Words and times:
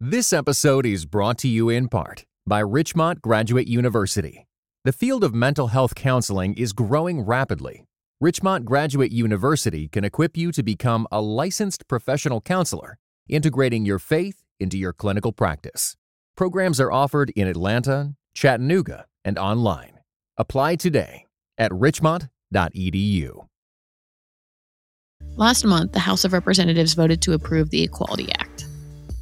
This 0.00 0.34
episode 0.34 0.84
is 0.84 1.06
brought 1.06 1.38
to 1.38 1.48
you 1.48 1.70
in 1.70 1.88
part 1.88 2.26
by 2.46 2.58
Richmont 2.58 3.22
Graduate 3.22 3.66
University. 3.66 4.46
The 4.84 4.92
field 4.92 5.24
of 5.24 5.34
mental 5.34 5.68
health 5.68 5.94
counseling 5.94 6.52
is 6.52 6.74
growing 6.74 7.22
rapidly. 7.22 7.86
Richmont 8.20 8.66
Graduate 8.66 9.10
University 9.10 9.88
can 9.88 10.04
equip 10.04 10.36
you 10.36 10.52
to 10.52 10.62
become 10.62 11.08
a 11.10 11.22
licensed 11.22 11.88
professional 11.88 12.42
counselor, 12.42 12.98
integrating 13.26 13.86
your 13.86 13.98
faith 13.98 14.42
into 14.60 14.76
your 14.76 14.92
clinical 14.92 15.32
practice. 15.32 15.96
Programs 16.36 16.78
are 16.78 16.92
offered 16.92 17.30
in 17.30 17.48
Atlanta, 17.48 18.12
Chattanooga, 18.34 19.06
and 19.24 19.38
online. 19.38 20.00
Apply 20.36 20.76
today 20.76 21.24
at 21.56 21.72
richmont.edu. 21.72 23.46
Last 25.36 25.64
month, 25.64 25.92
the 25.92 26.00
House 26.00 26.26
of 26.26 26.34
Representatives 26.34 26.92
voted 26.92 27.22
to 27.22 27.32
approve 27.32 27.70
the 27.70 27.82
Equality 27.82 28.30
Act. 28.38 28.55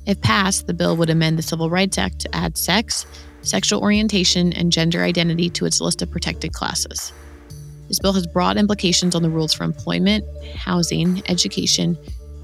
If 0.06 0.20
passed, 0.20 0.66
the 0.66 0.74
bill 0.74 0.96
would 0.96 1.10
amend 1.10 1.38
the 1.38 1.42
Civil 1.42 1.70
Rights 1.70 1.96
Act 1.96 2.20
to 2.20 2.34
add 2.34 2.58
sex, 2.58 3.06
sexual 3.42 3.80
orientation, 3.80 4.52
and 4.52 4.72
gender 4.72 5.02
identity 5.02 5.48
to 5.50 5.64
its 5.64 5.80
list 5.80 6.02
of 6.02 6.10
protected 6.10 6.52
classes. 6.52 7.12
This 7.88 7.98
bill 7.98 8.12
has 8.12 8.26
broad 8.26 8.56
implications 8.56 9.14
on 9.14 9.22
the 9.22 9.30
rules 9.30 9.52
for 9.52 9.64
employment, 9.64 10.24
housing, 10.56 11.22
education, 11.28 11.98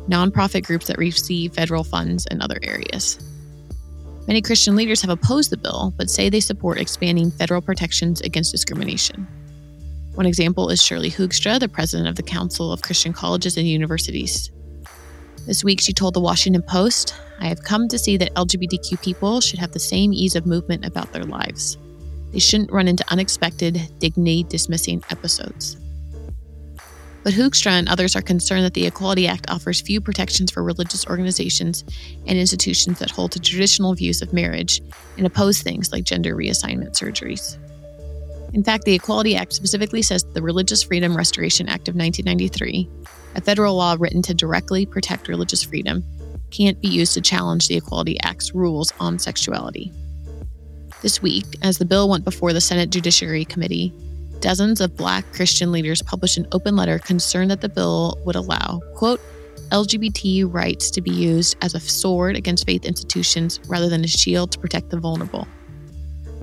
nonprofit 0.09 0.65
groups 0.65 0.87
that 0.87 0.99
receive 0.99 1.53
federal 1.53 1.85
funds, 1.85 2.27
and 2.27 2.43
other 2.43 2.59
areas. 2.63 3.19
Many 4.27 4.43
Christian 4.43 4.77
leaders 4.77 5.01
have 5.01 5.11
opposed 5.11 5.51
the 5.51 5.57
bill, 5.57 5.93
but 5.97 6.11
say 6.11 6.29
they 6.29 6.41
support 6.41 6.79
expanding 6.79 7.31
federal 7.31 7.61
protections 7.61 8.21
against 8.21 8.53
discrimination. 8.53 9.27
One 10.15 10.27
example 10.27 10.69
is 10.71 10.83
Shirley 10.83 11.11
Hoogstra, 11.11 11.59
the 11.59 11.69
president 11.69 12.09
of 12.09 12.17
the 12.17 12.23
Council 12.23 12.73
of 12.73 12.83
Christian 12.83 13.13
Colleges 13.13 13.57
and 13.57 13.67
Universities. 13.67 14.51
This 15.51 15.65
week, 15.65 15.81
she 15.81 15.93
told 15.93 16.15
the 16.15 16.21
Washington 16.21 16.63
Post 16.63 17.13
I 17.41 17.49
have 17.49 17.65
come 17.65 17.89
to 17.89 17.99
see 17.99 18.17
that 18.19 18.33
LGBTQ 18.35 19.03
people 19.03 19.41
should 19.41 19.59
have 19.59 19.73
the 19.73 19.81
same 19.81 20.13
ease 20.13 20.37
of 20.37 20.47
movement 20.47 20.85
about 20.85 21.13
their 21.13 21.25
lives. 21.25 21.77
They 22.31 22.39
shouldn't 22.39 22.71
run 22.71 22.87
into 22.87 23.05
unexpected, 23.11 23.81
dignity 23.99 24.45
dismissing 24.45 25.03
episodes. 25.11 25.77
But 27.25 27.33
Hoogstra 27.33 27.73
and 27.73 27.89
others 27.89 28.15
are 28.15 28.23
concerned 28.23 28.65
that 28.65 28.75
the 28.75 28.87
Equality 28.87 29.27
Act 29.27 29.51
offers 29.51 29.81
few 29.81 30.01
protections 30.01 30.53
for 30.53 30.63
religious 30.63 31.05
organizations 31.09 31.83
and 32.29 32.39
institutions 32.39 33.01
that 33.01 33.11
hold 33.11 33.33
to 33.33 33.41
traditional 33.41 33.93
views 33.95 34.23
of 34.23 34.33
marriage 34.33 34.81
and 35.17 35.27
oppose 35.27 35.63
things 35.63 35.91
like 35.91 36.05
gender 36.05 36.37
reassignment 36.37 36.93
surgeries. 36.93 37.59
In 38.55 38.63
fact, 38.63 38.85
the 38.85 38.95
Equality 38.95 39.35
Act 39.35 39.53
specifically 39.53 40.03
says 40.03 40.23
that 40.23 40.35
the 40.35 40.43
Religious 40.43 40.85
Freedom 40.85 41.17
Restoration 41.17 41.69
Act 41.69 41.89
of 41.89 41.97
1993, 41.97 42.89
a 43.35 43.41
federal 43.41 43.77
law 43.77 43.97
written 43.99 44.23
to 44.23 44.35
directly 44.35 44.87
protect 44.87 45.29
religious 45.29 45.63
freedom, 45.63 46.05
can't 46.51 46.81
be 46.81 46.89
used 46.89 47.15
to 47.15 47.21
challenge 47.21 47.69
the 47.69 47.77
Equality 47.77 48.19
Act's 48.21 48.55
rules 48.55 48.93
on 48.99 49.19
sexuality. 49.19 49.93
This 51.03 51.23
week, 51.23 51.47
as 51.63 51.79
the 51.79 51.85
bill 51.85 52.09
went 52.09 52.25
before 52.25 52.53
the 52.53 52.61
Senate 52.61 52.91
Judiciary 52.91 53.45
Committee, 53.45 53.93
dozens 54.41 54.81
of 54.81 54.97
black 54.97 55.25
Christian 55.33 55.73
leaders 55.73 56.03
published 56.03 56.37
an 56.37 56.47
open 56.53 56.77
letter 56.77 56.99
concerned 56.99 57.51
that 57.51 57.61
the 57.61 57.69
bill 57.69 58.19
would 58.25 58.37
allow, 58.37 58.81
quote, 58.95 59.21
LGBT 59.71 60.53
rights 60.53 60.91
to 60.91 61.01
be 61.01 61.11
used 61.11 61.57
as 61.63 61.75
a 61.75 61.81
sword 61.81 62.37
against 62.37 62.67
faith 62.67 62.85
institutions 62.85 63.61
rather 63.69 63.89
than 63.89 64.05
a 64.05 64.09
shield 64.09 64.51
to 64.53 64.59
protect 64.59 64.91
the 64.91 64.99
vulnerable. 64.99 65.47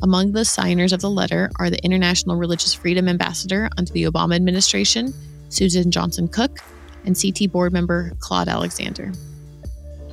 Among 0.02 0.31
the 0.31 0.45
signers 0.45 0.93
of 0.93 1.02
the 1.02 1.09
letter 1.09 1.49
are 1.59 1.69
the 1.69 1.83
International 1.83 2.35
Religious 2.35 2.73
Freedom 2.73 3.09
Ambassador 3.09 3.67
under 3.77 3.91
the 3.91 4.03
Obama 4.03 4.35
administration, 4.35 5.13
Susan 5.49 5.91
Johnson 5.91 6.27
Cook, 6.27 6.59
and 7.08 7.19
CT 7.19 7.52
board 7.52 7.73
member 7.73 8.11
Claude 8.19 8.50
Alexander. 8.50 9.11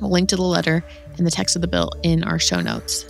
We'll 0.01 0.09
link 0.09 0.29
to 0.29 0.35
the 0.35 0.41
letter 0.41 0.83
and 1.17 1.27
the 1.27 1.31
text 1.31 1.55
of 1.55 1.61
the 1.61 1.67
bill 1.67 1.91
in 2.01 2.23
our 2.23 2.39
show 2.39 2.61
notes. 2.61 3.03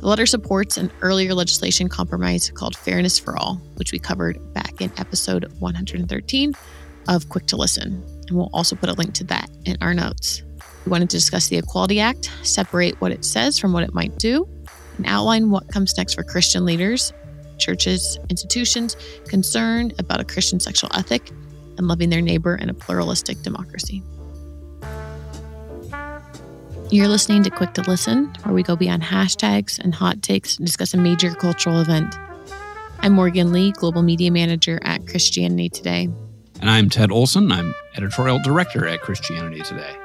The 0.00 0.08
letter 0.08 0.26
supports 0.26 0.76
an 0.76 0.92
earlier 1.00 1.32
legislation 1.32 1.88
compromise 1.88 2.50
called 2.50 2.76
Fairness 2.76 3.18
for 3.18 3.36
All, 3.38 3.56
which 3.76 3.92
we 3.92 3.98
covered 3.98 4.52
back 4.52 4.80
in 4.80 4.92
episode 4.98 5.50
113 5.60 6.52
of 7.08 7.28
Quick 7.28 7.46
to 7.46 7.56
Listen. 7.56 8.04
And 8.28 8.36
we'll 8.36 8.50
also 8.52 8.76
put 8.76 8.90
a 8.90 8.92
link 8.92 9.14
to 9.14 9.24
that 9.24 9.48
in 9.64 9.78
our 9.80 9.94
notes. 9.94 10.42
We 10.84 10.90
wanted 10.90 11.08
to 11.10 11.16
discuss 11.16 11.48
the 11.48 11.56
Equality 11.56 11.98
Act, 12.00 12.30
separate 12.42 13.00
what 13.00 13.10
it 13.10 13.24
says 13.24 13.58
from 13.58 13.72
what 13.72 13.84
it 13.84 13.94
might 13.94 14.18
do, 14.18 14.46
and 14.98 15.06
outline 15.06 15.50
what 15.50 15.68
comes 15.68 15.96
next 15.96 16.14
for 16.14 16.22
Christian 16.22 16.64
leaders, 16.64 17.12
churches, 17.58 18.18
institutions 18.28 18.96
concerned 19.26 19.94
about 19.98 20.20
a 20.20 20.24
Christian 20.24 20.60
sexual 20.60 20.90
ethic 20.94 21.32
and 21.78 21.88
loving 21.88 22.10
their 22.10 22.22
neighbor 22.22 22.56
in 22.56 22.68
a 22.68 22.74
pluralistic 22.74 23.42
democracy. 23.42 24.02
You're 26.90 27.08
listening 27.08 27.42
to 27.42 27.50
Quick 27.50 27.74
to 27.74 27.82
Listen, 27.82 28.26
where 28.44 28.54
we 28.54 28.62
go 28.62 28.76
beyond 28.76 29.02
hashtags 29.02 29.78
and 29.78 29.92
hot 29.94 30.22
takes 30.22 30.56
and 30.56 30.64
discuss 30.66 30.94
a 30.94 30.98
major 30.98 31.34
cultural 31.34 31.80
event. 31.80 32.16
I'm 33.00 33.12
Morgan 33.12 33.52
Lee, 33.52 33.72
Global 33.72 34.02
Media 34.02 34.30
Manager 34.30 34.78
at 34.82 35.06
Christianity 35.06 35.68
Today. 35.68 36.08
And 36.60 36.70
I'm 36.70 36.88
Ted 36.88 37.10
Olson. 37.10 37.50
I'm 37.50 37.74
Editorial 37.96 38.38
Director 38.42 38.86
at 38.86 39.00
Christianity 39.00 39.62
Today. 39.62 39.96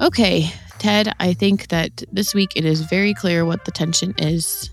Okay, 0.00 0.50
Ted, 0.78 1.12
I 1.20 1.34
think 1.34 1.68
that 1.68 2.02
this 2.10 2.34
week 2.34 2.52
it 2.56 2.64
is 2.64 2.80
very 2.80 3.12
clear 3.12 3.44
what 3.44 3.66
the 3.66 3.70
tension 3.70 4.14
is 4.16 4.70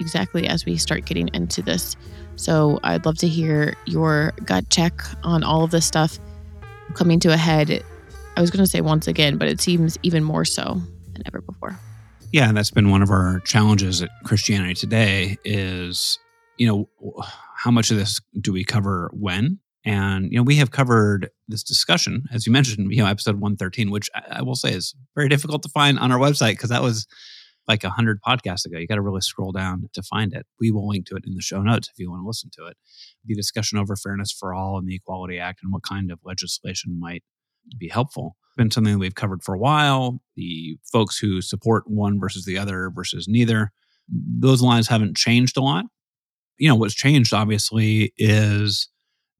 exactly 0.00 0.48
as 0.48 0.64
we 0.64 0.78
start 0.78 1.04
getting 1.04 1.28
into 1.34 1.60
this. 1.60 1.94
So 2.36 2.80
I'd 2.82 3.04
love 3.04 3.18
to 3.18 3.28
hear 3.28 3.74
your 3.84 4.32
gut 4.46 4.70
check 4.70 5.02
on 5.24 5.44
all 5.44 5.62
of 5.62 5.72
this 5.72 5.84
stuff 5.84 6.18
coming 6.94 7.20
to 7.20 7.32
a 7.32 7.36
head. 7.36 7.84
I 8.34 8.40
was 8.40 8.50
going 8.50 8.64
to 8.64 8.70
say 8.70 8.80
once 8.80 9.06
again, 9.06 9.36
but 9.36 9.46
it 9.46 9.60
seems 9.60 9.98
even 10.02 10.24
more 10.24 10.46
so 10.46 10.80
than 11.12 11.22
ever 11.26 11.42
before. 11.42 11.78
Yeah, 12.32 12.50
that's 12.52 12.70
been 12.70 12.90
one 12.90 13.02
of 13.02 13.10
our 13.10 13.40
challenges 13.40 14.00
at 14.00 14.08
Christianity 14.24 14.72
Today 14.72 15.36
is, 15.44 16.18
you 16.56 16.66
know, 16.66 17.22
how 17.56 17.70
much 17.70 17.90
of 17.90 17.98
this 17.98 18.20
do 18.40 18.54
we 18.54 18.64
cover 18.64 19.10
when? 19.12 19.58
And, 19.84 20.30
you 20.30 20.36
know, 20.36 20.44
we 20.44 20.56
have 20.56 20.70
covered 20.70 21.30
this 21.48 21.62
discussion, 21.62 22.24
as 22.32 22.46
you 22.46 22.52
mentioned, 22.52 22.92
you 22.92 23.02
know, 23.02 23.08
episode 23.08 23.34
113, 23.34 23.90
which 23.90 24.08
I, 24.14 24.38
I 24.38 24.42
will 24.42 24.54
say 24.54 24.72
is 24.72 24.94
very 25.16 25.28
difficult 25.28 25.62
to 25.64 25.68
find 25.68 25.98
on 25.98 26.12
our 26.12 26.18
website 26.18 26.52
because 26.52 26.70
that 26.70 26.82
was 26.82 27.06
like 27.68 27.84
a 27.84 27.88
100 27.88 28.20
podcasts 28.22 28.64
ago. 28.64 28.78
You 28.78 28.86
got 28.86 28.96
to 28.96 29.02
really 29.02 29.20
scroll 29.20 29.52
down 29.52 29.88
to 29.92 30.02
find 30.02 30.32
it. 30.34 30.46
We 30.60 30.70
will 30.70 30.88
link 30.88 31.06
to 31.06 31.16
it 31.16 31.24
in 31.26 31.34
the 31.34 31.42
show 31.42 31.62
notes 31.62 31.88
if 31.88 31.98
you 31.98 32.10
want 32.10 32.22
to 32.22 32.26
listen 32.26 32.50
to 32.58 32.66
it. 32.66 32.76
The 33.24 33.34
discussion 33.34 33.78
over 33.78 33.96
fairness 33.96 34.32
for 34.32 34.54
all 34.54 34.78
and 34.78 34.86
the 34.86 34.96
Equality 34.96 35.38
Act 35.38 35.60
and 35.62 35.72
what 35.72 35.82
kind 35.82 36.10
of 36.10 36.20
legislation 36.24 36.98
might 36.98 37.22
be 37.78 37.88
helpful. 37.88 38.36
Been 38.56 38.70
something 38.70 38.98
we've 38.98 39.14
covered 39.14 39.42
for 39.42 39.54
a 39.54 39.58
while. 39.58 40.20
The 40.36 40.76
folks 40.92 41.18
who 41.18 41.40
support 41.40 41.84
one 41.86 42.20
versus 42.20 42.44
the 42.44 42.58
other 42.58 42.90
versus 42.94 43.26
neither, 43.28 43.72
those 44.08 44.60
lines 44.60 44.88
haven't 44.88 45.16
changed 45.16 45.56
a 45.56 45.62
lot. 45.62 45.86
You 46.58 46.68
know, 46.68 46.74
what's 46.74 46.94
changed 46.94 47.32
obviously 47.32 48.12
is 48.18 48.88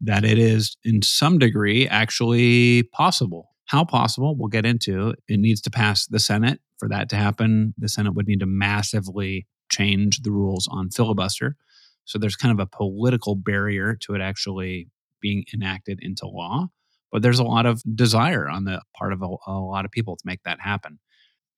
that 0.02 0.24
it 0.24 0.38
is 0.38 0.76
in 0.84 1.02
some 1.02 1.38
degree 1.38 1.88
actually 1.88 2.82
possible. 2.84 3.50
How 3.66 3.84
possible, 3.84 4.36
we'll 4.36 4.48
get 4.48 4.66
into. 4.66 5.14
It 5.28 5.38
needs 5.38 5.60
to 5.62 5.70
pass 5.70 6.06
the 6.06 6.18
Senate. 6.18 6.60
For 6.78 6.88
that 6.88 7.08
to 7.10 7.16
happen, 7.16 7.74
the 7.78 7.88
Senate 7.88 8.14
would 8.14 8.26
need 8.26 8.40
to 8.40 8.46
massively 8.46 9.46
change 9.70 10.22
the 10.22 10.32
rules 10.32 10.68
on 10.70 10.90
filibuster. 10.90 11.56
So 12.04 12.18
there's 12.18 12.36
kind 12.36 12.52
of 12.52 12.58
a 12.58 12.66
political 12.66 13.36
barrier 13.36 13.96
to 14.02 14.14
it 14.14 14.20
actually 14.20 14.88
being 15.20 15.44
enacted 15.54 16.00
into 16.02 16.26
law. 16.26 16.68
But 17.12 17.22
there's 17.22 17.38
a 17.38 17.44
lot 17.44 17.66
of 17.66 17.82
desire 17.94 18.48
on 18.48 18.64
the 18.64 18.82
part 18.96 19.12
of 19.12 19.22
a, 19.22 19.28
a 19.46 19.52
lot 19.52 19.84
of 19.84 19.92
people 19.92 20.16
to 20.16 20.22
make 20.26 20.42
that 20.44 20.60
happen 20.60 20.98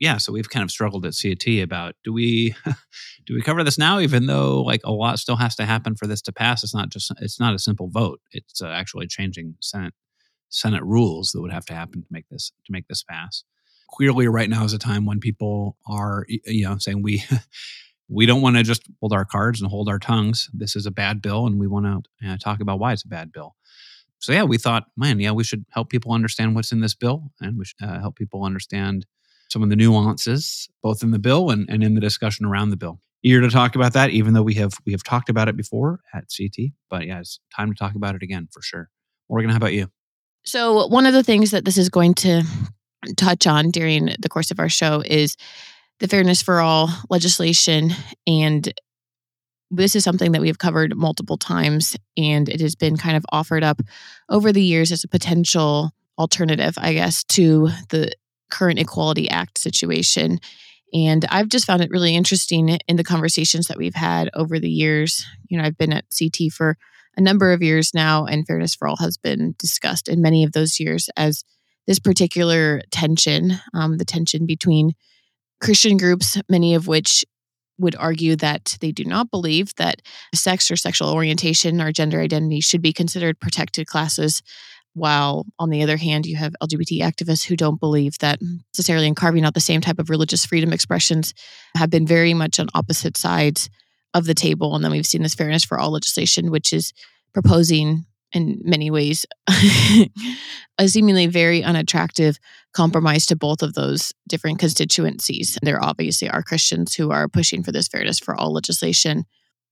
yeah, 0.04 0.19
so 0.19 0.32
we've 0.32 0.50
kind 0.50 0.62
of 0.62 0.70
struggled 0.70 1.06
at 1.06 1.16
CT 1.20 1.62
about 1.62 1.94
do 2.04 2.12
we 2.12 2.54
do 3.26 3.34
we 3.34 3.41
cover 3.41 3.65
this 3.65 3.78
now, 3.78 4.00
even 4.00 4.26
though 4.26 4.61
like 4.62 4.82
a 4.84 4.93
lot 4.93 5.19
still 5.19 5.37
has 5.37 5.56
to 5.56 5.64
happen 5.64 5.96
for 5.96 6.06
this 6.06 6.20
to 6.23 6.32
pass. 6.32 6.62
It's 6.62 6.75
not 6.75 6.90
just 6.90 7.11
it's 7.20 7.40
not 7.40 7.55
a 7.55 7.58
simple 7.58 7.88
vote. 7.88 8.20
It's 8.31 8.61
uh, 8.61 8.69
actually 8.69 9.06
changing 9.06 9.55
Senate 9.61 9.94
Senate 10.50 10.82
rules 10.82 11.32
that 11.32 11.40
would 11.40 11.52
have 11.52 11.64
to 11.67 11.75
happen 11.75 12.02
to 12.02 12.08
make 12.11 12.29
this 12.31 12.52
to 12.67 12.73
make 12.73 12.87
this 12.87 13.02
pass. 13.02 13.44
Clearly, 13.90 14.29
right 14.29 14.50
now 14.50 14.64
is 14.64 14.75
a 14.75 14.79
time 14.79 15.06
when 15.06 15.20
people 15.20 15.79
are 15.88 16.26
you 16.29 16.69
know 16.69 16.76
saying 16.79 17.02
we. 17.02 17.25
we 18.06 18.26
don't 18.26 18.43
want 18.43 18.55
to 18.55 18.62
just 18.62 18.82
hold 19.00 19.14
our 19.14 19.25
cards 19.25 19.62
and 19.62 19.70
hold 19.70 19.88
our 19.88 19.99
tongues. 19.99 20.50
This 20.52 20.76
is 20.76 20.84
a 20.84 20.90
bad 20.90 21.23
bill, 21.23 21.46
and 21.46 21.58
we 21.58 21.67
want 21.67 21.87
to 22.20 22.29
uh, 22.29 22.37
talk 22.37 22.61
about 22.61 22.79
why 22.79 22.93
it's 22.93 23.02
a 23.02 23.08
bad 23.08 23.32
bill. 23.32 23.55
So 24.19 24.31
yeah, 24.31 24.43
we 24.43 24.58
thought, 24.58 24.84
man, 24.94 25.19
yeah, 25.20 25.31
we 25.31 25.43
should 25.43 25.64
help 25.70 25.88
people 25.88 26.12
understand 26.12 26.55
what's 26.55 26.70
in 26.70 26.81
this 26.81 26.94
bill, 26.94 27.32
and 27.40 27.56
we 27.56 27.64
should 27.64 27.82
uh, 27.82 28.00
help 28.00 28.17
people 28.17 28.44
understand 28.44 29.06
some 29.55 29.62
of 29.62 29.71
the 29.71 29.77
nuances, 29.77 30.69
both 30.83 31.05
in 31.05 31.12
the 31.12 31.19
bill 31.21 31.51
and, 31.51 31.71
and 31.71 31.85
in 31.85 31.95
the 31.95 32.01
discussion 32.01 32.45
around 32.45 32.71
the 32.71 32.77
bill. 32.77 33.01
Eager 33.23 33.41
to 33.41 33.49
talk 33.49 33.77
about 33.77 33.93
that, 33.93 34.11
even 34.11 34.35
though 34.35 34.43
we 34.43 34.55
have 34.55 34.75
we 34.85 34.91
have 34.91 35.05
talked 35.05 35.29
about 35.29 35.49
it 35.49 35.56
before 35.56 36.01
at 36.12 36.25
CT. 36.37 36.73
But 36.91 37.06
yeah, 37.06 37.21
it's 37.21 37.39
time 37.56 37.71
to 37.71 37.79
talk 37.79 37.95
about 37.95 38.17
it 38.17 38.23
again 38.25 38.49
for 38.53 38.61
sure. 38.62 38.91
Morgan, 39.31 39.51
how 39.51 39.56
about 39.56 39.73
you? 39.73 39.87
So 40.45 40.89
one 40.89 41.06
of 41.06 41.15
the 41.15 41.23
things 41.23 41.53
that 41.53 41.65
this 41.65 41.79
is 41.79 41.89
going 41.89 42.15
to 42.15 42.43
touch 43.17 43.47
on 43.47 43.71
during 43.71 44.11
the 44.19 44.29
course 44.29 44.51
of 44.51 44.59
our 44.59 44.69
show 44.69 45.03
is 45.06 45.37
the 46.01 46.09
Fairness 46.09 46.43
for 46.43 46.61
All 46.61 46.91
legislation 47.09 47.93
and 48.27 48.75
this 49.71 49.97
is 49.97 50.05
something 50.05 50.33
that 50.33 50.41
we 50.41 50.49
have 50.49 50.59
covered 50.59 50.95
multiple 50.97 51.39
times, 51.39 51.97
and 52.17 52.49
it 52.49 52.61
has 52.61 52.77
been 52.77 52.97
kind 52.97 53.17
of 53.17 53.25
offered 53.33 53.65
up 53.65 53.81
over 54.29 54.53
the 54.53 54.62
years 54.62 54.93
as 54.93 55.03
a 55.03 55.09
potential 55.09 55.91
alternative, 56.19 56.75
I 56.79 56.93
guess, 56.93 57.25
to 57.25 57.71
the 57.89 58.12
current 58.55 58.79
Equality 58.79 59.29
Act 59.29 59.59
situation. 59.59 60.39
And 60.93 61.25
I've 61.29 61.49
just 61.49 61.67
found 61.67 61.83
it 61.83 61.91
really 61.91 62.15
interesting 62.15 62.69
in 62.87 62.97
the 62.97 63.03
conversations 63.03 63.67
that 63.67 63.77
we've 63.77 63.97
had 63.97 64.31
over 64.33 64.61
the 64.61 64.71
years. 64.71 65.27
You 65.49 65.59
know, 65.59 65.65
I've 65.65 65.77
been 65.77 65.93
at 65.93 66.05
CT 66.17 66.53
for 66.53 66.77
a 67.17 67.21
number 67.21 67.53
of 67.53 67.62
years 67.62 67.93
now, 67.95 68.27
and 68.27 68.47
Fairness 68.47 68.77
for 68.77 68.87
All 68.87 68.97
has 68.99 69.17
been 69.17 69.56
discussed 69.59 70.09
in 70.09 70.23
many 70.23 70.45
of 70.45 70.53
those 70.53 70.79
years 70.79 71.09
as 71.17 71.43
this 71.89 71.99
particular 71.99 72.81
tension, 72.93 73.55
um, 73.75 73.99
the 73.99 74.05
tension 74.05 74.47
between 74.47 74.93
Christian 75.61 75.97
groups, 75.97 76.41
many 76.49 76.75
of 76.75 76.87
which 76.87 77.25
would 77.79 77.97
argue 77.97 78.37
that 78.37 78.77
they 78.81 78.93
do 78.93 79.05
not 79.05 79.33
believe 79.33 79.75
that 79.77 80.01
sex 80.33 80.71
or 80.71 80.77
sexual 80.77 81.12
orientation 81.12 81.81
or 81.81 81.91
gender 81.91 82.21
identity 82.21 82.61
should 82.61 82.83
be 82.83 82.93
considered 82.93 83.41
protected 83.41 83.89
classes. 83.89 84.43
While 84.94 85.44
on 85.58 85.70
the 85.70 85.82
other 85.82 85.96
hand, 85.96 86.25
you 86.25 86.37
have 86.37 86.55
LGBT 86.62 87.00
activists 87.00 87.44
who 87.44 87.56
don't 87.56 87.81
believe 87.81 88.19
that 88.19 88.38
necessarily 88.73 89.06
in 89.06 89.14
carving 89.14 89.44
out 89.44 89.55
the 89.55 89.61
same 89.61 89.81
type 89.81 89.99
of 89.99 90.08
religious 90.08 90.46
freedom 90.46 90.73
expressions 90.73 91.35
have 91.76 91.91
been 91.91 92.06
very 92.06 92.32
much 92.32 92.61
on 92.61 92.69
opposite 92.75 93.17
sides 93.17 93.69
of 94.14 94.26
the 94.26 94.35
table. 94.35 94.75
And 94.75 94.85
then 94.85 94.93
we've 94.93 95.05
seen 95.05 95.23
this 95.23 95.35
fairness 95.35 95.64
for 95.64 95.79
all 95.79 95.91
legislation, 95.91 96.50
which 96.50 96.73
is 96.73 96.93
proposing 97.32 98.06
in 98.32 98.61
many 98.64 98.91
ways 98.91 99.26
a 100.79 100.88
seemingly 100.88 101.26
very 101.26 101.62
unattractive 101.62 102.38
compromise 102.73 103.26
to 103.26 103.37
both 103.37 103.62
of 103.62 103.75
those 103.75 104.12
different 104.29 104.58
constituencies. 104.58 105.58
There 105.62 105.82
obviously 105.82 106.29
are 106.29 106.43
Christians 106.43 106.94
who 106.94 107.11
are 107.11 107.29
pushing 107.29 107.62
for 107.62 107.73
this 107.73 107.88
fairness 107.88 108.19
for 108.19 108.35
all 108.35 108.52
legislation. 108.52 109.25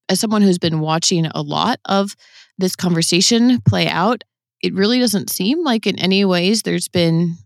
As 0.09 0.21
someone 0.21 0.43
who's 0.43 0.59
been 0.59 0.81
watching 0.81 1.27
a 1.27 1.43
lot 1.43 1.81
of 1.85 2.15
this 2.59 2.77
conversation 2.77 3.61
play 3.63 3.89
out, 3.89 4.25
it 4.63 4.75
really 4.75 4.99
doesn't 4.99 5.31
seem 5.31 5.63
like 5.65 5.87
in 5.87 5.99
any 5.99 6.25
ways 6.25 6.63
there's 6.63 6.89
been 6.89 7.37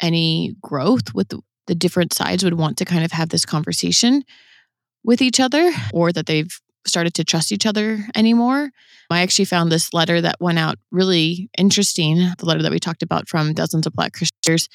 any 0.00 0.56
growth 0.60 1.14
with 1.14 1.28
the, 1.28 1.40
different 1.76 2.12
sides 2.12 2.42
would 2.42 2.58
want 2.58 2.76
to 2.76 2.84
kind 2.84 3.04
of 3.04 3.12
have 3.12 3.28
this 3.28 3.46
conversation 3.46 4.24
with 5.04 5.22
each 5.22 5.38
other 5.38 5.70
or 5.94 6.10
that 6.10 6.26
they've 6.26 6.60
started 6.84 7.14
to 7.14 7.22
trust 7.22 7.52
each 7.52 7.64
other 7.64 8.00
anymore. 8.16 8.70
I 9.08 9.20
actually 9.20 9.44
found 9.44 9.70
this 9.70 9.94
letter 9.94 10.20
that 10.20 10.40
went 10.40 10.58
out 10.58 10.78
really 10.90 11.48
interesting, 11.56 12.16
the 12.38 12.44
letter 12.44 12.62
that 12.62 12.72
we 12.72 12.80
talked 12.80 13.04
about 13.04 13.28
from 13.28 13.52
dozens 13.52 13.86
of 13.86 13.92
black 13.92 14.14
Christians 14.14 14.68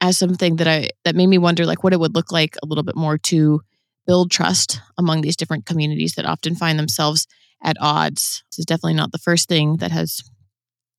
as 0.00 0.18
something 0.18 0.56
that 0.56 0.66
I 0.66 0.88
that 1.04 1.14
made 1.14 1.28
me 1.28 1.38
wonder 1.38 1.66
like 1.66 1.84
what 1.84 1.92
it 1.92 2.00
would 2.00 2.16
look 2.16 2.32
like 2.32 2.56
a 2.62 2.66
little 2.66 2.82
bit 2.82 2.96
more 2.96 3.16
to 3.16 3.60
build 4.04 4.32
trust 4.32 4.80
among 4.98 5.20
these 5.20 5.36
different 5.36 5.66
communities 5.66 6.14
that 6.16 6.26
often 6.26 6.56
find 6.56 6.78
themselves 6.78 7.28
at 7.62 7.76
odds. 7.80 8.42
This 8.50 8.58
is 8.58 8.66
definitely 8.66 8.94
not 8.94 9.12
the 9.12 9.18
first 9.18 9.48
thing 9.48 9.76
that 9.76 9.92
has 9.92 10.20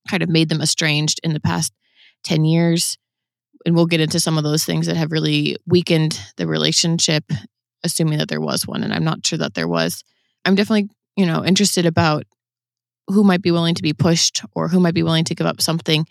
kind 0.10 0.24
of 0.24 0.30
made 0.30 0.50
them 0.50 0.62
estranged 0.62 1.19
in 1.24 1.34
the 1.34 1.40
past 1.40 1.74
10 2.24 2.46
years. 2.46 2.98
And 3.66 3.75
we'll 3.75 3.88
get 3.88 4.02
into 4.02 4.19
some 4.19 4.38
of 4.38 4.44
those 4.44 4.63
things 4.63 4.88
that 4.88 4.98
have 4.98 5.12
really 5.12 5.57
weakened 5.66 6.19
the 6.38 6.48
relationship, 6.48 7.24
assuming 7.84 8.19
that 8.19 8.30
there 8.30 8.42
was 8.42 8.68
one. 8.68 8.84
And 8.84 8.94
I'm 8.94 9.04
not 9.04 9.25
sure 9.25 9.40
that 9.40 9.56
there 9.56 9.68
was. 9.68 10.04
I'm 10.46 10.56
definitely, 10.56 10.90
you 11.16 11.25
know, 11.25 11.44
interested 11.44 11.86
about 11.86 12.25
who 13.07 13.24
might 13.24 13.42
be 13.42 13.52
willing 13.52 13.75
to 13.75 13.84
be 13.84 13.94
pushed 13.94 14.44
or 14.54 14.68
who 14.68 14.80
might 14.80 14.94
be 14.94 15.04
willing 15.04 15.25
to 15.25 15.36
give 15.36 15.48
up 15.48 15.62
something 15.62 16.06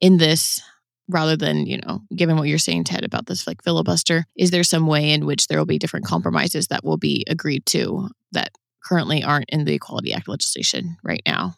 in 0.00 0.18
this 0.18 0.62
rather 1.08 1.36
than, 1.36 1.66
you 1.66 1.78
know, 1.78 2.02
given 2.14 2.36
what 2.36 2.48
you're 2.48 2.58
saying, 2.58 2.84
Ted, 2.84 3.04
about 3.04 3.26
this 3.26 3.46
like 3.46 3.62
filibuster. 3.62 4.24
Is 4.36 4.50
there 4.50 4.62
some 4.62 4.86
way 4.86 5.10
in 5.10 5.26
which 5.26 5.48
there 5.48 5.58
will 5.58 5.66
be 5.66 5.78
different 5.78 6.06
compromises 6.06 6.68
that 6.68 6.84
will 6.84 6.96
be 6.96 7.24
agreed 7.28 7.66
to 7.66 8.08
that 8.32 8.52
currently 8.84 9.22
aren't 9.22 9.50
in 9.50 9.64
the 9.64 9.74
Equality 9.74 10.12
Act 10.12 10.28
legislation 10.28 10.96
right 11.02 11.22
now? 11.26 11.54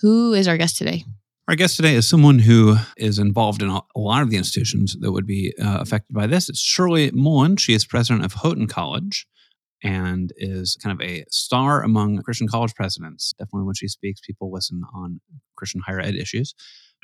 Who 0.00 0.32
is 0.34 0.48
our 0.48 0.56
guest 0.56 0.76
today? 0.76 1.04
Our 1.46 1.54
guest 1.54 1.76
today 1.76 1.94
is 1.94 2.08
someone 2.08 2.38
who 2.38 2.76
is 2.96 3.18
involved 3.18 3.62
in 3.62 3.68
a 3.68 3.82
lot 3.94 4.22
of 4.22 4.30
the 4.30 4.36
institutions 4.36 4.96
that 5.00 5.12
would 5.12 5.26
be 5.26 5.54
uh, 5.62 5.78
affected 5.80 6.14
by 6.14 6.26
this. 6.26 6.48
It's 6.48 6.60
Shirley 6.60 7.10
Mullen. 7.12 7.56
She 7.56 7.74
is 7.74 7.84
president 7.84 8.24
of 8.24 8.32
Houghton 8.32 8.66
College 8.66 9.26
and 9.82 10.32
is 10.36 10.76
kind 10.82 10.98
of 10.98 11.06
a 11.06 11.24
star 11.28 11.82
among 11.82 12.22
Christian 12.22 12.48
college 12.48 12.74
presidents. 12.74 13.34
Definitely 13.38 13.66
when 13.66 13.74
she 13.74 13.88
speaks, 13.88 14.20
people 14.20 14.50
listen 14.50 14.82
on 14.94 15.20
Christian 15.56 15.82
higher 15.86 16.00
ed 16.00 16.14
issues. 16.14 16.54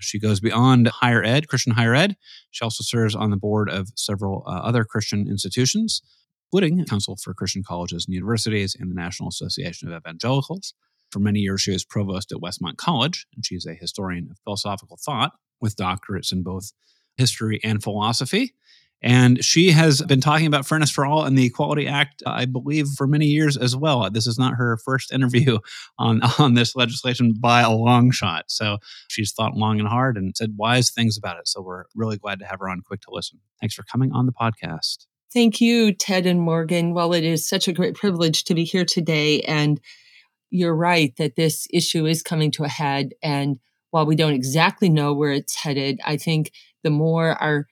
She 0.00 0.18
goes 0.18 0.40
beyond 0.40 0.88
higher 0.88 1.22
ed, 1.22 1.46
Christian 1.46 1.74
higher 1.74 1.94
ed. 1.94 2.16
She 2.50 2.64
also 2.64 2.82
serves 2.82 3.14
on 3.14 3.30
the 3.30 3.36
board 3.36 3.68
of 3.70 3.90
several 3.94 4.42
uh, 4.46 4.50
other 4.50 4.84
Christian 4.84 5.28
institutions, 5.28 6.00
including 6.46 6.84
Council 6.86 7.16
for 7.22 7.34
Christian 7.34 7.62
Colleges 7.62 8.06
and 8.06 8.14
Universities 8.14 8.74
and 8.78 8.90
the 8.90 8.94
National 8.94 9.28
Association 9.28 9.92
of 9.92 9.94
Evangelicals. 9.94 10.74
For 11.10 11.18
many 11.18 11.40
years, 11.40 11.60
she 11.62 11.72
was 11.72 11.84
provost 11.84 12.32
at 12.32 12.38
Westmont 12.38 12.76
College, 12.76 13.26
and 13.34 13.44
she's 13.44 13.66
a 13.66 13.74
historian 13.74 14.28
of 14.30 14.38
philosophical 14.44 14.98
thought 15.02 15.32
with 15.60 15.76
doctorates 15.76 16.32
in 16.32 16.42
both 16.42 16.72
history 17.16 17.60
and 17.62 17.82
philosophy. 17.82 18.54
And 19.02 19.42
she 19.42 19.70
has 19.70 20.02
been 20.02 20.20
talking 20.20 20.46
about 20.46 20.66
Fairness 20.66 20.90
for 20.90 21.06
All 21.06 21.24
and 21.24 21.36
the 21.36 21.46
Equality 21.46 21.86
Act, 21.86 22.22
I 22.26 22.44
believe, 22.44 22.86
for 22.96 23.06
many 23.06 23.26
years 23.26 23.56
as 23.56 23.74
well. 23.74 24.10
This 24.10 24.26
is 24.26 24.38
not 24.38 24.56
her 24.56 24.76
first 24.84 25.12
interview 25.12 25.58
on, 25.98 26.20
on 26.38 26.54
this 26.54 26.76
legislation 26.76 27.32
by 27.38 27.62
a 27.62 27.70
long 27.70 28.10
shot. 28.10 28.44
So 28.48 28.78
she's 29.08 29.32
thought 29.32 29.56
long 29.56 29.78
and 29.78 29.88
hard 29.88 30.18
and 30.18 30.36
said 30.36 30.54
wise 30.56 30.90
things 30.90 31.16
about 31.16 31.38
it. 31.38 31.48
So 31.48 31.62
we're 31.62 31.84
really 31.94 32.18
glad 32.18 32.40
to 32.40 32.46
have 32.46 32.60
her 32.60 32.68
on 32.68 32.82
Quick 32.82 33.00
to 33.02 33.10
Listen. 33.10 33.38
Thanks 33.60 33.74
for 33.74 33.84
coming 33.84 34.12
on 34.12 34.26
the 34.26 34.32
podcast. 34.32 35.06
Thank 35.32 35.60
you, 35.60 35.94
Ted 35.94 36.26
and 36.26 36.40
Morgan. 36.40 36.92
Well, 36.92 37.14
it 37.14 37.24
is 37.24 37.48
such 37.48 37.68
a 37.68 37.72
great 37.72 37.94
privilege 37.94 38.44
to 38.44 38.54
be 38.54 38.64
here 38.64 38.84
today. 38.84 39.40
And 39.42 39.80
you're 40.50 40.74
right 40.74 41.14
that 41.16 41.36
this 41.36 41.66
issue 41.72 42.06
is 42.06 42.22
coming 42.22 42.50
to 42.52 42.64
a 42.64 42.68
head. 42.68 43.14
And 43.22 43.58
while 43.90 44.06
we 44.06 44.16
don't 44.16 44.34
exactly 44.34 44.88
know 44.88 45.12
where 45.12 45.32
it's 45.32 45.56
headed, 45.56 46.00
I 46.04 46.16
think 46.16 46.52
the 46.82 46.90
more 46.90 47.40
our 47.42 47.66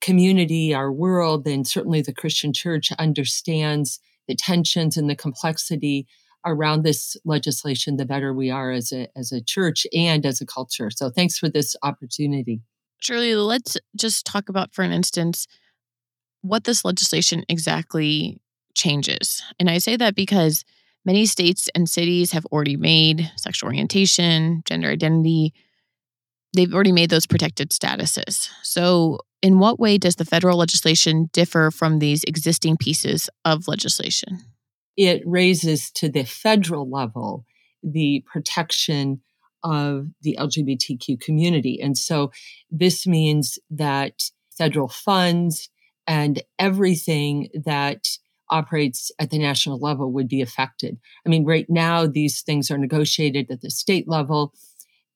community, 0.00 0.74
our 0.74 0.92
world, 0.92 1.46
and 1.46 1.66
certainly 1.66 2.02
the 2.02 2.14
Christian 2.14 2.52
church 2.52 2.90
understands 2.98 4.00
the 4.28 4.34
tensions 4.34 4.96
and 4.96 5.10
the 5.10 5.16
complexity 5.16 6.06
around 6.46 6.82
this 6.82 7.16
legislation, 7.24 7.96
the 7.96 8.06
better 8.06 8.32
we 8.32 8.50
are 8.50 8.70
as 8.70 8.92
a, 8.92 9.08
as 9.16 9.30
a 9.30 9.42
church 9.42 9.86
and 9.92 10.24
as 10.24 10.40
a 10.40 10.46
culture. 10.46 10.90
So 10.90 11.10
thanks 11.10 11.38
for 11.38 11.48
this 11.48 11.76
opportunity. 11.82 12.62
Shirley, 12.98 13.34
let's 13.34 13.76
just 13.96 14.24
talk 14.24 14.48
about 14.48 14.74
for 14.74 14.82
an 14.82 14.92
instance 14.92 15.46
what 16.42 16.64
this 16.64 16.84
legislation 16.84 17.44
exactly 17.48 18.40
changes. 18.74 19.42
And 19.58 19.68
I 19.68 19.78
say 19.78 19.96
that 19.96 20.14
because 20.14 20.64
many 21.04 21.26
states 21.26 21.68
and 21.74 21.88
cities 21.88 22.32
have 22.32 22.46
already 22.46 22.76
made 22.76 23.30
sexual 23.36 23.68
orientation, 23.68 24.62
gender 24.66 24.88
identity, 24.88 25.52
they've 26.54 26.74
already 26.74 26.92
made 26.92 27.10
those 27.10 27.26
protected 27.26 27.70
statuses. 27.70 28.48
So 28.62 29.20
in 29.42 29.58
what 29.58 29.80
way 29.80 29.98
does 29.98 30.16
the 30.16 30.24
federal 30.24 30.58
legislation 30.58 31.30
differ 31.32 31.70
from 31.70 31.98
these 31.98 32.24
existing 32.24 32.76
pieces 32.76 33.30
of 33.44 33.68
legislation? 33.68 34.40
It 34.96 35.22
raises 35.24 35.90
to 35.92 36.08
the 36.08 36.24
federal 36.24 36.88
level 36.88 37.44
the 37.82 38.24
protection 38.30 39.22
of 39.62 40.08
the 40.22 40.36
LGBTQ 40.38 41.20
community. 41.20 41.80
And 41.80 41.96
so 41.96 42.32
this 42.70 43.06
means 43.06 43.58
that 43.70 44.30
federal 44.56 44.88
funds 44.88 45.70
and 46.06 46.42
everything 46.58 47.48
that 47.64 48.08
operates 48.50 49.10
at 49.18 49.30
the 49.30 49.38
national 49.38 49.78
level 49.78 50.12
would 50.12 50.28
be 50.28 50.42
affected. 50.42 50.98
I 51.24 51.28
mean, 51.28 51.44
right 51.44 51.66
now, 51.68 52.06
these 52.06 52.42
things 52.42 52.70
are 52.70 52.78
negotiated 52.78 53.50
at 53.50 53.60
the 53.60 53.70
state 53.70 54.08
level 54.08 54.52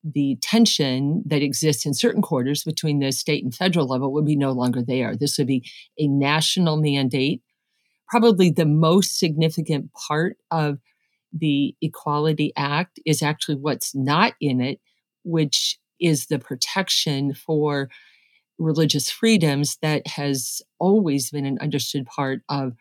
the 0.05 0.37
tension 0.43 1.23
that 1.25 1.43
exists 1.43 1.87
in 1.87 1.95
certain 1.95 2.21
quarters 2.21 2.63
between 2.63 2.99
the 2.99 3.11
state 3.11 3.43
and 3.43 3.55
federal 3.55 3.87
level 3.87 4.13
would 4.13 4.27
be 4.27 4.37
no 4.37 4.53
longer 4.53 4.83
there. 4.83 5.17
This 5.17 5.39
would 5.39 5.47
be 5.47 5.65
a 5.99 6.07
national 6.07 6.77
mandate. 6.77 7.41
Probably 8.09 8.51
the 8.51 8.67
most 8.67 9.19
significant 9.19 9.91
part 9.95 10.37
of 10.51 10.79
the 11.33 11.75
Equality 11.81 12.53
Act 12.57 13.01
is 13.07 13.23
actually 13.23 13.57
what's 13.57 13.95
not 13.95 14.35
in 14.41 14.61
it, 14.61 14.79
which 15.25 15.79
is 15.99 16.27
the 16.27 16.39
protection 16.39 17.33
for 17.33 17.89
religious 18.59 19.11
freedoms 19.11 19.79
that 19.81 20.07
has 20.07 20.61
always 20.79 21.31
been 21.31 21.47
an 21.47 21.59
understood 21.61 22.05
part 22.07 22.43
of 22.49 22.75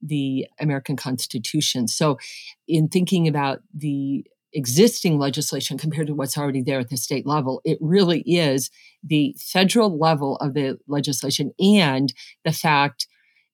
the 0.00 0.46
American 0.60 0.96
Constitution. 0.96 1.88
So, 1.88 2.18
in 2.66 2.88
thinking 2.88 3.26
about 3.26 3.60
the 3.74 4.24
existing 4.52 5.18
legislation 5.18 5.76
compared 5.76 6.06
to 6.06 6.14
what's 6.14 6.38
already 6.38 6.62
there 6.62 6.80
at 6.80 6.88
the 6.88 6.96
state 6.96 7.26
level. 7.26 7.60
It 7.64 7.78
really 7.80 8.20
is 8.20 8.70
the 9.02 9.36
federal 9.38 9.98
level 9.98 10.36
of 10.36 10.54
the 10.54 10.78
legislation 10.88 11.52
and 11.58 12.12
the 12.44 12.52
fact 12.52 13.06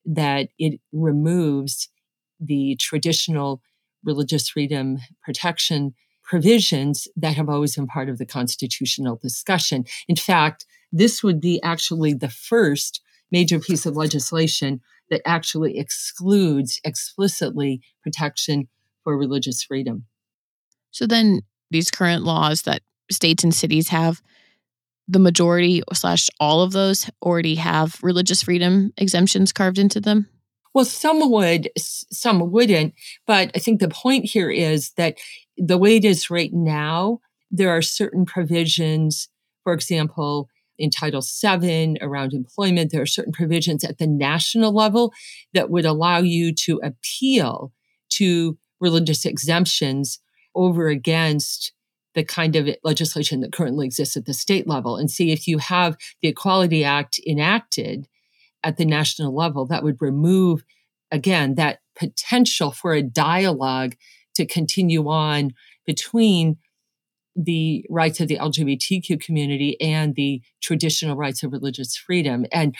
that 0.06 0.50
it 0.58 0.80
removes 0.92 1.88
the 2.40 2.76
traditional 2.78 3.60
religious 4.04 4.48
freedom 4.48 4.98
protection 5.22 5.94
provisions 6.22 7.06
that 7.16 7.36
have 7.36 7.48
always 7.48 7.76
been 7.76 7.86
part 7.86 8.08
of 8.08 8.18
the 8.18 8.26
constitutional 8.26 9.16
discussion. 9.16 9.84
In 10.08 10.16
fact, 10.16 10.64
this 10.92 11.22
would 11.22 11.40
be 11.40 11.60
actually 11.62 12.14
the 12.14 12.30
first 12.30 13.02
major 13.34 13.58
piece 13.58 13.84
of 13.84 13.96
legislation 13.96 14.80
that 15.10 15.20
actually 15.26 15.76
excludes 15.76 16.80
explicitly 16.84 17.80
protection 18.00 18.68
for 19.02 19.18
religious 19.18 19.60
freedom. 19.64 20.04
So 20.92 21.04
then 21.04 21.40
these 21.72 21.90
current 21.90 22.22
laws 22.22 22.62
that 22.62 22.82
states 23.10 23.42
and 23.42 23.52
cities 23.52 23.88
have, 23.88 24.22
the 25.08 25.18
majority 25.18 25.82
slash 25.92 26.30
all 26.38 26.62
of 26.62 26.70
those 26.70 27.10
already 27.20 27.56
have 27.56 27.98
religious 28.02 28.44
freedom 28.44 28.92
exemptions 28.96 29.52
carved 29.52 29.78
into 29.78 30.00
them? 30.00 30.28
Well, 30.72 30.84
some 30.84 31.30
would, 31.30 31.68
some 31.76 32.52
wouldn't. 32.52 32.94
But 33.26 33.50
I 33.56 33.58
think 33.58 33.80
the 33.80 33.88
point 33.88 34.26
here 34.26 34.50
is 34.50 34.92
that 34.92 35.18
the 35.56 35.76
way 35.76 35.96
it 35.96 36.04
is 36.04 36.30
right 36.30 36.52
now, 36.52 37.18
there 37.50 37.70
are 37.70 37.82
certain 37.82 38.24
provisions, 38.24 39.28
for 39.64 39.72
example, 39.72 40.48
in 40.78 40.90
Title 40.90 41.22
VII 41.22 41.98
around 42.00 42.32
employment, 42.32 42.90
there 42.90 43.02
are 43.02 43.06
certain 43.06 43.32
provisions 43.32 43.84
at 43.84 43.98
the 43.98 44.06
national 44.06 44.72
level 44.72 45.12
that 45.52 45.70
would 45.70 45.84
allow 45.84 46.18
you 46.18 46.52
to 46.52 46.80
appeal 46.82 47.72
to 48.10 48.58
religious 48.80 49.24
exemptions 49.24 50.20
over 50.54 50.88
against 50.88 51.72
the 52.14 52.24
kind 52.24 52.54
of 52.56 52.68
legislation 52.84 53.40
that 53.40 53.52
currently 53.52 53.86
exists 53.86 54.16
at 54.16 54.24
the 54.24 54.34
state 54.34 54.68
level. 54.68 54.96
And 54.96 55.10
see 55.10 55.32
if 55.32 55.48
you 55.48 55.58
have 55.58 55.96
the 56.22 56.28
Equality 56.28 56.84
Act 56.84 57.20
enacted 57.26 58.06
at 58.62 58.76
the 58.76 58.84
national 58.84 59.34
level 59.34 59.66
that 59.66 59.82
would 59.82 60.00
remove, 60.00 60.64
again, 61.10 61.56
that 61.56 61.80
potential 61.96 62.70
for 62.70 62.92
a 62.92 63.02
dialogue 63.02 63.94
to 64.34 64.46
continue 64.46 65.08
on 65.08 65.52
between 65.86 66.56
the 67.36 67.84
rights 67.90 68.20
of 68.20 68.28
the 68.28 68.38
LGBTQ 68.38 69.20
community 69.20 69.80
and 69.80 70.14
the 70.14 70.40
traditional 70.62 71.16
rights 71.16 71.42
of 71.42 71.52
religious 71.52 71.96
freedom. 71.96 72.46
And 72.52 72.74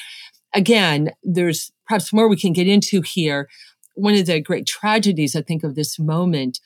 again, 0.55 1.11
there's 1.23 1.73
perhaps 1.87 2.13
more 2.13 2.29
we 2.29 2.37
can 2.37 2.53
get 2.53 2.69
into 2.69 3.03
here. 3.03 3.49
One 3.95 4.15
of 4.15 4.27
the 4.27 4.41
great 4.41 4.67
tragedies, 4.67 5.35
I 5.37 5.43
think, 5.43 5.65
of 5.65 5.75
this 5.75 5.99
moment 5.99 6.61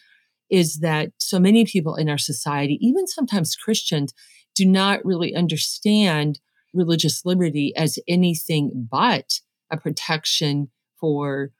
is 0.50 0.78
that 0.80 1.12
so 1.18 1.38
many 1.38 1.64
people 1.64 1.94
in 1.94 2.08
our 2.08 2.18
society, 2.18 2.78
even 2.80 3.06
sometimes 3.06 3.56
Christians, 3.56 4.14
do 4.54 4.64
not 4.64 5.04
really 5.04 5.34
understand 5.34 6.40
religious 6.74 7.24
liberty 7.24 7.72
as 7.76 7.98
anything 8.08 8.88
but 8.90 9.40
a 9.70 9.76
protection 9.76 10.70
for 10.98 11.50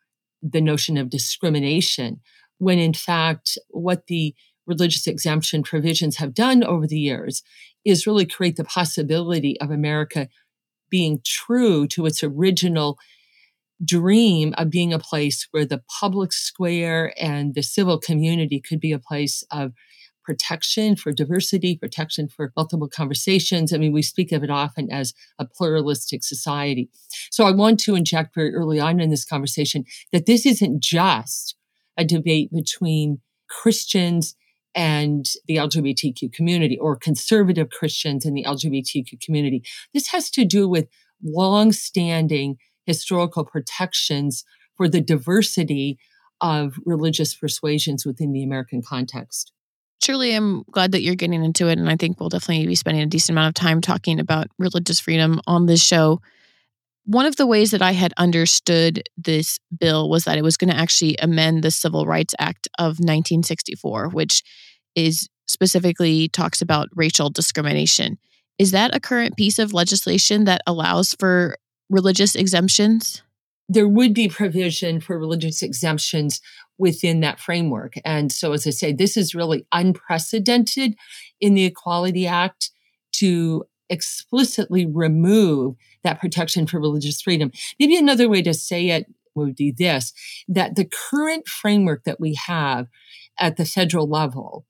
the 0.42 0.60
notion 0.60 0.96
of 0.96 1.10
discrimination, 1.10 2.20
when 2.58 2.78
in 2.78 2.94
fact, 2.94 3.58
what 3.68 4.06
the 4.06 4.34
religious 4.68 5.06
exemption 5.06 5.62
provisions 5.62 6.16
have 6.16 6.34
done 6.34 6.62
over 6.62 6.86
the 6.86 6.98
years 6.98 7.42
is 7.84 8.06
really 8.06 8.26
create 8.26 8.56
the 8.56 8.64
possibility 8.64 9.58
of 9.60 9.70
America 9.70 10.28
being 10.90 11.20
true 11.24 11.86
to 11.88 12.06
its 12.06 12.22
original 12.22 12.98
dream 13.84 14.54
of 14.58 14.70
being 14.70 14.92
a 14.92 14.98
place 14.98 15.46
where 15.50 15.64
the 15.64 15.82
public 16.00 16.32
square 16.32 17.12
and 17.20 17.54
the 17.54 17.62
civil 17.62 17.98
community 17.98 18.60
could 18.60 18.80
be 18.80 18.92
a 18.92 18.98
place 18.98 19.44
of 19.50 19.72
protection 20.24 20.94
for 20.94 21.10
diversity, 21.10 21.74
protection 21.74 22.28
for 22.28 22.52
multiple 22.54 22.88
conversations. 22.88 23.72
I 23.72 23.78
mean, 23.78 23.92
we 23.92 24.02
speak 24.02 24.30
of 24.30 24.44
it 24.44 24.50
often 24.50 24.92
as 24.92 25.14
a 25.38 25.46
pluralistic 25.46 26.22
society. 26.22 26.90
So 27.30 27.46
I 27.46 27.52
want 27.52 27.80
to 27.80 27.94
inject 27.94 28.34
very 28.34 28.54
early 28.54 28.78
on 28.78 29.00
in 29.00 29.08
this 29.08 29.24
conversation 29.24 29.86
that 30.12 30.26
this 30.26 30.44
isn't 30.44 30.82
just 30.82 31.54
a 31.96 32.04
debate 32.04 32.52
between 32.52 33.20
Christians 33.48 34.36
and 34.74 35.28
the 35.46 35.56
LGBTQ 35.56 36.32
community 36.32 36.78
or 36.78 36.96
conservative 36.96 37.70
Christians 37.70 38.24
in 38.24 38.34
the 38.34 38.44
LGBTQ 38.44 39.20
community. 39.20 39.62
This 39.92 40.08
has 40.08 40.30
to 40.30 40.44
do 40.44 40.68
with 40.68 40.88
long-standing 41.22 42.58
historical 42.86 43.44
protections 43.44 44.44
for 44.76 44.88
the 44.88 45.00
diversity 45.00 45.98
of 46.40 46.78
religious 46.84 47.34
persuasions 47.34 48.06
within 48.06 48.32
the 48.32 48.44
American 48.44 48.82
context. 48.82 49.52
Truly, 50.00 50.34
I'm 50.34 50.62
glad 50.70 50.92
that 50.92 51.02
you're 51.02 51.16
getting 51.16 51.42
into 51.42 51.68
it. 51.68 51.78
And 51.78 51.90
I 51.90 51.96
think 51.96 52.20
we'll 52.20 52.28
definitely 52.28 52.66
be 52.66 52.76
spending 52.76 53.02
a 53.02 53.06
decent 53.06 53.34
amount 53.34 53.48
of 53.48 53.54
time 53.60 53.80
talking 53.80 54.20
about 54.20 54.46
religious 54.58 55.00
freedom 55.00 55.40
on 55.46 55.66
this 55.66 55.82
show. 55.82 56.20
One 57.08 57.24
of 57.24 57.36
the 57.36 57.46
ways 57.46 57.70
that 57.70 57.80
I 57.80 57.92
had 57.92 58.12
understood 58.18 59.08
this 59.16 59.58
bill 59.80 60.10
was 60.10 60.24
that 60.24 60.36
it 60.36 60.42
was 60.42 60.58
going 60.58 60.68
to 60.68 60.76
actually 60.76 61.16
amend 61.16 61.64
the 61.64 61.70
Civil 61.70 62.04
Rights 62.04 62.34
Act 62.38 62.68
of 62.78 62.98
1964, 62.98 64.10
which 64.10 64.42
is 64.94 65.26
specifically 65.46 66.28
talks 66.28 66.60
about 66.60 66.90
racial 66.94 67.30
discrimination. 67.30 68.18
Is 68.58 68.72
that 68.72 68.94
a 68.94 69.00
current 69.00 69.38
piece 69.38 69.58
of 69.58 69.72
legislation 69.72 70.44
that 70.44 70.60
allows 70.66 71.14
for 71.18 71.56
religious 71.88 72.34
exemptions? 72.34 73.22
There 73.70 73.88
would 73.88 74.12
be 74.12 74.28
provision 74.28 75.00
for 75.00 75.18
religious 75.18 75.62
exemptions 75.62 76.42
within 76.76 77.20
that 77.20 77.40
framework. 77.40 77.94
And 78.04 78.30
so, 78.30 78.52
as 78.52 78.66
I 78.66 78.70
say, 78.70 78.92
this 78.92 79.16
is 79.16 79.34
really 79.34 79.64
unprecedented 79.72 80.94
in 81.40 81.54
the 81.54 81.64
Equality 81.64 82.26
Act 82.26 82.70
to 83.12 83.64
explicitly 83.88 84.84
remove 84.84 85.76
that 86.04 86.20
protection 86.20 86.66
for 86.66 86.80
religious 86.80 87.20
freedom. 87.20 87.50
Maybe 87.78 87.96
another 87.96 88.28
way 88.28 88.42
to 88.42 88.54
say 88.54 88.90
it 88.90 89.06
would 89.34 89.56
be 89.56 89.70
this 89.70 90.12
that 90.48 90.74
the 90.74 90.84
current 90.84 91.46
framework 91.46 92.04
that 92.04 92.20
we 92.20 92.34
have 92.34 92.88
at 93.38 93.56
the 93.56 93.64
federal 93.64 94.08
level 94.08 94.66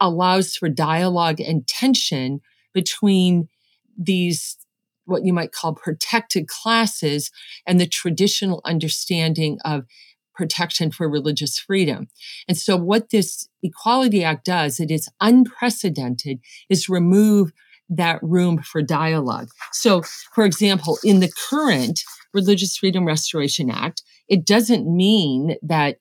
allows 0.00 0.56
for 0.56 0.68
dialogue 0.68 1.40
and 1.40 1.66
tension 1.66 2.40
between 2.72 3.48
these 3.96 4.56
what 5.04 5.24
you 5.24 5.32
might 5.32 5.52
call 5.52 5.74
protected 5.74 6.46
classes 6.48 7.30
and 7.66 7.80
the 7.80 7.86
traditional 7.86 8.60
understanding 8.64 9.58
of 9.64 9.86
protection 10.34 10.90
for 10.90 11.08
religious 11.08 11.58
freedom. 11.58 12.08
And 12.46 12.56
so 12.56 12.76
what 12.76 13.10
this 13.10 13.48
Equality 13.62 14.22
Act 14.22 14.44
does, 14.44 14.78
it 14.78 14.90
is 14.90 15.08
unprecedented, 15.20 16.38
is 16.68 16.88
remove 16.88 17.52
that 17.88 18.18
room 18.22 18.62
for 18.62 18.82
dialogue. 18.82 19.48
So, 19.72 20.02
for 20.34 20.44
example, 20.44 20.98
in 21.02 21.20
the 21.20 21.32
current 21.50 22.00
Religious 22.34 22.76
Freedom 22.76 23.06
Restoration 23.06 23.70
Act, 23.70 24.02
it 24.28 24.44
doesn't 24.44 24.86
mean 24.86 25.56
that 25.62 25.96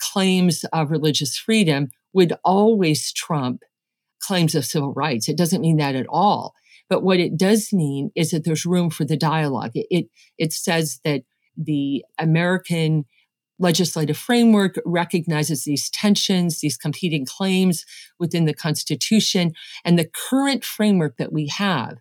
claims 0.00 0.64
of 0.72 0.90
religious 0.90 1.36
freedom 1.36 1.88
would 2.12 2.32
always 2.44 3.12
trump 3.12 3.62
claims 4.22 4.54
of 4.54 4.64
civil 4.64 4.92
rights. 4.94 5.28
It 5.28 5.36
doesn't 5.36 5.60
mean 5.60 5.76
that 5.76 5.94
at 5.94 6.06
all. 6.08 6.54
But 6.88 7.02
what 7.02 7.20
it 7.20 7.36
does 7.36 7.72
mean 7.72 8.10
is 8.14 8.30
that 8.30 8.44
there's 8.44 8.64
room 8.64 8.90
for 8.90 9.04
the 9.04 9.16
dialogue. 9.16 9.72
It, 9.74 9.86
it, 9.90 10.06
it 10.38 10.52
says 10.52 11.00
that 11.04 11.22
the 11.56 12.04
American 12.18 13.04
legislative 13.58 14.16
framework 14.16 14.78
recognizes 14.84 15.64
these 15.64 15.90
tensions, 15.90 16.60
these 16.60 16.76
competing 16.76 17.26
claims 17.26 17.84
within 18.18 18.44
the 18.44 18.54
Constitution. 18.54 19.52
And 19.84 19.98
the 19.98 20.10
current 20.30 20.64
framework 20.64 21.16
that 21.16 21.32
we 21.32 21.48
have 21.48 21.98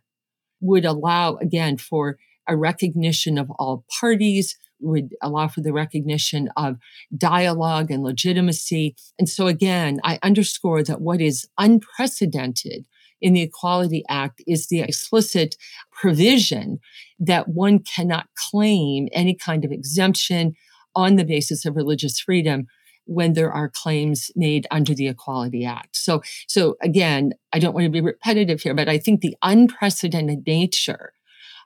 would 0.62 0.86
allow, 0.86 1.36
again, 1.36 1.78
for 1.78 2.18
a 2.48 2.56
recognition 2.56 3.38
of 3.38 3.50
all 3.60 3.86
parties, 4.00 4.58
would 4.80 5.16
allow 5.22 5.48
for 5.48 5.62
the 5.62 5.74
recognition 5.74 6.50
of 6.56 6.78
dialogue 7.18 7.90
and 7.90 8.04
legitimacy. 8.04 8.96
And 9.18 9.28
so 9.28 9.48
again, 9.48 10.00
I 10.04 10.20
underscore 10.22 10.84
that 10.84 11.02
what 11.02 11.20
is 11.20 11.48
unprecedented 11.58 12.86
in 13.20 13.34
the 13.34 13.42
Equality 13.42 14.04
Act 14.08 14.44
is 14.46 14.68
the 14.68 14.82
explicit 14.82 15.56
provision 15.92 16.80
that 17.20 17.48
one 17.48 17.80
cannot 17.80 18.28
claim 18.36 19.08
any 19.12 19.34
kind 19.34 19.66
of 19.66 19.72
exemption 19.72 20.56
on 20.98 21.16
the 21.16 21.24
basis 21.24 21.63
of 21.63 21.75
religious 21.75 22.20
freedom 22.20 22.66
when 23.06 23.34
there 23.34 23.51
are 23.51 23.70
claims 23.70 24.32
made 24.36 24.68
under 24.72 24.94
the 24.94 25.08
Equality 25.08 25.63
Act. 25.63 25.96
So, 25.96 26.22
so 26.48 26.75
again, 26.82 27.34
I 27.54 27.60
don't 27.60 27.74
want 27.74 27.86
to 27.86 27.92
be 27.92 28.01
repetitive 28.01 28.62
here, 28.62 28.74
but 28.74 28.89
I 28.89 28.98
think 28.98 29.22
the 29.22 29.38
unprecedented 29.42 30.46
nature 30.46 31.13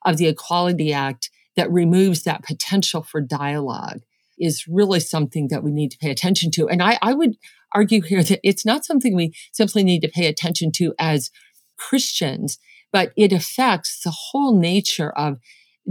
of 0.05 0.17
the 0.17 0.27
Equality 0.27 0.93
Act 0.93 1.31
that 1.55 1.71
removes 1.71 2.23
that 2.23 2.43
potential 2.43 3.01
for 3.01 3.21
dialogue 3.21 4.01
is 4.37 4.67
really 4.67 4.99
something 4.99 5.47
that 5.47 5.63
we 5.63 5.71
need 5.71 5.91
to 5.91 5.97
pay 5.97 6.11
attention 6.11 6.51
to. 6.51 6.67
And 6.67 6.83
I, 6.83 6.99
I 7.01 7.13
would 7.13 7.37
argue 7.73 8.01
here 8.01 8.23
that 8.23 8.41
it's 8.43 8.65
not 8.65 8.85
something 8.85 9.15
we 9.15 9.33
simply 9.53 9.83
need 9.83 10.01
to 10.01 10.09
pay 10.09 10.27
attention 10.27 10.71
to 10.73 10.93
as 10.99 11.31
Christians, 11.77 12.59
but 12.91 13.13
it 13.15 13.31
affects 13.31 14.01
the 14.03 14.11
whole 14.11 14.59
nature 14.59 15.11
of 15.11 15.39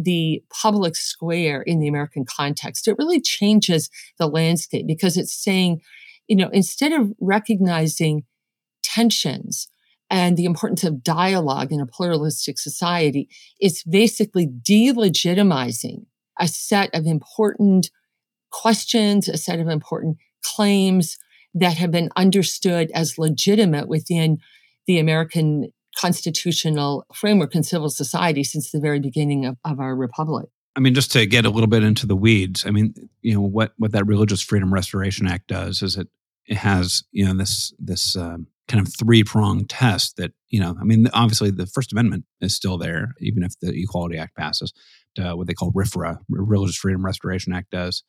the 0.04 0.42
public 0.50 0.96
square 0.96 1.62
in 1.62 1.80
the 1.80 1.88
American 1.88 2.24
context. 2.24 2.88
It 2.88 2.96
really 2.98 3.20
changes 3.20 3.90
the 4.18 4.26
landscape 4.26 4.86
because 4.86 5.16
it's 5.16 5.34
saying, 5.34 5.80
you 6.26 6.36
know, 6.36 6.48
instead 6.52 6.92
of 6.92 7.12
recognizing 7.20 8.24
tensions 8.82 9.68
and 10.08 10.36
the 10.36 10.44
importance 10.44 10.84
of 10.84 11.02
dialogue 11.02 11.72
in 11.72 11.80
a 11.80 11.86
pluralistic 11.86 12.58
society, 12.58 13.28
it's 13.58 13.84
basically 13.84 14.46
delegitimizing 14.46 16.06
a 16.38 16.48
set 16.48 16.90
of 16.94 17.06
important 17.06 17.90
questions, 18.50 19.28
a 19.28 19.36
set 19.36 19.60
of 19.60 19.68
important 19.68 20.16
claims 20.42 21.18
that 21.54 21.76
have 21.76 21.90
been 21.90 22.10
understood 22.16 22.90
as 22.92 23.18
legitimate 23.18 23.88
within 23.88 24.38
the 24.86 24.98
American 24.98 25.72
constitutional 25.96 27.04
framework 27.14 27.54
in 27.54 27.62
civil 27.62 27.90
society 27.90 28.44
since 28.44 28.70
the 28.70 28.80
very 28.80 29.00
beginning 29.00 29.44
of, 29.44 29.56
of 29.64 29.80
our 29.80 29.94
republic. 29.94 30.48
I 30.76 30.80
mean, 30.80 30.94
just 30.94 31.12
to 31.12 31.26
get 31.26 31.44
a 31.44 31.50
little 31.50 31.68
bit 31.68 31.82
into 31.82 32.06
the 32.06 32.16
weeds, 32.16 32.64
I 32.64 32.70
mean, 32.70 32.94
you 33.22 33.34
know, 33.34 33.40
what, 33.40 33.72
what 33.76 33.92
that 33.92 34.06
Religious 34.06 34.40
Freedom 34.40 34.72
Restoration 34.72 35.26
Act 35.26 35.48
does 35.48 35.82
is 35.82 35.96
it 35.96 36.08
it 36.50 36.56
has 36.56 37.04
you 37.12 37.24
know 37.24 37.32
this 37.32 37.72
this 37.78 38.16
um, 38.16 38.48
kind 38.68 38.84
of 38.84 38.92
three 38.92 39.24
pronged 39.24 39.70
test 39.70 40.16
that 40.16 40.32
you 40.48 40.60
know 40.60 40.76
I 40.78 40.84
mean 40.84 41.06
obviously 41.14 41.50
the 41.50 41.66
First 41.66 41.92
Amendment 41.92 42.24
is 42.40 42.54
still 42.54 42.76
there 42.76 43.14
even 43.20 43.42
if 43.42 43.58
the 43.60 43.72
Equality 43.72 44.18
Act 44.18 44.36
passes, 44.36 44.74
uh, 45.18 45.36
what 45.36 45.46
they 45.46 45.54
call 45.54 45.72
RFRA, 45.72 46.18
Religious 46.28 46.76
Freedom 46.76 47.06
Restoration 47.06 47.54
Act 47.54 47.70
does. 47.70 48.02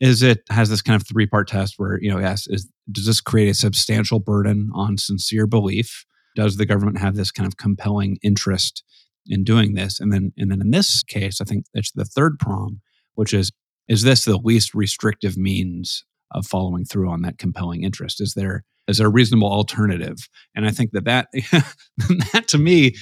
Is 0.00 0.22
it 0.22 0.40
has 0.50 0.68
this 0.68 0.82
kind 0.82 1.00
of 1.00 1.06
three 1.06 1.26
part 1.26 1.46
test 1.46 1.74
where 1.76 2.00
you 2.00 2.10
know 2.10 2.18
yes 2.18 2.46
is 2.48 2.68
does 2.90 3.06
this 3.06 3.20
create 3.20 3.50
a 3.50 3.54
substantial 3.54 4.18
burden 4.18 4.70
on 4.74 4.96
sincere 4.96 5.46
belief? 5.46 6.06
Does 6.34 6.56
the 6.56 6.66
government 6.66 6.98
have 6.98 7.16
this 7.16 7.30
kind 7.30 7.46
of 7.46 7.56
compelling 7.56 8.18
interest 8.22 8.82
in 9.26 9.44
doing 9.44 9.74
this? 9.74 10.00
And 10.00 10.12
then 10.12 10.32
and 10.36 10.50
then 10.50 10.60
in 10.60 10.70
this 10.70 11.02
case, 11.02 11.40
I 11.40 11.44
think 11.44 11.66
it's 11.74 11.92
the 11.92 12.04
third 12.04 12.38
prong, 12.38 12.80
which 13.14 13.34
is 13.34 13.50
is 13.88 14.02
this 14.02 14.24
the 14.24 14.36
least 14.36 14.74
restrictive 14.74 15.36
means 15.36 16.04
of 16.30 16.46
following 16.46 16.84
through 16.84 17.10
on 17.10 17.22
that 17.22 17.38
compelling 17.38 17.82
interest? 17.82 18.20
Is 18.20 18.34
there 18.34 18.64
is 18.88 18.98
there 18.98 19.06
a 19.06 19.10
reasonable 19.10 19.50
alternative? 19.50 20.28
And 20.56 20.66
I 20.66 20.70
think 20.70 20.90
that 20.92 21.04
that 21.04 21.28
that 22.32 22.48
to 22.48 22.58
me, 22.58 22.94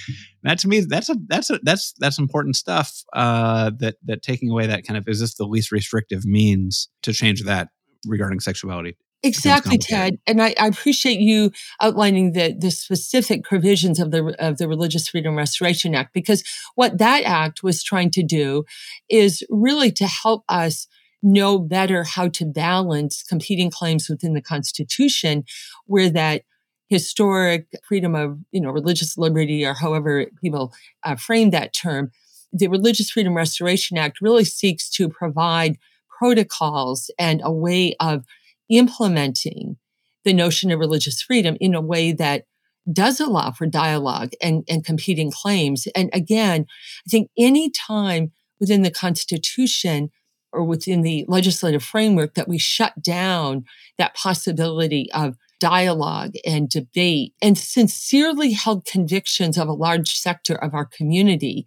that 0.43 0.59
to 0.61 0.69
me, 0.69 0.81
that's 0.81 1.09
a 1.09 1.17
that's 1.27 1.51
a 1.51 1.59
that's 1.63 1.95
that's 1.99 2.19
important 2.19 2.57
stuff. 2.57 3.03
Uh, 3.15 3.71
that 3.79 3.97
that 4.05 4.23
taking 4.23 4.51
away 4.51 4.67
that 4.67 4.85
kind 4.85 4.99
of 4.99 5.09
is 5.09 5.21
this 5.21 5.35
the 5.35 5.47
least 5.47 5.73
restrictive 5.73 6.25
means 6.25 6.89
to 7.03 7.13
change 7.13 7.45
that 7.45 7.69
regarding 8.07 8.41
sexuality? 8.41 8.97
Exactly, 9.23 9.77
Ted. 9.77 10.19
And 10.27 10.41
I, 10.41 10.55
I, 10.59 10.67
appreciate 10.67 11.21
you 11.21 11.53
outlining 11.81 12.33
the, 12.33 12.55
the 12.59 12.71
specific 12.71 13.45
provisions 13.45 14.01
of 14.01 14.13
the 14.13 14.35
of 14.39 14.57
the 14.57 14.67
Religious 14.67 15.09
Freedom 15.09 15.37
Restoration 15.37 15.95
Act 15.95 16.15
because 16.15 16.43
what 16.75 16.97
that 16.99 17.25
act 17.25 17.63
was 17.63 17.83
trying 17.83 18.11
to 18.13 18.23
do 18.23 18.65
is 19.11 19.43
really 19.51 19.93
to 19.93 20.07
help 20.07 20.45
us 20.49 20.87
know 21.23 21.59
better 21.59 22.03
how 22.05 22.29
to 22.29 22.47
balance 22.47 23.23
competing 23.23 23.71
claims 23.71 24.09
within 24.09 24.33
the 24.33 24.41
Constitution, 24.41 25.45
where 25.85 26.09
that 26.09 26.45
historic 26.89 27.67
freedom 27.87 28.15
of 28.15 28.39
you 28.53 28.61
know 28.61 28.71
religious 28.71 29.19
liberty 29.19 29.65
or 29.67 29.75
however 29.75 30.27
people 30.41 30.73
uh, 31.05 31.15
frame 31.15 31.51
that 31.51 31.75
term, 31.75 32.11
the 32.53 32.69
Religious 32.69 33.11
Freedom 33.11 33.35
Restoration 33.35 33.99
Act 33.99 34.23
really 34.23 34.47
seeks 34.47 34.89
to 34.91 35.11
provide 35.11 35.77
protocols 36.19 37.11
and 37.19 37.41
a 37.45 37.53
way 37.53 37.95
of 38.01 38.25
implementing 38.71 39.77
the 40.25 40.33
notion 40.33 40.71
of 40.71 40.79
religious 40.79 41.21
freedom 41.21 41.57
in 41.61 41.75
a 41.75 41.81
way 41.81 42.13
that 42.13 42.45
does 42.91 43.21
allow 43.21 43.51
for 43.51 43.67
dialogue 43.67 44.31
and, 44.43 44.65
and 44.69 44.85
competing 44.85 45.31
claims. 45.31 45.87
And 45.95 46.11
again, 46.13 46.67
I 47.07 47.11
think 47.11 47.31
any 47.39 47.71
time 47.71 48.33
within 48.59 48.83
the 48.83 48.91
Constitution 48.91 50.11
or 50.53 50.65
within 50.65 51.03
the 51.03 51.25
legislative 51.29 51.83
framework 51.83 52.35
that 52.35 52.49
we 52.49 52.59
shut 52.59 53.03
down 53.03 53.65
that 53.99 54.15
possibility 54.15 55.11
of 55.13 55.37
dialogue 55.61 56.33
and 56.45 56.69
debate 56.69 57.35
and 57.41 57.57
sincerely 57.57 58.53
held 58.53 58.85
convictions 58.87 59.59
of 59.59 59.69
a 59.69 59.73
large 59.73 60.11
sector 60.11 60.55
of 60.55 60.75
our 60.75 60.87
community 60.87 61.67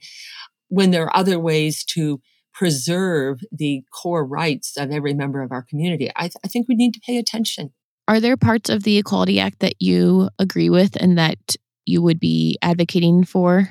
when 0.68 0.92
there 0.92 1.06
are 1.06 1.16
other 1.16 1.40
ways 1.40 1.86
to 1.86 2.20
preserve 2.54 3.42
the 3.52 3.84
core 3.92 4.26
rights 4.26 4.78
of 4.78 4.92
every 4.92 5.14
member 5.14 5.42
of 5.42 5.52
our 5.52 5.64
community. 5.64 6.10
I, 6.16 6.24
th- 6.24 6.36
I 6.44 6.48
think 6.48 6.68
we 6.68 6.76
need 6.76 6.94
to 6.94 7.00
pay 7.00 7.18
attention. 7.18 7.74
Are 8.08 8.20
there 8.20 8.38
parts 8.38 8.70
of 8.70 8.84
the 8.84 8.98
Equality 8.98 9.40
Act 9.40 9.60
that 9.60 9.76
you 9.80 10.30
agree 10.40 10.70
with 10.70 10.96
and 11.02 11.18
that 11.18 11.56
you 11.86 12.02
would 12.02 12.20
be 12.20 12.58
advocating 12.62 13.24
for? 13.24 13.70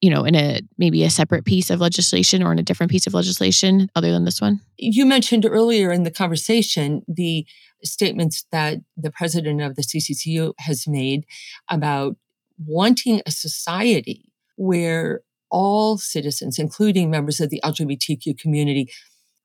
you 0.00 0.10
know, 0.10 0.24
in 0.24 0.34
a 0.34 0.60
maybe 0.76 1.02
a 1.04 1.10
separate 1.10 1.44
piece 1.44 1.70
of 1.70 1.80
legislation 1.80 2.42
or 2.42 2.52
in 2.52 2.58
a 2.58 2.62
different 2.62 2.90
piece 2.90 3.06
of 3.06 3.14
legislation 3.14 3.90
other 3.96 4.12
than 4.12 4.24
this 4.24 4.40
one? 4.40 4.60
You 4.76 5.04
mentioned 5.04 5.44
earlier 5.44 5.90
in 5.90 6.04
the 6.04 6.10
conversation 6.10 7.02
the 7.08 7.46
statements 7.82 8.44
that 8.52 8.78
the 8.96 9.10
president 9.10 9.60
of 9.60 9.76
the 9.76 9.82
CCCU 9.82 10.54
has 10.58 10.86
made 10.86 11.24
about 11.68 12.16
wanting 12.64 13.22
a 13.26 13.30
society 13.30 14.32
where 14.56 15.22
all 15.50 15.98
citizens, 15.98 16.58
including 16.58 17.10
members 17.10 17.40
of 17.40 17.50
the 17.50 17.60
LGBTQ 17.64 18.38
community, 18.38 18.90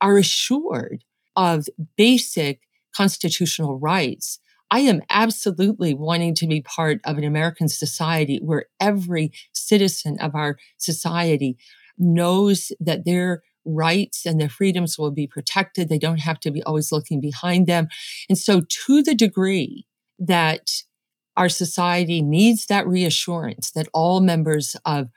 are 0.02 0.18
assured 0.18 1.04
of 1.36 1.68
basic 1.96 2.62
constitutional 2.96 3.80
rights 3.80 4.40
I 4.74 4.80
am 4.80 5.04
absolutely 5.08 5.94
wanting 5.94 6.34
to 6.34 6.48
be 6.48 6.62
part 6.62 7.00
of 7.04 7.20
an 7.20 7.24
American 7.24 7.68
society 7.70 8.40
where 8.42 8.66
every 8.80 9.32
citizen 9.54 10.18
of 10.20 10.34
our 10.34 10.58
society 10.80 11.60
knows 11.96 12.72
that 12.80 13.06
their 13.06 13.44
rights 13.66 14.26
and 14.26 14.42
their 14.42 14.50
freedoms 14.50 14.98
will 14.98 15.12
be 15.12 15.28
protected. 15.28 15.90
They 15.90 16.00
don't 16.00 16.22
have 16.22 16.40
to 16.40 16.50
be 16.50 16.64
always 16.64 16.92
looking 16.92 17.22
behind 17.22 17.68
them. 17.68 17.88
And 18.28 18.36
so 18.36 18.62
to 18.88 19.04
the 19.04 19.14
degree 19.14 19.86
that 20.18 20.72
our 21.38 21.50
society 21.50 22.24
needs 22.24 22.66
that 22.66 22.88
reassurance 22.88 23.70
that 23.74 23.90
all 23.94 24.22
members 24.22 24.76
of 24.86 25.10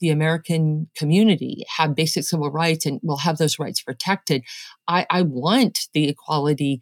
the 0.00 0.10
American 0.10 0.88
community 0.96 1.64
have 1.76 1.94
basic 1.94 2.24
civil 2.24 2.50
rights 2.50 2.86
and 2.86 3.00
will 3.02 3.18
have 3.18 3.38
those 3.38 3.58
rights 3.58 3.80
protected. 3.82 4.42
I, 4.88 5.06
I 5.10 5.22
want 5.22 5.88
the 5.94 6.08
equality 6.08 6.80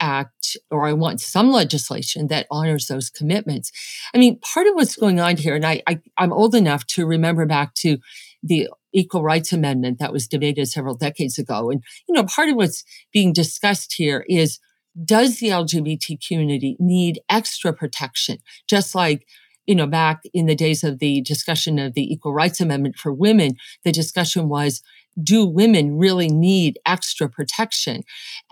act 0.00 0.56
or 0.70 0.86
I 0.86 0.92
want 0.92 1.20
some 1.20 1.50
legislation 1.50 2.26
that 2.26 2.46
honors 2.50 2.88
those 2.88 3.08
commitments. 3.08 3.70
I 4.14 4.18
mean, 4.18 4.38
part 4.40 4.66
of 4.66 4.74
what's 4.74 4.96
going 4.96 5.20
on 5.20 5.36
here, 5.36 5.54
and 5.54 5.64
I, 5.64 5.82
I 5.86 6.00
I'm 6.18 6.32
old 6.32 6.54
enough 6.54 6.86
to 6.88 7.06
remember 7.06 7.46
back 7.46 7.74
to 7.74 7.98
the 8.42 8.68
Equal 8.92 9.22
Rights 9.22 9.52
Amendment 9.52 9.98
that 10.00 10.12
was 10.12 10.26
debated 10.26 10.66
several 10.66 10.96
decades 10.96 11.38
ago. 11.38 11.70
And, 11.70 11.82
you 12.08 12.14
know, 12.14 12.24
part 12.24 12.48
of 12.48 12.56
what's 12.56 12.84
being 13.12 13.32
discussed 13.32 13.94
here 13.96 14.24
is 14.28 14.58
does 15.04 15.38
the 15.38 15.48
LGBT 15.48 16.18
community 16.26 16.76
need 16.78 17.20
extra 17.30 17.72
protection? 17.72 18.38
Just 18.68 18.94
like, 18.94 19.26
you 19.72 19.76
know, 19.76 19.86
back 19.86 20.20
in 20.34 20.44
the 20.44 20.54
days 20.54 20.84
of 20.84 20.98
the 20.98 21.22
discussion 21.22 21.78
of 21.78 21.94
the 21.94 22.12
Equal 22.12 22.34
Rights 22.34 22.60
Amendment 22.60 22.96
for 22.96 23.10
women, 23.10 23.52
the 23.84 23.90
discussion 23.90 24.50
was, 24.50 24.82
do 25.22 25.46
women 25.46 25.96
really 25.96 26.28
need 26.28 26.78
extra 26.84 27.26
protection? 27.26 28.02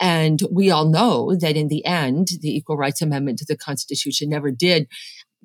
And 0.00 0.40
we 0.50 0.70
all 0.70 0.88
know 0.88 1.37
that 1.37 1.59
in 1.59 1.68
the 1.68 1.85
end, 1.85 2.28
the 2.40 2.56
Equal 2.56 2.78
Rights 2.78 3.02
Amendment 3.02 3.38
to 3.40 3.44
the 3.46 3.54
Constitution 3.54 4.30
never 4.30 4.50
did 4.50 4.88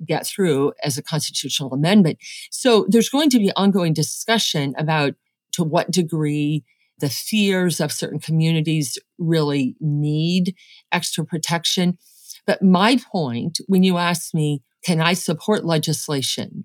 get 0.06 0.26
through 0.26 0.72
as 0.82 0.96
a 0.96 1.02
constitutional 1.02 1.74
amendment. 1.74 2.16
So 2.50 2.86
there's 2.88 3.10
going 3.10 3.28
to 3.28 3.38
be 3.38 3.52
ongoing 3.54 3.92
discussion 3.92 4.74
about 4.78 5.12
to 5.52 5.62
what 5.62 5.90
degree 5.90 6.64
the 7.00 7.10
fears 7.10 7.82
of 7.82 7.92
certain 7.92 8.18
communities 8.18 8.96
really 9.18 9.76
need 9.78 10.54
extra 10.90 11.26
protection. 11.26 11.98
But 12.46 12.62
my 12.62 12.96
point, 13.12 13.58
when 13.66 13.82
you 13.82 13.98
ask 13.98 14.32
me, 14.32 14.62
can 14.86 15.00
I 15.00 15.14
support 15.14 15.64
legislation 15.64 16.64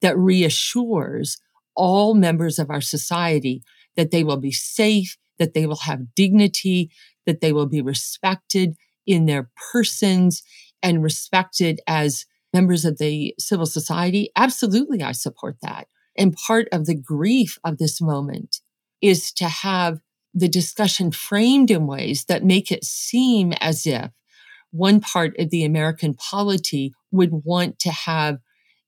that 0.00 0.16
reassures 0.16 1.36
all 1.76 2.14
members 2.14 2.58
of 2.58 2.70
our 2.70 2.80
society 2.80 3.62
that 3.94 4.10
they 4.10 4.24
will 4.24 4.38
be 4.38 4.52
safe, 4.52 5.18
that 5.38 5.52
they 5.52 5.66
will 5.66 5.76
have 5.84 6.14
dignity, 6.14 6.90
that 7.26 7.42
they 7.42 7.52
will 7.52 7.66
be 7.66 7.82
respected 7.82 8.74
in 9.06 9.26
their 9.26 9.50
persons 9.70 10.42
and 10.82 11.02
respected 11.02 11.78
as 11.86 12.24
members 12.54 12.86
of 12.86 12.96
the 12.96 13.34
civil 13.38 13.66
society. 13.66 14.30
Absolutely, 14.34 15.02
I 15.02 15.12
support 15.12 15.56
that. 15.60 15.88
And 16.16 16.34
part 16.34 16.68
of 16.72 16.86
the 16.86 16.94
grief 16.94 17.58
of 17.64 17.76
this 17.76 18.00
moment 18.00 18.60
is 19.02 19.30
to 19.32 19.48
have 19.48 20.00
the 20.32 20.48
discussion 20.48 21.12
framed 21.12 21.70
in 21.70 21.86
ways 21.86 22.24
that 22.24 22.44
make 22.44 22.72
it 22.72 22.82
seem 22.82 23.52
as 23.60 23.86
if 23.86 24.10
one 24.72 25.00
part 25.00 25.38
of 25.38 25.50
the 25.50 25.64
American 25.64 26.14
polity 26.14 26.92
would 27.10 27.44
want 27.44 27.78
to 27.78 27.90
have 27.90 28.38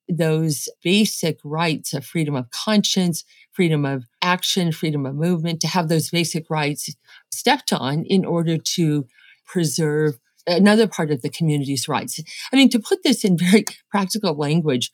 those 0.09 0.69
basic 0.83 1.39
rights 1.45 1.95
of 1.95 2.05
freedom 2.05 2.35
of 2.35 2.51
conscience, 2.51 3.25
freedom 3.53 3.85
of 3.85 4.05
action, 4.21 4.73
freedom 4.73 5.07
of 5.07 5.15
movement, 5.15 5.61
to 5.61 5.69
have 5.69 5.89
those 5.89 6.11
basic 6.11 6.51
rights 6.51 6.95
stepped 7.31 7.73
on 7.73 8.05
in 8.05 8.25
order 8.25 8.59
to 8.59 9.07
preserve 9.47 10.19
another 10.47 10.87
part 10.87 11.11
of 11.11 11.23
the 11.23 11.31
community's 11.31 11.89
rights. 11.89 12.21
I 12.53 12.57
mean, 12.57 12.69
to 12.71 12.79
put 12.79 13.03
this 13.03 13.25
in 13.25 13.39
very 13.39 13.65
practical 13.91 14.37
language, 14.37 14.91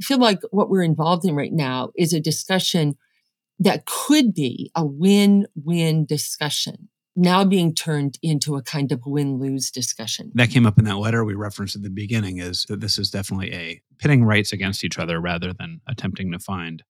I 0.00 0.04
feel 0.04 0.18
like 0.18 0.40
what 0.50 0.68
we're 0.68 0.82
involved 0.82 1.24
in 1.24 1.34
right 1.34 1.52
now 1.52 1.90
is 1.96 2.12
a 2.12 2.20
discussion 2.20 2.96
that 3.58 3.86
could 3.86 4.34
be 4.34 4.70
a 4.76 4.86
win-win 4.86 6.06
discussion 6.06 6.88
now 7.18 7.44
being 7.44 7.74
turned 7.74 8.16
into 8.22 8.54
a 8.54 8.62
kind 8.62 8.92
of 8.92 9.02
win-lose 9.04 9.72
discussion. 9.72 10.30
That 10.36 10.50
came 10.50 10.66
up 10.66 10.78
in 10.78 10.84
that 10.84 10.98
letter 10.98 11.24
we 11.24 11.34
referenced 11.34 11.74
at 11.74 11.82
the 11.82 11.90
beginning 11.90 12.38
is 12.38 12.64
that 12.68 12.80
this 12.80 12.96
is 12.96 13.10
definitely 13.10 13.52
a 13.52 13.82
pitting 13.98 14.24
rights 14.24 14.52
against 14.52 14.84
each 14.84 15.00
other 15.00 15.20
rather 15.20 15.52
than 15.52 15.80
attempting 15.88 16.30
to 16.30 16.38
find 16.38 16.84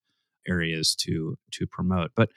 areas 0.47 0.95
to 0.97 1.37
to 1.53 1.67
promote. 1.67 2.11
But 2.15 2.29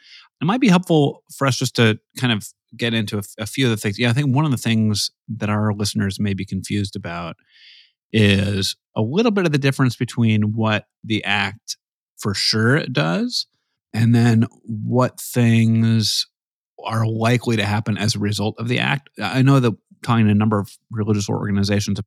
it 0.41 0.45
might 0.45 0.61
be 0.61 0.69
helpful 0.69 1.23
for 1.35 1.45
us 1.45 1.57
just 1.57 1.75
to 1.75 1.99
kind 2.17 2.31
of 2.31 2.47
get 2.77 2.93
into 2.93 3.17
a, 3.17 3.23
a 3.39 3.45
few 3.45 3.65
of 3.65 3.71
the 3.71 3.77
things. 3.77 3.99
Yeah, 3.99 4.09
I 4.09 4.13
think 4.13 4.33
one 4.33 4.45
of 4.45 4.51
the 4.51 4.57
things 4.57 5.11
that 5.27 5.49
our 5.49 5.73
listeners 5.73 6.17
may 6.17 6.33
be 6.33 6.45
confused 6.45 6.95
about 6.95 7.35
is 8.13 8.77
a 8.95 9.01
little 9.01 9.31
bit 9.31 9.45
of 9.45 9.51
the 9.51 9.57
difference 9.57 9.97
between 9.97 10.53
what 10.53 10.85
the 11.03 11.23
act 11.25 11.75
for 12.17 12.33
sure 12.33 12.85
does 12.85 13.47
and 13.93 14.15
then 14.15 14.47
what 14.63 15.19
things 15.19 16.27
are 16.85 17.05
likely 17.05 17.57
to 17.57 17.65
happen 17.65 17.97
as 17.97 18.15
a 18.15 18.19
result 18.19 18.55
of 18.57 18.67
the 18.67 18.79
act. 18.79 19.09
I 19.21 19.41
know 19.41 19.59
that 19.59 19.73
talking 20.03 20.25
to 20.25 20.31
a 20.31 20.35
number 20.35 20.59
of 20.59 20.77
religious 20.89 21.29
organizations 21.29 21.99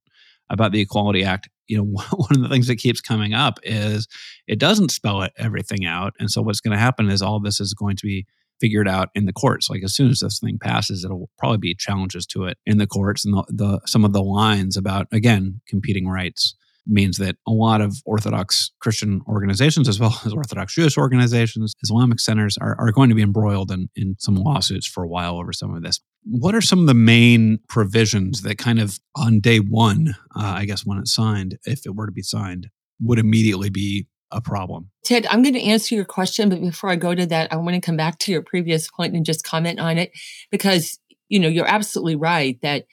about 0.50 0.72
the 0.72 0.80
Equality 0.80 1.24
Act, 1.24 1.48
you 1.66 1.76
know, 1.76 1.84
one 2.12 2.30
of 2.32 2.42
the 2.42 2.48
things 2.48 2.66
that 2.66 2.76
keeps 2.76 3.00
coming 3.00 3.34
up 3.34 3.58
is 3.62 4.08
it 4.46 4.58
doesn't 4.58 4.90
spell 4.90 5.26
everything 5.38 5.86
out. 5.86 6.14
And 6.18 6.30
so 6.30 6.42
what's 6.42 6.60
going 6.60 6.76
to 6.76 6.82
happen 6.82 7.08
is 7.08 7.22
all 7.22 7.40
this 7.40 7.60
is 7.60 7.74
going 7.74 7.96
to 7.96 8.06
be 8.06 8.26
figured 8.60 8.88
out 8.88 9.08
in 9.14 9.26
the 9.26 9.32
courts. 9.32 9.68
Like 9.68 9.82
as 9.82 9.94
soon 9.94 10.10
as 10.10 10.20
this 10.20 10.38
thing 10.38 10.58
passes, 10.58 11.04
it'll 11.04 11.28
probably 11.38 11.58
be 11.58 11.74
challenges 11.74 12.26
to 12.26 12.44
it 12.44 12.58
in 12.66 12.78
the 12.78 12.86
courts 12.86 13.24
and 13.24 13.34
the, 13.34 13.44
the 13.48 13.80
some 13.86 14.04
of 14.04 14.12
the 14.12 14.22
lines 14.22 14.76
about 14.76 15.06
again 15.12 15.60
competing 15.66 16.06
rights 16.06 16.54
means 16.86 17.16
that 17.18 17.36
a 17.46 17.50
lot 17.50 17.80
of 17.80 17.96
Orthodox 18.04 18.72
Christian 18.80 19.22
organizations, 19.28 19.88
as 19.88 19.98
well 19.98 20.18
as 20.26 20.32
Orthodox 20.32 20.74
Jewish 20.74 20.96
organizations, 20.96 21.74
Islamic 21.82 22.20
centers, 22.20 22.56
are, 22.58 22.76
are 22.78 22.92
going 22.92 23.08
to 23.08 23.14
be 23.14 23.22
embroiled 23.22 23.70
in, 23.70 23.88
in 23.96 24.16
some 24.18 24.36
lawsuits 24.36 24.86
for 24.86 25.02
a 25.02 25.08
while 25.08 25.36
over 25.36 25.52
some 25.52 25.74
of 25.74 25.82
this. 25.82 26.00
What 26.24 26.54
are 26.54 26.60
some 26.60 26.80
of 26.80 26.86
the 26.86 26.94
main 26.94 27.58
provisions 27.68 28.42
that 28.42 28.58
kind 28.58 28.78
of 28.78 28.98
on 29.16 29.40
day 29.40 29.58
one, 29.58 30.14
uh, 30.36 30.54
I 30.56 30.64
guess 30.64 30.86
when 30.86 30.98
it's 30.98 31.14
signed, 31.14 31.58
if 31.64 31.86
it 31.86 31.94
were 31.94 32.06
to 32.06 32.12
be 32.12 32.22
signed, 32.22 32.68
would 33.00 33.18
immediately 33.18 33.70
be 33.70 34.06
a 34.30 34.40
problem? 34.40 34.90
Ted, 35.04 35.26
I'm 35.30 35.42
going 35.42 35.54
to 35.54 35.62
answer 35.62 35.94
your 35.94 36.04
question, 36.04 36.48
but 36.48 36.60
before 36.60 36.90
I 36.90 36.96
go 36.96 37.14
to 37.14 37.26
that, 37.26 37.52
I 37.52 37.56
want 37.56 37.74
to 37.74 37.80
come 37.80 37.96
back 37.96 38.18
to 38.20 38.32
your 38.32 38.42
previous 38.42 38.90
point 38.90 39.14
and 39.14 39.24
just 39.24 39.44
comment 39.44 39.78
on 39.78 39.98
it 39.98 40.12
because, 40.50 40.98
you 41.28 41.38
know, 41.38 41.48
you're 41.48 41.68
absolutely 41.68 42.16
right 42.16 42.58
that 42.62 42.86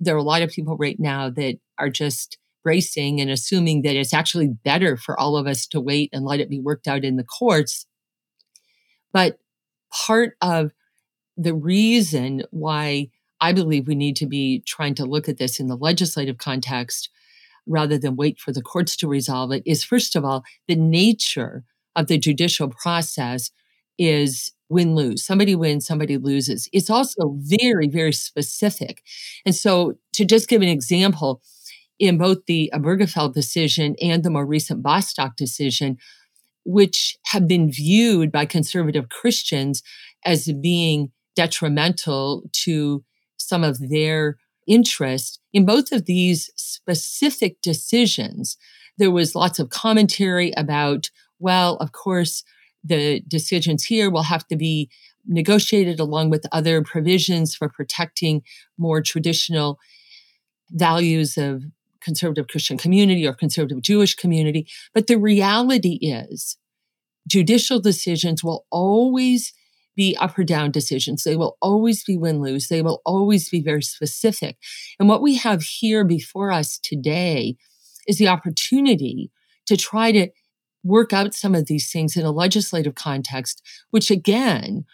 there 0.00 0.14
are 0.14 0.18
a 0.18 0.22
lot 0.22 0.42
of 0.42 0.50
people 0.50 0.76
right 0.76 0.98
now 0.98 1.30
that 1.30 1.58
are 1.78 1.90
just 1.90 2.38
bracing 2.66 3.20
and 3.20 3.30
assuming 3.30 3.82
that 3.82 3.94
it's 3.94 4.12
actually 4.12 4.48
better 4.48 4.96
for 4.96 5.18
all 5.20 5.36
of 5.36 5.46
us 5.46 5.68
to 5.68 5.80
wait 5.80 6.10
and 6.12 6.24
let 6.24 6.40
it 6.40 6.50
be 6.50 6.58
worked 6.58 6.88
out 6.88 7.04
in 7.04 7.14
the 7.14 7.22
courts. 7.22 7.86
But 9.12 9.38
part 9.92 10.36
of 10.42 10.72
the 11.36 11.54
reason 11.54 12.42
why 12.50 13.10
I 13.40 13.52
believe 13.52 13.86
we 13.86 13.94
need 13.94 14.16
to 14.16 14.26
be 14.26 14.64
trying 14.66 14.96
to 14.96 15.04
look 15.04 15.28
at 15.28 15.38
this 15.38 15.60
in 15.60 15.68
the 15.68 15.76
legislative 15.76 16.38
context 16.38 17.08
rather 17.68 17.98
than 17.98 18.16
wait 18.16 18.40
for 18.40 18.50
the 18.50 18.62
courts 18.62 18.96
to 18.96 19.06
resolve 19.06 19.52
it 19.52 19.62
is, 19.64 19.84
first 19.84 20.16
of 20.16 20.24
all, 20.24 20.42
the 20.66 20.74
nature 20.74 21.62
of 21.94 22.08
the 22.08 22.18
judicial 22.18 22.68
process 22.68 23.52
is 23.96 24.50
win 24.68 24.96
lose. 24.96 25.24
Somebody 25.24 25.54
wins, 25.54 25.86
somebody 25.86 26.18
loses. 26.18 26.68
It's 26.72 26.90
also 26.90 27.36
very, 27.36 27.86
very 27.86 28.12
specific. 28.12 29.04
And 29.44 29.54
so, 29.54 29.94
to 30.14 30.24
just 30.24 30.48
give 30.48 30.62
an 30.62 30.68
example, 30.68 31.42
in 31.98 32.18
both 32.18 32.44
the 32.46 32.70
Obergefell 32.74 33.32
decision 33.32 33.96
and 34.00 34.22
the 34.22 34.30
more 34.30 34.46
recent 34.46 34.82
Bostock 34.82 35.36
decision, 35.36 35.96
which 36.64 37.16
have 37.26 37.46
been 37.46 37.70
viewed 37.70 38.30
by 38.32 38.44
conservative 38.44 39.08
Christians 39.08 39.82
as 40.24 40.52
being 40.60 41.12
detrimental 41.34 42.42
to 42.52 43.04
some 43.36 43.62
of 43.62 43.88
their 43.88 44.36
interest. 44.66 45.40
In 45.52 45.64
both 45.64 45.92
of 45.92 46.06
these 46.06 46.50
specific 46.56 47.62
decisions, 47.62 48.56
there 48.98 49.10
was 49.10 49.34
lots 49.34 49.58
of 49.58 49.70
commentary 49.70 50.52
about, 50.56 51.10
well, 51.38 51.76
of 51.76 51.92
course, 51.92 52.42
the 52.82 53.20
decisions 53.28 53.84
here 53.84 54.10
will 54.10 54.24
have 54.24 54.46
to 54.48 54.56
be 54.56 54.88
negotiated 55.26 56.00
along 56.00 56.30
with 56.30 56.46
other 56.52 56.82
provisions 56.82 57.54
for 57.54 57.68
protecting 57.68 58.42
more 58.78 59.02
traditional 59.02 59.78
values 60.70 61.36
of 61.36 61.64
conservative 62.06 62.46
Christian 62.46 62.78
community 62.78 63.26
or 63.26 63.34
conservative 63.34 63.82
Jewish 63.82 64.14
community. 64.14 64.68
But 64.94 65.08
the 65.08 65.18
reality 65.18 65.98
is, 66.00 66.56
judicial 67.28 67.80
decisions 67.80 68.44
will 68.44 68.64
always 68.70 69.52
be 69.96 70.16
up 70.18 70.38
or 70.38 70.44
down 70.44 70.70
decisions. 70.70 71.24
They 71.24 71.34
will 71.34 71.56
always 71.60 72.04
be 72.04 72.16
win 72.16 72.40
lose. 72.40 72.68
They 72.68 72.80
will 72.80 73.02
always 73.04 73.48
be 73.48 73.60
very 73.60 73.82
specific. 73.82 74.56
And 75.00 75.08
what 75.08 75.22
we 75.22 75.34
have 75.36 75.62
here 75.62 76.04
before 76.04 76.52
us 76.52 76.78
today 76.78 77.56
is 78.06 78.18
the 78.18 78.28
opportunity 78.28 79.32
to 79.66 79.76
try 79.76 80.12
to 80.12 80.28
work 80.84 81.12
out 81.12 81.34
some 81.34 81.56
of 81.56 81.66
these 81.66 81.90
things 81.90 82.16
in 82.16 82.24
a 82.24 82.30
legislative 82.30 82.94
context, 82.94 83.60
which 83.90 84.12
again 84.12 84.84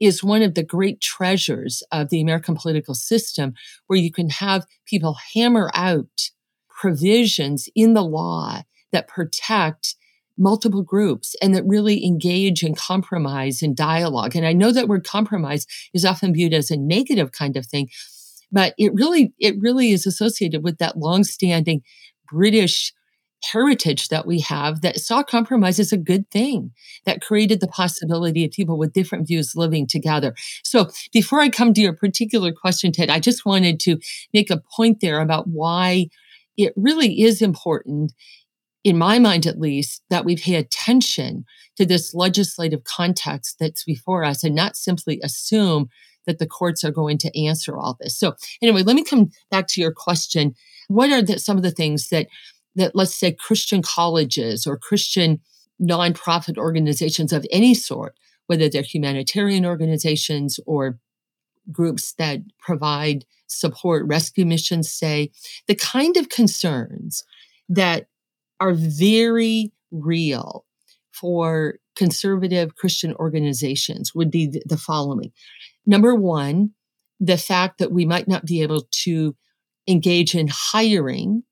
is 0.00 0.22
one 0.22 0.42
of 0.42 0.54
the 0.54 0.62
great 0.62 1.00
treasures 1.00 1.82
of 1.90 2.10
the 2.10 2.20
American 2.20 2.54
political 2.54 2.94
system, 2.94 3.54
where 3.86 3.98
you 3.98 4.12
can 4.12 4.28
have 4.28 4.66
people 4.84 5.16
hammer 5.34 5.70
out 5.74 6.30
provisions 6.78 7.68
in 7.74 7.92
the 7.92 8.04
law 8.04 8.62
that 8.92 9.08
protect 9.08 9.96
multiple 10.38 10.82
groups 10.82 11.34
and 11.42 11.54
that 11.54 11.66
really 11.66 12.06
engage 12.06 12.62
in 12.62 12.74
compromise 12.74 13.60
and 13.60 13.76
dialogue. 13.76 14.36
And 14.36 14.46
I 14.46 14.52
know 14.52 14.70
that 14.70 14.86
word 14.86 15.04
compromise 15.04 15.66
is 15.92 16.04
often 16.04 16.32
viewed 16.32 16.54
as 16.54 16.70
a 16.70 16.76
negative 16.76 17.32
kind 17.32 17.56
of 17.56 17.66
thing, 17.66 17.88
but 18.52 18.74
it 18.78 18.92
really, 18.94 19.34
it 19.40 19.56
really 19.58 19.90
is 19.90 20.06
associated 20.06 20.62
with 20.62 20.78
that 20.78 20.96
longstanding 20.96 21.82
British 22.30 22.92
heritage 23.44 24.08
that 24.08 24.26
we 24.26 24.40
have 24.40 24.80
that 24.80 24.98
saw 24.98 25.22
compromise 25.22 25.78
as 25.78 25.92
a 25.92 25.96
good 25.96 26.28
thing 26.30 26.72
that 27.04 27.20
created 27.20 27.60
the 27.60 27.68
possibility 27.68 28.44
of 28.44 28.50
people 28.50 28.78
with 28.78 28.92
different 28.92 29.26
views 29.26 29.54
living 29.54 29.86
together. 29.86 30.34
So 30.64 30.90
before 31.12 31.40
I 31.40 31.48
come 31.48 31.74
to 31.74 31.80
your 31.80 31.92
particular 31.92 32.52
question, 32.52 32.92
Ted, 32.92 33.10
I 33.10 33.20
just 33.20 33.44
wanted 33.44 33.80
to 33.80 33.98
make 34.32 34.50
a 34.50 34.62
point 34.76 35.00
there 35.00 35.20
about 35.20 35.46
why 35.46 36.08
it 36.58 36.74
really 36.76 37.22
is 37.22 37.40
important, 37.40 38.12
in 38.84 38.98
my 38.98 39.18
mind 39.18 39.46
at 39.46 39.58
least, 39.58 40.02
that 40.10 40.26
we 40.26 40.36
pay 40.36 40.56
attention 40.56 41.44
to 41.76 41.86
this 41.86 42.12
legislative 42.12 42.84
context 42.84 43.56
that's 43.58 43.84
before 43.84 44.24
us 44.24 44.44
and 44.44 44.54
not 44.54 44.76
simply 44.76 45.20
assume 45.22 45.88
that 46.26 46.38
the 46.38 46.46
courts 46.46 46.84
are 46.84 46.90
going 46.90 47.16
to 47.16 47.40
answer 47.42 47.78
all 47.78 47.96
this. 48.00 48.18
So 48.18 48.34
anyway, 48.60 48.82
let 48.82 48.96
me 48.96 49.04
come 49.04 49.30
back 49.50 49.68
to 49.68 49.80
your 49.80 49.92
question. 49.92 50.54
What 50.88 51.10
are 51.10 51.22
the, 51.22 51.38
some 51.38 51.56
of 51.56 51.62
the 51.62 51.70
things 51.70 52.08
that, 52.08 52.26
that 52.74 52.94
let's 52.94 53.14
say 53.14 53.32
Christian 53.32 53.80
colleges 53.80 54.66
or 54.66 54.76
Christian 54.76 55.40
nonprofit 55.80 56.58
organizations 56.58 57.32
of 57.32 57.46
any 57.50 57.72
sort, 57.72 58.14
whether 58.46 58.68
they're 58.68 58.82
humanitarian 58.82 59.64
organizations 59.64 60.58
or 60.66 60.98
groups 61.70 62.12
that 62.14 62.40
provide 62.58 63.24
support 63.48 64.06
rescue 64.06 64.46
missions 64.46 64.90
say, 64.90 65.30
the 65.66 65.74
kind 65.74 66.16
of 66.16 66.28
concerns 66.28 67.24
that 67.68 68.06
are 68.60 68.72
very 68.72 69.72
real 69.90 70.64
for 71.12 71.78
conservative 71.96 72.76
Christian 72.76 73.14
organizations 73.14 74.14
would 74.14 74.30
be 74.30 74.60
the 74.64 74.76
following. 74.76 75.32
Number 75.84 76.14
one, 76.14 76.70
the 77.18 77.38
fact 77.38 77.78
that 77.78 77.90
we 77.90 78.06
might 78.06 78.28
not 78.28 78.44
be 78.44 78.62
able 78.62 78.86
to 79.02 79.34
engage 79.88 80.34
in 80.34 80.48
hiring 80.48 81.42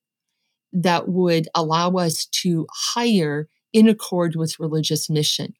that 0.73 1.09
would 1.09 1.49
allow 1.55 1.93
us 1.95 2.27
to 2.27 2.67
hire 2.73 3.49
in 3.73 3.89
accord 3.89 4.37
with 4.37 4.61
religious 4.61 5.11
mission 5.11 5.55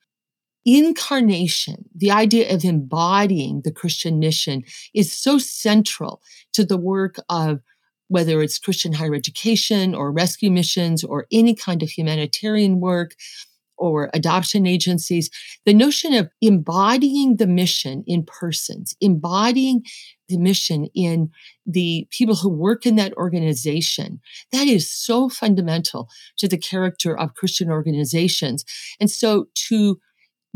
incarnation, 0.66 1.88
the 1.94 2.11
idea 2.11 2.52
of 2.52 2.64
embodying 2.64 3.62
the 3.62 3.72
Christian 3.72 4.18
mission 4.18 4.64
is 4.92 5.12
so 5.12 5.38
central 5.38 6.20
to 6.52 6.64
the 6.64 6.76
work 6.76 7.16
of 7.29 7.61
whether 8.09 8.42
it's 8.42 8.59
Christian 8.59 8.92
higher 8.92 9.14
education 9.14 9.94
or 9.94 10.12
rescue 10.12 10.50
missions 10.50 11.02
or 11.02 11.26
any 11.33 11.55
kind 11.55 11.83
of 11.83 11.88
humanitarian 11.88 12.81
work 12.81 13.14
or 13.79 14.11
adoption 14.14 14.66
agencies, 14.66 15.31
the 15.64 15.74
notion 15.74 16.14
of 16.14 16.31
embodying 16.40 17.37
the 17.37 17.46
mission 17.46 18.02
in 18.07 18.24
persons, 18.24 18.96
embodying 19.00 19.83
the 20.29 20.38
mission 20.38 20.87
in 20.94 21.31
the 21.66 22.09
people 22.11 22.37
who 22.37 22.48
work 22.48 22.87
in 22.87 22.96
that 22.96 23.12
organization, 23.14 24.20
that 24.50 24.66
is 24.66 24.90
so 24.90 25.29
fundamental 25.29 26.09
to 26.38 26.48
the 26.48 26.59
character 26.59 27.16
of 27.16 27.35
Christian 27.35 27.70
organizations. 27.70 28.64
And 28.98 29.11
so 29.11 29.46
to 29.68 30.00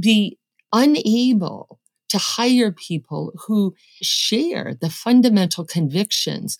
be 0.00 0.38
unable 0.72 1.78
to 2.08 2.18
hire 2.18 2.72
people 2.72 3.32
who 3.46 3.74
share 4.02 4.74
the 4.80 4.90
fundamental 4.90 5.64
convictions 5.64 6.58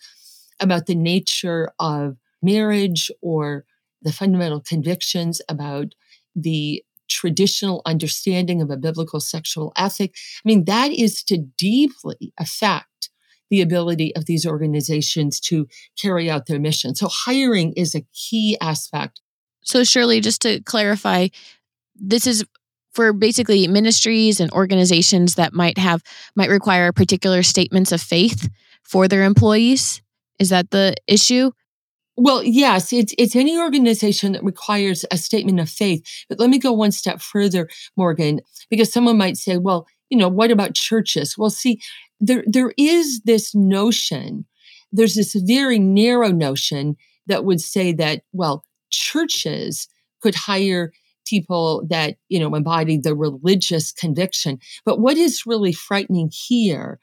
about 0.60 0.86
the 0.86 0.94
nature 0.94 1.72
of 1.78 2.16
marriage 2.42 3.10
or 3.20 3.64
the 4.02 4.12
fundamental 4.12 4.60
convictions 4.60 5.42
about 5.48 5.94
the 6.34 6.84
traditional 7.08 7.82
understanding 7.84 8.62
of 8.62 8.70
a 8.70 8.76
biblical 8.76 9.20
sexual 9.20 9.72
ethic. 9.76 10.14
I 10.14 10.48
mean, 10.48 10.64
that 10.66 10.92
is 10.92 11.24
to 11.24 11.38
deeply 11.58 12.32
affect 12.38 13.10
the 13.50 13.60
ability 13.60 14.14
of 14.14 14.26
these 14.26 14.46
organizations 14.46 15.40
to 15.40 15.66
carry 16.00 16.30
out 16.30 16.46
their 16.46 16.60
mission. 16.60 16.94
So 16.94 17.08
hiring 17.10 17.72
is 17.72 17.96
a 17.96 18.06
key 18.14 18.56
aspect. 18.60 19.20
So 19.62 19.82
Shirley, 19.82 20.20
just 20.20 20.40
to 20.42 20.60
clarify, 20.60 21.28
this 21.96 22.28
is 22.28 22.44
for 22.92 23.12
basically 23.12 23.66
ministries 23.68 24.40
and 24.40 24.50
organizations 24.52 25.34
that 25.34 25.52
might 25.52 25.78
have 25.78 26.02
might 26.36 26.50
require 26.50 26.92
particular 26.92 27.42
statements 27.42 27.92
of 27.92 28.00
faith 28.00 28.48
for 28.82 29.08
their 29.08 29.24
employees. 29.24 30.02
Is 30.38 30.48
that 30.50 30.70
the 30.70 30.94
issue? 31.06 31.50
Well 32.16 32.42
yes 32.42 32.92
it's 32.92 33.14
it's 33.18 33.36
any 33.36 33.58
organization 33.58 34.32
that 34.32 34.44
requires 34.44 35.04
a 35.10 35.16
statement 35.16 35.60
of 35.60 35.68
faith. 35.68 36.02
But 36.28 36.38
let 36.38 36.50
me 36.50 36.58
go 36.58 36.72
one 36.72 36.92
step 36.92 37.20
further 37.20 37.68
morgan 37.96 38.40
because 38.68 38.92
someone 38.92 39.18
might 39.18 39.36
say 39.36 39.56
well 39.56 39.86
you 40.10 40.18
know 40.18 40.28
what 40.28 40.50
about 40.50 40.74
churches? 40.74 41.36
Well 41.38 41.50
see 41.50 41.80
there 42.20 42.44
there 42.46 42.72
is 42.76 43.22
this 43.24 43.54
notion 43.54 44.44
there's 44.92 45.14
this 45.14 45.34
very 45.34 45.78
narrow 45.78 46.28
notion 46.28 46.96
that 47.26 47.44
would 47.44 47.60
say 47.60 47.92
that, 47.92 48.22
well, 48.32 48.64
churches 48.90 49.88
could 50.20 50.34
hire 50.34 50.92
people 51.26 51.84
that, 51.88 52.16
you 52.28 52.38
know, 52.38 52.54
embody 52.54 52.98
the 52.98 53.14
religious 53.14 53.92
conviction. 53.92 54.58
But 54.84 55.00
what 55.00 55.16
is 55.16 55.46
really 55.46 55.72
frightening 55.72 56.30
here 56.32 56.98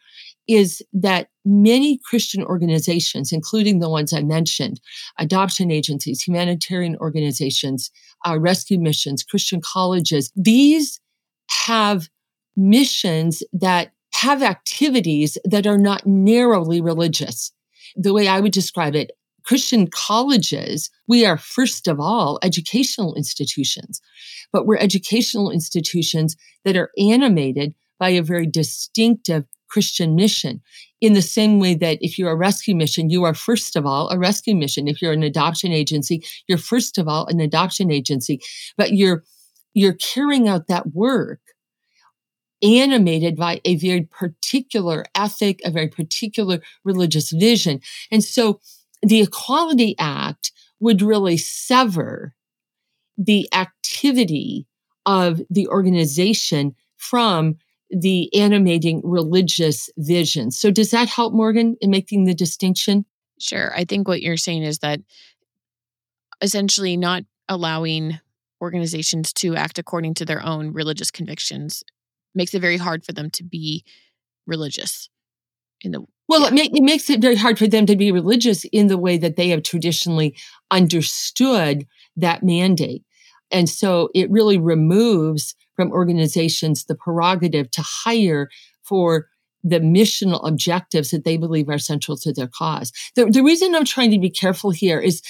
is 0.48 0.82
that 0.94 1.28
many 1.46 2.00
Christian 2.06 2.44
organizations, 2.44 3.32
including 3.32 3.80
the 3.80 3.90
ones 3.90 4.14
I 4.14 4.22
mentioned, 4.22 4.80
adoption 5.20 5.72
agencies, 5.72 6.22
humanitarian 6.22 6.96
organizations, 6.98 7.92
uh, 8.26 8.40
rescue 8.40 8.80
missions, 8.80 9.24
Christian 9.24 9.62
colleges, 9.62 10.32
these 10.36 11.00
have 11.50 12.10
missions 12.56 13.44
that 13.54 13.92
have 14.14 14.42
activities 14.42 15.38
that 15.46 15.68
are 15.68 15.78
not 15.78 16.08
narrowly 16.08 16.82
religious. 16.82 17.52
The 17.96 18.14
way 18.14 18.28
I 18.28 18.40
would 18.40 18.52
describe 18.52 18.96
it, 18.96 19.12
Christian 19.48 19.88
colleges, 19.88 20.90
we 21.08 21.26
are 21.26 21.38
first 21.38 21.88
of 21.88 22.02
all 22.02 22.38
educational 22.44 23.16
institutions, 23.16 24.02
but 24.52 24.66
we're 24.66 24.78
educational 24.78 25.52
institutions 25.52 26.36
that 26.66 26.76
are 26.76 26.92
animated 26.98 27.74
by 27.98 28.10
a 28.10 28.22
very 28.22 28.46
distinctive 28.46 29.46
Christian 29.70 30.16
mission. 30.16 30.62
In 31.00 31.14
the 31.14 31.22
same 31.22 31.60
way 31.60 31.76
that 31.76 31.98
if 32.02 32.20
you're 32.20 32.32
a 32.32 32.36
rescue 32.36 32.76
mission, 32.76 33.10
you 33.10 33.24
are 33.24 33.34
first 33.34 33.78
of 33.78 33.86
all 33.86 34.10
a 34.10 34.20
rescue 34.20 34.54
mission. 34.54 34.86
If 34.86 35.02
you're 35.02 35.14
an 35.14 35.24
adoption 35.24 35.72
agency, 35.72 36.26
you're 36.48 36.58
first 36.58 36.98
of 36.98 37.08
all 37.08 37.26
an 37.28 37.40
adoption 37.40 37.90
agency, 37.90 38.42
but 38.76 38.94
you're, 38.94 39.24
you're 39.74 39.94
carrying 39.94 40.50
out 40.50 40.68
that 40.68 40.94
work 40.94 41.40
animated 42.62 43.38
by 43.38 43.62
a 43.64 43.76
very 43.76 44.02
particular 44.02 45.06
ethic, 45.16 45.62
a 45.64 45.72
very 45.72 45.88
particular 45.88 46.60
religious 46.84 47.32
vision. 47.32 47.80
And 48.12 48.24
so 48.24 48.60
the 49.02 49.22
Equality 49.22 49.96
Act 50.00 50.52
would 50.80 51.02
really 51.02 51.38
sever 51.38 52.34
the 53.18 53.48
activity 53.54 54.68
of 55.06 55.42
the 55.50 55.68
organization 55.68 56.76
from 56.98 57.56
the 57.90 58.34
animating 58.36 59.02
religious 59.04 59.90
vision. 59.98 60.52
So, 60.52 60.72
does 60.72 60.92
that 60.92 61.08
help, 61.08 61.34
Morgan, 61.34 61.78
in 61.82 61.90
making 61.90 62.26
the 62.26 62.36
distinction? 62.36 63.06
Sure. 63.40 63.74
I 63.76 63.86
think 63.86 64.08
what 64.08 64.22
you're 64.22 64.38
saying 64.38 64.64
is 64.64 64.80
that 64.80 65.00
essentially 66.42 66.98
not 66.98 67.24
allowing 67.48 68.20
organizations 68.62 69.32
to 69.34 69.56
act 69.56 69.80
according 69.80 70.16
to 70.16 70.26
their 70.26 70.44
own 70.44 70.74
religious 70.74 71.12
convictions 71.12 71.84
makes 72.36 72.54
it 72.54 72.60
very 72.60 72.78
hard 72.78 73.06
for 73.06 73.14
them 73.14 73.30
to 73.32 73.44
be 73.44 73.84
religious 74.46 75.10
in 75.82 75.92
the 75.92 76.04
well 76.28 76.42
yeah. 76.42 76.48
it, 76.48 76.54
make, 76.54 76.78
it 76.78 76.84
makes 76.84 77.10
it 77.10 77.22
very 77.22 77.36
hard 77.36 77.58
for 77.58 77.68
them 77.68 77.86
to 77.86 77.96
be 77.96 78.12
religious 78.12 78.66
in 78.66 78.88
the 78.88 78.98
way 78.98 79.18
that 79.18 79.36
they 79.36 79.50
have 79.50 79.64
traditionally 79.64 80.36
understood 80.72 81.86
that 82.16 82.44
mandate 82.44 83.04
and 83.52 83.70
so 83.70 84.10
it 84.14 84.30
really 84.30 84.58
removes 84.58 85.56
from 85.76 85.92
organizations 85.92 86.86
the 86.86 86.96
prerogative 86.96 87.70
to 87.72 87.82
hire 87.82 88.50
for 88.84 89.28
the 89.64 89.80
missional 89.80 90.46
objectives 90.48 91.10
that 91.12 91.24
they 91.24 91.38
believe 91.38 91.70
are 91.70 91.78
central 91.78 92.18
to 92.18 92.32
their 92.32 92.48
cause. 92.48 92.92
The, 93.16 93.26
the 93.26 93.44
reason 93.44 93.76
I'm 93.76 93.86
trying 93.86 94.12
to 94.12 94.20
be 94.20 94.30
careful 94.30 94.72
here 94.72 95.00
is 95.00 95.22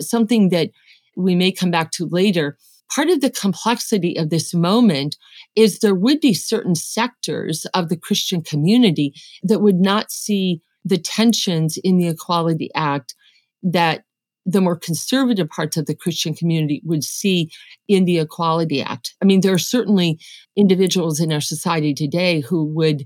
something 0.00 0.50
that 0.50 0.70
we 1.16 1.34
may 1.34 1.50
come 1.50 1.70
back 1.70 1.92
to 1.92 2.06
later. 2.06 2.58
Part 2.94 3.10
of 3.10 3.20
the 3.20 3.30
complexity 3.30 4.16
of 4.16 4.30
this 4.30 4.54
moment 4.54 5.16
is 5.54 5.78
there 5.78 5.94
would 5.94 6.20
be 6.20 6.34
certain 6.34 6.74
sectors 6.74 7.66
of 7.74 7.88
the 7.88 7.96
Christian 7.96 8.42
community 8.42 9.12
that 9.42 9.60
would 9.60 9.80
not 9.80 10.10
see 10.10 10.60
the 10.84 10.98
tensions 10.98 11.78
in 11.82 11.98
the 11.98 12.08
Equality 12.08 12.70
Act 12.74 13.14
that 13.62 14.04
the 14.46 14.60
more 14.60 14.76
conservative 14.76 15.48
parts 15.50 15.76
of 15.76 15.86
the 15.86 15.94
Christian 15.94 16.32
community 16.32 16.80
would 16.84 17.02
see 17.02 17.50
in 17.88 18.04
the 18.04 18.20
Equality 18.20 18.80
Act. 18.80 19.14
I 19.20 19.24
mean, 19.24 19.40
there 19.40 19.52
are 19.52 19.58
certainly 19.58 20.20
individuals 20.54 21.18
in 21.18 21.32
our 21.32 21.40
society 21.40 21.92
today 21.92 22.40
who 22.40 22.64
would 22.64 23.04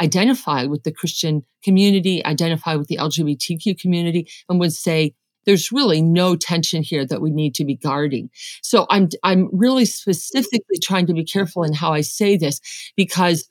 identify 0.00 0.64
with 0.64 0.84
the 0.84 0.92
Christian 0.92 1.44
community, 1.62 2.24
identify 2.24 2.74
with 2.74 2.88
the 2.88 2.96
LGBTQ 2.96 3.78
community, 3.78 4.26
and 4.48 4.58
would 4.58 4.72
say, 4.72 5.14
there's 5.46 5.72
really 5.72 6.02
no 6.02 6.36
tension 6.36 6.82
here 6.82 7.06
that 7.06 7.20
we 7.20 7.30
need 7.30 7.54
to 7.56 7.64
be 7.64 7.76
guarding. 7.76 8.30
So 8.62 8.86
I'm 8.90 9.08
I'm 9.22 9.48
really 9.52 9.84
specifically 9.84 10.78
trying 10.82 11.06
to 11.06 11.14
be 11.14 11.24
careful 11.24 11.62
in 11.64 11.72
how 11.72 11.92
I 11.92 12.02
say 12.02 12.36
this 12.36 12.60
because 12.96 13.48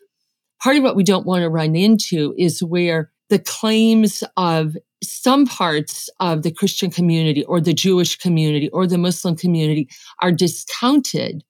part 0.62 0.78
of 0.78 0.84
what 0.84 0.96
we 0.96 1.04
don't 1.04 1.26
want 1.26 1.42
to 1.42 1.50
run 1.50 1.76
into 1.76 2.34
is 2.38 2.64
where 2.64 3.12
the 3.30 3.40
claims 3.40 4.24
of 4.38 4.76
some 5.04 5.46
parts 5.46 6.10
of 6.20 6.44
the 6.44 6.52
Christian 6.52 6.92
community 6.92 7.44
or 7.46 7.62
the 7.62 7.74
Jewish 7.74 8.18
community 8.18 8.70
or 8.70 8.86
the 8.86 8.98
Muslim 8.98 9.36
community 9.36 9.88
are 10.22 10.32
discounted 10.32 11.44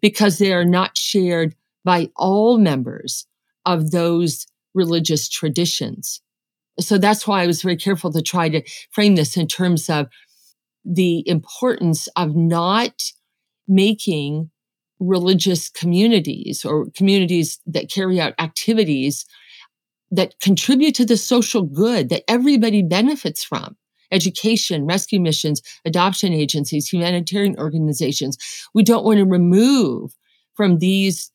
because 0.00 0.38
they 0.38 0.52
are 0.52 0.64
not 0.64 0.96
shared 0.96 1.54
by 1.84 2.10
all 2.16 2.58
members 2.58 3.26
of 3.64 3.90
those 3.90 4.46
religious 4.74 5.28
traditions. 5.28 6.20
So 6.80 6.98
that's 6.98 7.26
why 7.26 7.42
I 7.42 7.46
was 7.46 7.62
very 7.62 7.76
careful 7.76 8.12
to 8.12 8.22
try 8.22 8.48
to 8.48 8.62
frame 8.90 9.14
this 9.14 9.36
in 9.36 9.46
terms 9.46 9.88
of 9.88 10.08
the 10.84 11.26
importance 11.28 12.06
of 12.16 12.36
not 12.36 13.02
making 13.66 14.50
religious 15.00 15.68
communities 15.68 16.64
or 16.64 16.86
communities 16.94 17.60
that 17.66 17.90
carry 17.90 18.20
out 18.20 18.34
activities 18.38 19.26
that 20.10 20.38
contribute 20.40 20.94
to 20.94 21.04
the 21.04 21.16
social 21.16 21.62
good 21.62 22.08
that 22.08 22.22
everybody 22.28 22.82
benefits 22.82 23.42
from 23.42 23.76
education, 24.12 24.86
rescue 24.86 25.20
missions, 25.20 25.60
adoption 25.84 26.32
agencies, 26.32 26.88
humanitarian 26.88 27.58
organizations. 27.58 28.38
We 28.72 28.84
don't 28.84 29.04
want 29.04 29.18
to 29.18 29.24
remove 29.24 30.14
from 30.54 30.78
these 30.78 31.32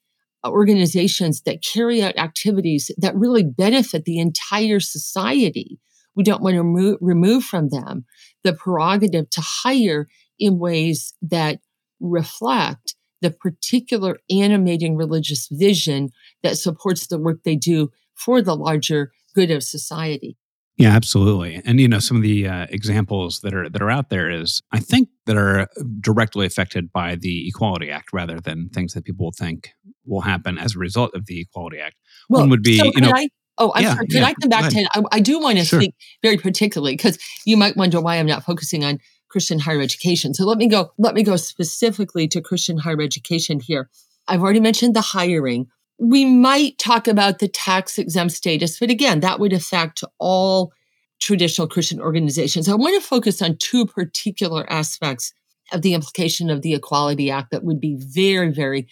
organizations 0.50 1.42
that 1.42 1.64
carry 1.64 2.02
out 2.02 2.18
activities 2.18 2.92
that 2.98 3.16
really 3.16 3.44
benefit 3.44 4.06
the 4.06 4.20
entire 4.20 4.80
society. 4.80 5.80
We 6.16 6.24
don't 6.24 6.42
want 6.42 6.56
to 6.56 6.64
remo- 6.64 6.98
remove 7.00 7.44
from 7.44 7.70
them 7.70 8.06
the 8.44 8.54
prerogative 8.54 9.30
to 9.30 9.42
hire 9.42 10.08
in 10.40 10.60
ways 10.60 11.14
that 11.22 11.60
reflect 12.00 12.96
the 13.22 13.32
particular 13.32 14.18
animating 14.30 14.96
religious 14.96 15.48
vision 15.52 16.10
that 16.42 16.58
supports 16.58 17.08
the 17.08 17.20
work 17.20 17.44
they 17.44 17.56
do 17.56 17.92
for 18.16 18.42
the 18.42 18.56
larger 18.56 19.12
good 19.36 19.52
of 19.52 19.64
society. 19.64 20.38
Yeah, 20.78 20.96
absolutely. 20.96 21.62
And 21.64 21.80
you 21.80 21.88
know, 21.88 22.00
some 22.00 22.18
of 22.18 22.24
the 22.24 22.48
uh, 22.48 22.66
examples 22.70 23.42
that 23.42 23.54
are 23.54 23.70
that 23.70 23.82
are 23.82 23.92
out 23.92 24.10
there 24.10 24.32
is 24.32 24.62
I 24.72 24.80
think 24.80 25.10
that 25.28 25.38
are 25.38 25.68
directly 26.00 26.48
affected 26.48 26.92
by 26.92 27.16
the 27.16 27.48
Equality 27.48 27.92
Act 27.92 28.12
rather 28.12 28.40
than 28.40 28.70
things 28.70 28.94
that 28.94 29.06
people 29.06 29.26
will 29.26 29.34
think 29.38 29.70
will 30.06 30.22
happen 30.22 30.58
as 30.58 30.76
a 30.76 30.80
result 30.80 31.12
of 31.14 31.26
the 31.26 31.42
Equality 31.42 31.80
Act. 31.80 31.96
Well, 32.30 32.42
One 32.42 32.50
would 32.50 32.64
be, 32.64 32.78
so 32.78 32.86
you 32.86 33.02
know, 33.02 33.12
I, 33.14 33.28
Oh, 33.58 33.72
I'm 33.76 33.84
yeah, 33.84 33.94
sorry. 33.94 34.08
Could 34.08 34.16
yeah, 34.16 34.26
I 34.26 34.34
come 34.34 34.50
back 34.50 34.72
to 34.72 34.90
I, 34.96 35.02
I 35.12 35.20
do 35.20 35.40
want 35.40 35.60
to 35.60 35.66
sure. 35.66 35.82
speak 35.82 35.94
very 36.24 36.38
particularly 36.38 36.94
because 36.94 37.20
you 37.46 37.58
might 37.58 37.78
wonder 37.78 38.02
why 38.02 38.16
I'm 38.16 38.26
not 38.26 38.44
focusing 38.44 38.84
on 38.84 38.98
Christian 39.30 39.60
higher 39.60 39.82
education. 39.82 40.34
So 40.34 40.46
let 40.46 40.58
me 40.58 40.68
go. 40.68 40.92
Let 40.98 41.14
me 41.14 41.22
go 41.22 41.36
specifically 41.36 42.28
to 42.30 42.42
Christian 42.42 42.78
higher 42.78 43.02
education 43.02 43.60
here. 43.60 43.90
I've 44.28 44.42
already 44.42 44.62
mentioned 44.62 44.96
the 44.96 45.02
hiring 45.02 45.68
we 46.02 46.26
might 46.26 46.80
talk 46.80 47.08
about 47.08 47.38
the 47.38 47.48
tax 47.48 48.00
exempt 48.00 48.34
status, 48.34 48.80
but 48.80 48.90
again, 48.90 49.20
that 49.20 49.40
would 49.40 49.54
affect 49.54 50.04
all 50.18 50.74
traditional 51.22 51.68
Christian 51.68 52.02
organizations. 52.02 52.68
I 52.68 52.74
want 52.74 53.00
to 53.00 53.08
focus 53.08 53.40
on 53.40 53.58
two 53.58 53.86
particular 53.86 54.66
aspects 54.72 55.32
of 55.72 55.84
the 55.84 55.94
implication 55.94 56.50
of 56.50 56.64
the 56.64 56.74
Equality 56.74 57.30
Act 57.30 57.52
that 57.52 57.64
would 57.64 57.80
be 57.80 57.98
very, 58.00 58.52
very 58.52 58.88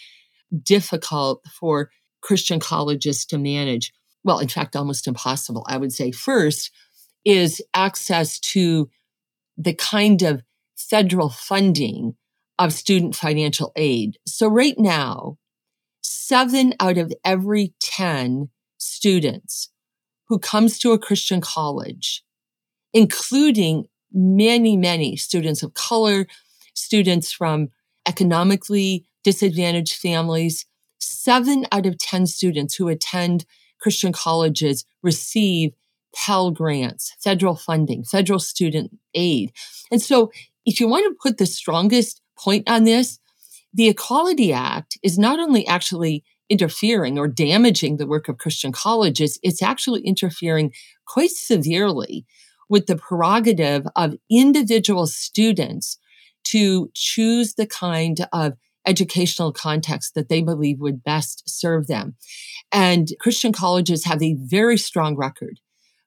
difficult 0.64 1.46
for 1.48 1.90
Christian 2.22 2.60
colleges 2.60 3.26
to 3.26 3.38
manage. 3.38 3.92
Well, 4.24 4.40
in 4.40 4.48
fact, 4.48 4.76
almost 4.76 5.08
impossible, 5.08 5.66
I 5.68 5.78
would 5.78 5.94
say. 5.94 6.12
First 6.12 6.72
is 7.26 7.62
access 7.74 8.40
to 8.40 8.90
the 9.58 9.74
kind 9.74 10.22
of 10.22 10.42
federal 10.76 11.30
funding 11.30 12.16
of 12.58 12.74
student 12.74 13.16
financial 13.16 13.72
aid. 13.76 14.18
So, 14.26 14.48
right 14.48 14.78
now, 14.78 15.38
seven 16.02 16.74
out 16.80 16.98
of 16.98 17.14
every 17.24 17.74
10 17.82 18.50
students 18.78 19.70
who 20.28 20.40
comes 20.40 20.80
to 20.80 20.92
a 20.92 21.00
Christian 21.00 21.42
college, 21.42 22.24
including 22.94 23.86
many, 24.12 24.78
many 24.78 25.16
students 25.16 25.64
of 25.64 25.74
color, 25.74 26.28
students 26.74 27.32
from 27.32 27.70
economically 28.08 29.06
disadvantaged 29.24 29.96
families, 29.96 30.66
seven 31.00 31.66
out 31.72 31.86
of 31.86 31.98
10 31.98 32.28
students 32.28 32.76
who 32.76 32.88
attend 32.88 33.46
Christian 33.80 34.12
colleges 34.12 34.86
receive 35.02 35.74
Pell 36.16 36.52
grants, 36.52 37.16
federal 37.20 37.56
funding, 37.56 38.04
federal 38.04 38.40
student 38.40 38.98
aid. 39.14 39.52
And 39.92 40.02
so 40.02 40.32
if 40.66 40.80
you 40.80 40.88
want 40.88 41.06
to 41.06 41.18
put 41.22 41.38
the 41.38 41.46
strongest 41.46 42.22
point 42.38 42.70
on 42.70 42.84
this, 42.84 43.20
the 43.74 43.90
Equality 43.90 44.52
Act 44.52 44.98
is 45.04 45.20
not 45.20 45.40
only 45.40 45.68
actually 45.68 46.24
interfering 46.50 47.20
or 47.20 47.28
damaging 47.28 47.98
the 47.98 48.08
work 48.08 48.28
of 48.28 48.40
Christian 48.40 48.72
colleges, 48.72 49.40
it's 49.44 49.62
actually 49.62 50.02
interfering 50.02 50.74
quite 51.06 51.30
severely 51.30 52.26
with 52.68 52.88
the 52.88 52.96
prerogative 52.96 53.88
of 53.96 54.16
individual 54.30 55.06
students 55.06 55.98
to 56.46 56.90
choose 56.96 57.54
the 57.54 57.68
kind 57.68 58.26
of 58.34 58.54
educational 58.86 59.52
context 59.52 60.16
that 60.16 60.30
they 60.30 60.42
believe 60.42 60.80
would 60.80 61.04
best 61.04 61.44
serve 61.48 61.88
them. 61.88 62.16
And 62.72 63.10
Christian 63.20 63.52
colleges 63.52 64.06
have 64.06 64.22
a 64.22 64.38
very 64.40 64.78
strong 64.78 65.16
record 65.16 65.60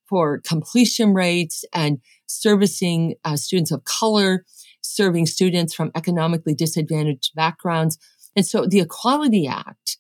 for 0.09 0.41
completion 0.41 1.15
rates 1.15 1.65
and 1.73 1.99
servicing 2.27 3.15
uh, 3.25 3.37
students 3.37 3.71
of 3.71 3.85
color, 3.85 4.45
serving 4.83 5.27
students 5.27 5.75
from 5.75 5.91
economically 5.95 6.55
disadvantaged 6.55 7.35
backgrounds. 7.35 7.99
And 8.37 8.47
so 8.47 8.67
the 8.67 8.81
Equality 8.81 9.47
Act, 9.47 9.99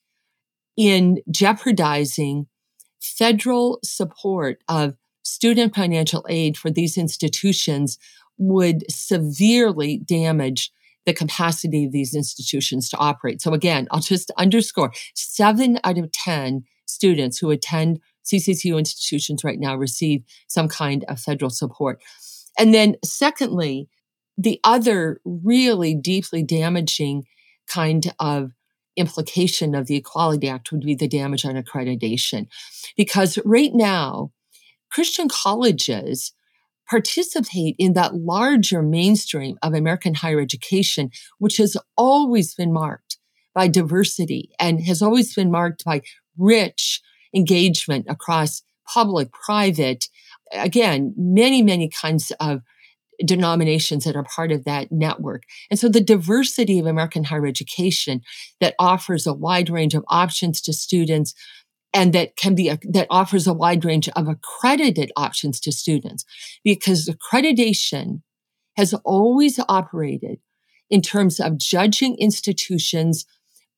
in 0.76 1.20
jeopardizing 1.30 2.46
federal 3.00 3.78
support 3.82 4.58
of 4.68 4.96
student 5.22 5.74
financial 5.74 6.24
aid 6.28 6.56
for 6.56 6.70
these 6.70 6.96
institutions, 6.96 7.98
would 8.38 8.90
severely 8.90 9.98
damage 9.98 10.72
the 11.06 11.12
capacity 11.12 11.84
of 11.84 11.92
these 11.92 12.14
institutions 12.14 12.88
to 12.90 12.96
operate. 12.96 13.42
So 13.42 13.52
again, 13.52 13.88
I'll 13.90 14.00
just 14.00 14.30
underscore 14.36 14.92
seven 15.14 15.78
out 15.84 15.98
of 15.98 16.12
10 16.12 16.64
students 16.86 17.38
who 17.38 17.50
attend 17.50 18.00
CCCU 18.24 18.78
institutions 18.78 19.42
right 19.42 19.58
now 19.58 19.74
receive 19.74 20.22
some 20.46 20.68
kind 20.68 21.04
of 21.08 21.18
federal 21.18 21.50
support. 21.50 22.00
And 22.58 22.72
then 22.72 22.96
secondly, 23.04 23.88
the 24.38 24.60
other 24.64 25.20
really 25.24 25.94
deeply 25.94 26.42
damaging 26.42 27.24
kind 27.66 28.12
of 28.18 28.52
implication 28.96 29.74
of 29.74 29.86
the 29.86 29.96
Equality 29.96 30.48
Act 30.48 30.70
would 30.70 30.82
be 30.82 30.94
the 30.94 31.08
damage 31.08 31.44
on 31.44 31.54
accreditation. 31.54 32.46
Because 32.96 33.38
right 33.44 33.72
now, 33.74 34.32
Christian 34.90 35.28
colleges 35.28 36.32
participate 36.92 37.74
in 37.78 37.94
that 37.94 38.14
larger 38.14 38.82
mainstream 38.82 39.56
of 39.62 39.72
American 39.72 40.12
higher 40.12 40.42
education, 40.42 41.10
which 41.38 41.56
has 41.56 41.74
always 41.96 42.54
been 42.54 42.70
marked 42.70 43.16
by 43.54 43.66
diversity 43.66 44.50
and 44.60 44.84
has 44.84 45.00
always 45.00 45.34
been 45.34 45.50
marked 45.50 45.86
by 45.86 46.02
rich 46.36 47.00
engagement 47.34 48.04
across 48.10 48.62
public, 48.86 49.32
private, 49.32 50.10
again, 50.52 51.14
many, 51.16 51.62
many 51.62 51.88
kinds 51.88 52.30
of 52.38 52.60
denominations 53.24 54.04
that 54.04 54.14
are 54.14 54.24
part 54.24 54.52
of 54.52 54.64
that 54.64 54.92
network. 54.92 55.44
And 55.70 55.80
so 55.80 55.88
the 55.88 55.98
diversity 55.98 56.78
of 56.78 56.84
American 56.84 57.24
higher 57.24 57.46
education 57.46 58.20
that 58.60 58.74
offers 58.78 59.26
a 59.26 59.32
wide 59.32 59.70
range 59.70 59.94
of 59.94 60.04
options 60.08 60.60
to 60.60 60.74
students 60.74 61.32
and 61.94 62.12
that 62.12 62.36
can 62.36 62.54
be, 62.54 62.68
a, 62.68 62.78
that 62.84 63.06
offers 63.10 63.46
a 63.46 63.52
wide 63.52 63.84
range 63.84 64.08
of 64.10 64.28
accredited 64.28 65.12
options 65.16 65.60
to 65.60 65.72
students 65.72 66.24
because 66.64 67.08
accreditation 67.08 68.22
has 68.76 68.94
always 69.04 69.60
operated 69.68 70.38
in 70.88 71.02
terms 71.02 71.38
of 71.38 71.58
judging 71.58 72.16
institutions 72.18 73.26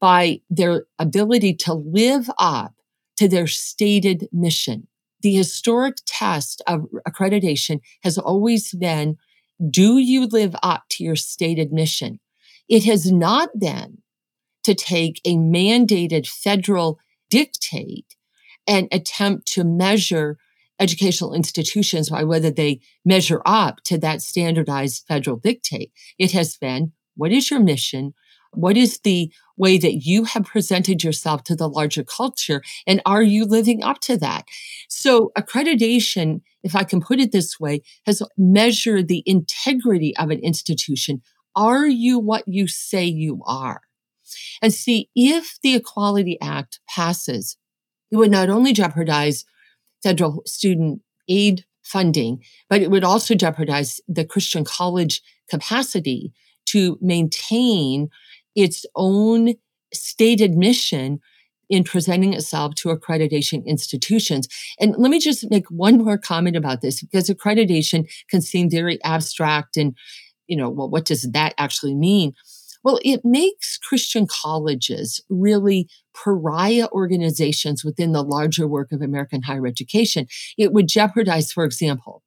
by 0.01 0.41
their 0.51 0.85
ability 0.99 1.55
to 1.55 1.73
live 1.73 2.31
up 2.39 2.75
to 3.17 3.29
their 3.29 3.47
stated 3.47 4.29
mission. 4.33 4.87
The 5.23 5.33
historic 5.35 5.97
test 6.07 6.61
of 6.67 6.87
accreditation 7.09 7.81
has 8.03 8.19
always 8.19 8.73
been, 8.75 9.17
do 9.71 9.99
you 9.99 10.27
live 10.27 10.55
up 10.63 10.85
to 10.91 11.05
your 11.05 11.17
stated 11.17 11.73
mission? 11.73 12.21
It 12.69 12.85
has 12.85 13.11
not 13.11 13.59
been 13.59 14.03
to 14.65 14.75
take 14.75 15.21
a 15.25 15.37
mandated 15.37 16.27
federal 16.27 16.99
dictate 17.35 18.15
and 18.65 18.87
attempt 18.93 19.49
to 19.49 19.65
measure 19.65 20.39
educational 20.79 21.35
institutions 21.35 22.09
by 22.09 22.23
whether 22.23 22.49
they 22.49 22.81
measure 23.05 23.43
up 23.45 23.83
to 23.83 23.99
that 23.99 24.23
standardized 24.23 25.05
federal 25.09 25.37
dictate. 25.37 25.91
It 26.17 26.31
has 26.31 26.57
been, 26.57 26.93
what 27.17 27.33
is 27.33 27.51
your 27.51 27.59
mission? 27.59 28.15
What 28.53 28.77
is 28.77 29.01
the 29.01 29.33
way 29.57 29.79
that 29.79 30.05
you 30.07 30.25
have 30.25 30.45
presented 30.45 31.03
yourself 31.03 31.43
to 31.45 31.57
the 31.57 31.69
larger 31.69 32.05
culture? 32.05 32.63
And 32.87 33.03
are 33.05 33.23
you 33.23 33.45
living 33.47 33.83
up 33.83 33.99
to 34.03 34.17
that? 34.19 34.45
So 34.89 35.33
accreditation, 35.37 36.43
if 36.63 36.77
I 36.77 36.85
can 36.85 37.01
put 37.01 37.19
it 37.19 37.33
this 37.33 37.59
way, 37.59 37.83
has 38.07 38.23
measured 38.39 39.09
the 39.09 39.25
integrity 39.27 40.17
of 40.17 40.31
an 40.31 40.39
institution. 40.39 41.21
Are 41.57 41.87
you 41.87 42.21
what 42.21 42.45
you 42.47 42.69
say 42.69 43.05
you 43.05 43.43
are? 43.45 43.81
And 44.63 44.73
see, 44.73 45.11
if 45.15 45.59
the 45.63 45.75
Equality 45.75 46.39
Act 46.41 46.81
passes, 46.89 47.57
it 48.11 48.17
would 48.17 48.31
not 48.31 48.51
only 48.51 48.73
jeopardize 48.73 49.45
federal 50.03 50.43
student 50.47 51.01
aid 51.29 51.65
funding, 51.83 52.43
but 52.69 52.81
it 52.81 52.91
would 52.91 53.05
also 53.05 53.35
jeopardize 53.35 54.01
the 54.09 54.25
Christian 54.25 54.65
college 54.65 55.23
capacity 55.51 56.33
to 56.67 56.99
maintain 57.01 58.09
its 58.55 58.87
own 58.97 59.55
stated 59.93 60.55
mission 60.55 61.21
in 61.71 61.85
presenting 61.85 62.35
itself 62.35 62.75
to 62.77 62.89
accreditation 62.89 63.65
institutions. 63.67 64.49
And 64.79 64.95
let 64.99 65.11
me 65.11 65.19
just 65.19 65.51
make 65.51 65.67
one 65.69 66.05
more 66.05 66.19
comment 66.19 66.57
about 66.57 66.83
this 66.83 67.01
because 67.01 67.29
accreditation 67.29 68.11
can 68.29 68.41
seem 68.41 68.71
very 68.71 69.03
abstract 69.03 69.77
and, 69.77 69.97
you 70.47 70.57
know, 70.57 70.69
well, 70.69 70.91
what 70.91 71.07
does 71.07 71.23
that 71.33 71.55
actually 71.59 71.95
mean? 71.95 72.35
Well, 72.85 73.01
it 73.03 73.23
makes 73.25 73.79
Christian 73.79 74.27
colleges 74.27 75.21
really 75.31 75.89
pariah 76.15 76.87
organizations 76.93 77.83
within 77.83 78.13
the 78.13 78.23
larger 78.23 78.69
work 78.69 78.93
of 78.93 79.01
American 79.01 79.43
higher 79.43 79.67
education. 79.67 80.27
It 80.59 80.73
would 80.73 80.87
jeopardize, 80.87 81.51
for 81.51 81.65
example, 81.65 82.23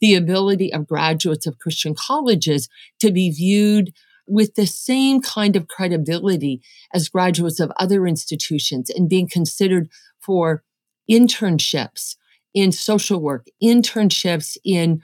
the 0.00 0.16
ability 0.16 0.72
of 0.72 0.88
graduates 0.88 1.46
of 1.46 1.58
Christian 1.60 1.94
colleges 1.94 2.68
to 3.00 3.12
be 3.12 3.30
viewed 3.30 3.92
with 4.26 4.54
the 4.54 4.66
same 4.66 5.20
kind 5.22 5.54
of 5.56 5.68
credibility 5.68 6.60
as 6.92 7.08
graduates 7.08 7.60
of 7.60 7.72
other 7.78 8.06
institutions 8.06 8.90
and 8.90 9.08
being 9.08 9.28
considered 9.28 9.88
for 10.20 10.64
internships 11.10 12.16
in 12.52 12.72
social 12.72 13.20
work, 13.20 13.46
internships 13.62 14.56
in 14.64 15.00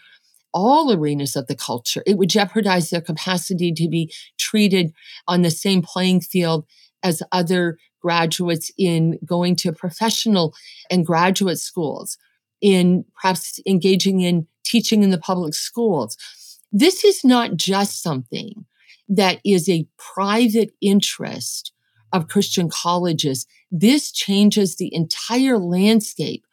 all 0.57 0.90
arenas 0.90 1.37
of 1.37 1.49
the 1.49 1.55
culture. 1.55 2.03
It 2.07 2.16
would 2.16 2.31
jeopardize 2.31 2.88
their 2.88 3.03
capacity 3.03 3.73
to 3.73 3.88
be 3.88 4.11
treated 4.38 4.95
on 5.29 5.42
the 5.42 5.51
same 5.51 5.83
playing 5.83 6.23
field 6.23 6.64
as 7.03 7.23
other 7.31 7.77
graduates 8.01 8.71
in 8.79 9.19
going 9.23 9.55
to 9.57 9.71
professional 9.71 10.55
and 10.90 11.05
graduate 11.05 11.59
schools, 11.59 12.16
in 12.62 13.05
perhaps 13.21 13.61
engaging 13.66 14.23
in 14.23 14.47
teaching 14.64 15.03
in 15.03 15.11
the 15.11 15.19
public 15.19 15.53
schools. 15.53 16.16
This 16.73 17.05
is 17.05 17.23
not 17.23 17.57
just 17.57 18.03
something 18.03 18.64
that 19.11 19.40
is 19.45 19.69
a 19.69 19.87
private 19.99 20.71
interest 20.81 21.71
of 22.14 22.29
Christian 22.29 22.71
colleges. 22.71 23.47
This 23.71 24.11
changes 24.11 24.77
the 24.77 24.92
entire 24.95 25.59
landscape 25.59 26.46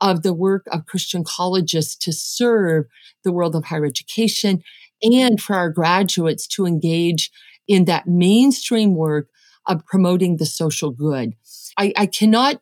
of 0.00 0.22
the 0.22 0.32
work 0.32 0.66
of 0.70 0.86
Christian 0.86 1.24
colleges 1.24 1.96
to 1.96 2.12
serve 2.12 2.86
the 3.24 3.32
world 3.32 3.54
of 3.54 3.64
higher 3.64 3.84
education 3.84 4.62
and 5.02 5.40
for 5.40 5.56
our 5.56 5.70
graduates 5.70 6.46
to 6.48 6.66
engage 6.66 7.30
in 7.66 7.84
that 7.84 8.06
mainstream 8.06 8.94
work 8.94 9.28
of 9.66 9.84
promoting 9.84 10.36
the 10.36 10.46
social 10.46 10.90
good. 10.90 11.34
I, 11.76 11.92
I 11.96 12.06
cannot 12.06 12.60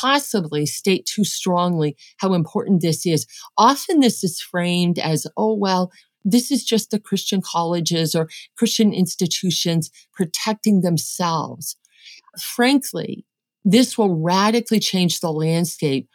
possibly 0.00 0.66
state 0.66 1.06
too 1.06 1.24
strongly 1.24 1.96
how 2.18 2.34
important 2.34 2.82
this 2.82 3.06
is. 3.06 3.26
Often 3.58 4.00
this 4.00 4.22
is 4.22 4.40
framed 4.40 4.98
as, 4.98 5.26
oh, 5.36 5.54
well, 5.54 5.90
this 6.24 6.50
is 6.50 6.64
just 6.64 6.90
the 6.90 7.00
Christian 7.00 7.40
colleges 7.42 8.14
or 8.14 8.28
Christian 8.56 8.92
institutions 8.92 9.90
protecting 10.12 10.82
themselves. 10.82 11.76
Frankly, 12.38 13.24
this 13.64 13.98
will 13.98 14.14
radically 14.20 14.78
change 14.78 15.20
the 15.20 15.32
landscape 15.32 16.08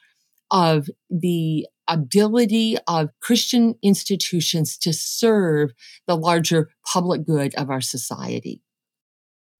of 0.52 0.89
the 1.10 1.68
ability 1.88 2.78
of 2.88 3.10
Christian 3.22 3.76
institutions 3.82 4.78
to 4.80 4.93
serve 4.93 5.72
the 6.06 6.18
larger 6.18 6.70
public 6.86 7.26
good 7.26 7.56
of 7.56 7.70
our 7.70 7.82
society. 7.82 8.62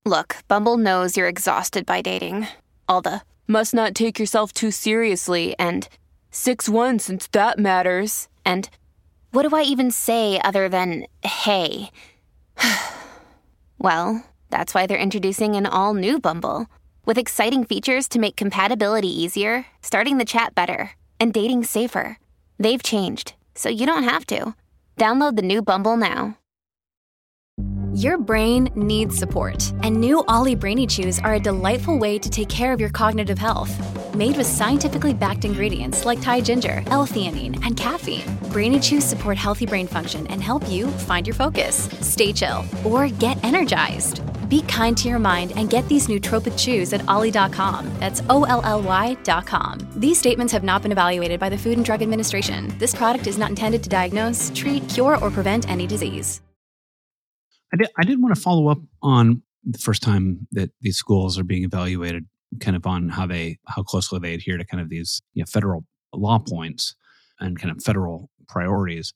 Look, 0.06 0.38
Bumble 0.48 0.78
knows 0.78 1.18
you're 1.18 1.28
exhausted 1.28 1.86
by 1.86 2.02
dating. 2.02 2.48
All 2.88 3.02
the 3.02 3.22
must 3.48 3.74
not 3.74 3.96
take 3.96 4.20
yourself 4.20 4.54
too 4.54 4.72
seriously 4.72 5.56
and 5.58 5.88
6 6.32 6.70
1 6.70 7.00
since 7.00 7.28
that 7.28 7.60
matters. 7.60 8.28
And 8.46 8.70
what 9.32 9.48
do 9.48 9.56
I 9.56 9.64
even 9.64 9.92
say 9.92 10.40
other 10.44 10.70
than 10.70 11.08
hey? 11.24 11.92
well, 13.78 14.24
that's 14.50 14.74
why 14.74 14.86
they're 14.86 14.98
introducing 14.98 15.56
an 15.56 15.66
all 15.66 15.94
new 15.94 16.20
Bumble 16.20 16.68
with 17.08 17.18
exciting 17.18 17.64
features 17.64 18.08
to 18.10 18.20
make 18.20 18.36
compatibility 18.36 19.08
easier, 19.08 19.66
starting 19.82 20.20
the 20.20 20.26
chat 20.26 20.54
better, 20.54 20.92
and 21.20 21.34
dating 21.34 21.64
safer. 21.64 22.20
They've 22.60 22.84
changed, 22.84 23.34
so 23.56 23.70
you 23.70 23.88
don't 23.88 24.04
have 24.04 24.28
to. 24.28 24.54
Download 24.98 25.36
the 25.36 25.42
new 25.42 25.64
Bumble 25.64 25.98
now. 25.98 26.38
Your 27.94 28.20
brain 28.20 28.70
needs 28.76 29.16
support, 29.16 29.74
and 29.82 30.00
new 30.00 30.24
OLLY 30.28 30.54
Brainy 30.54 30.86
Chews 30.86 31.18
are 31.18 31.34
a 31.36 31.40
delightful 31.40 31.98
way 31.98 32.20
to 32.20 32.30
take 32.30 32.50
care 32.50 32.72
of 32.72 32.80
your 32.80 32.90
cognitive 32.90 33.40
health. 33.40 33.74
Made 34.14 34.38
with 34.38 34.46
scientifically 34.46 35.16
backed 35.16 35.46
ingredients 35.46 36.06
like 36.06 36.22
Thai 36.22 36.42
ginger, 36.42 36.84
L-theanine, 36.88 37.60
and 37.66 37.76
caffeine, 37.76 38.38
Brainy 38.52 38.80
Chews 38.80 39.04
support 39.04 39.38
healthy 39.38 39.66
brain 39.66 39.88
function 39.88 40.28
and 40.28 40.44
help 40.44 40.70
you 40.70 40.88
find 41.08 41.26
your 41.26 41.34
focus, 41.34 41.90
stay 42.02 42.34
chill, 42.34 42.66
or 42.84 43.08
get 43.08 43.44
energized. 43.44 44.22
Be 44.50 44.62
kind 44.64 44.98
to 44.98 45.10
your 45.10 45.20
mind 45.20 45.52
and 45.56 45.70
get 45.70 45.88
these 45.90 46.08
nootropic 46.08 46.58
chews 46.58 46.94
at 46.94 47.08
olly.com. 47.08 47.92
That's 48.00 48.22
O 48.30 48.44
L 48.46 48.62
L 48.64 48.82
Y.com. 48.82 49.88
These 49.96 50.18
statements 50.18 50.54
have 50.54 50.64
not 50.64 50.82
been 50.82 50.92
evaluated 50.92 51.40
by 51.40 51.50
the 51.50 51.58
Food 51.58 51.78
and 51.78 51.86
Drug 51.86 52.02
Administration. 52.02 52.74
This 52.78 52.96
product 52.96 53.28
is 53.28 53.38
not 53.38 53.50
intended 53.50 53.84
to 53.84 53.90
diagnose, 53.90 54.52
treat, 54.56 54.88
cure, 54.90 55.18
or 55.18 55.30
prevent 55.30 55.70
any 55.70 55.88
disease. 55.88 56.42
I 57.74 57.78
did, 57.78 57.90
I 57.98 58.04
did 58.04 58.22
want 58.22 58.34
to 58.34 58.42
follow 58.42 58.70
up 58.70 58.80
on 59.02 59.42
the 59.66 59.78
first 59.78 60.02
time 60.02 60.48
that 60.52 60.70
these 60.82 60.96
schools 60.96 61.38
are 61.38 61.44
being 61.44 61.64
evaluated, 61.64 62.26
kind 62.62 62.78
of 62.78 62.86
on 62.88 63.10
how 63.10 63.28
they 63.28 63.60
how 63.68 63.84
closely 63.84 64.20
they 64.20 64.34
adhere 64.34 64.58
to 64.58 64.66
kind 64.66 64.82
of 64.82 64.90
these 64.90 65.22
you 65.34 65.42
know, 65.42 65.46
federal 65.46 65.86
law 66.14 66.40
points 66.40 66.96
and 67.40 67.60
kind 67.60 67.72
of 67.76 67.84
federal 67.84 68.30
priorities. 68.48 69.14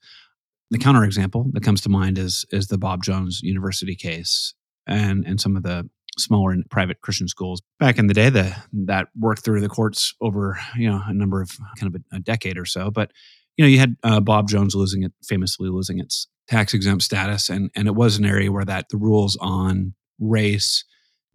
The 0.71 0.77
counterexample 0.77 1.51
that 1.53 1.63
comes 1.63 1.81
to 1.81 1.89
mind 1.89 2.17
is 2.17 2.45
is 2.51 2.67
the 2.67 2.77
Bob 2.77 3.03
Jones 3.03 3.41
University 3.41 3.95
case 3.95 4.53
and 4.87 5.25
and 5.25 5.39
some 5.39 5.55
of 5.55 5.63
the 5.63 5.89
smaller 6.17 6.55
private 6.69 7.01
Christian 7.01 7.27
schools 7.27 7.61
back 7.79 7.97
in 7.97 8.07
the 8.07 8.13
day 8.13 8.29
the, 8.29 8.55
that 8.73 9.07
worked 9.17 9.43
through 9.43 9.61
the 9.61 9.69
courts 9.69 10.13
over 10.21 10.59
you 10.75 10.89
know 10.89 11.01
a 11.05 11.13
number 11.13 11.41
of 11.41 11.51
kind 11.79 11.93
of 11.93 12.01
a, 12.11 12.17
a 12.17 12.19
decade 12.19 12.57
or 12.57 12.65
so. 12.65 12.91
But 12.91 13.11
you 13.57 13.65
know 13.65 13.69
you 13.69 13.79
had 13.79 13.95
uh, 14.03 14.19
Bob 14.19 14.49
Jones 14.49 14.75
losing 14.75 15.03
it, 15.03 15.13
famously 15.23 15.69
losing 15.69 15.99
its 15.99 16.27
tax 16.47 16.73
exempt 16.73 17.03
status, 17.03 17.49
and 17.49 17.69
and 17.75 17.87
it 17.87 17.95
was 17.95 18.17
an 18.17 18.25
area 18.25 18.51
where 18.51 18.65
that 18.65 18.89
the 18.89 18.97
rules 18.97 19.37
on 19.39 19.93
race 20.19 20.83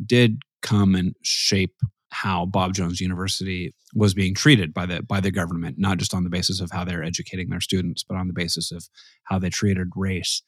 did 0.04 0.40
come 0.62 0.94
and 0.94 1.14
shape 1.22 1.74
how 2.10 2.46
Bob 2.46 2.72
Jones 2.72 3.00
University 3.00 3.74
was 3.94 4.14
being 4.14 4.34
treated 4.34 4.72
by 4.72 4.86
the 4.86 5.02
by 5.02 5.20
the 5.20 5.30
government, 5.30 5.76
not 5.78 5.98
just 5.98 6.14
on 6.14 6.24
the 6.24 6.30
basis 6.30 6.60
of 6.60 6.70
how 6.70 6.84
they're 6.84 7.04
educating 7.04 7.48
their 7.50 7.60
students, 7.60 8.02
but 8.02 8.16
on 8.16 8.26
the 8.26 8.34
basis 8.34 8.72
of 8.72 8.88
how 9.24 9.38
they 9.38 9.50
treated 9.50 9.88
race. 9.96 10.42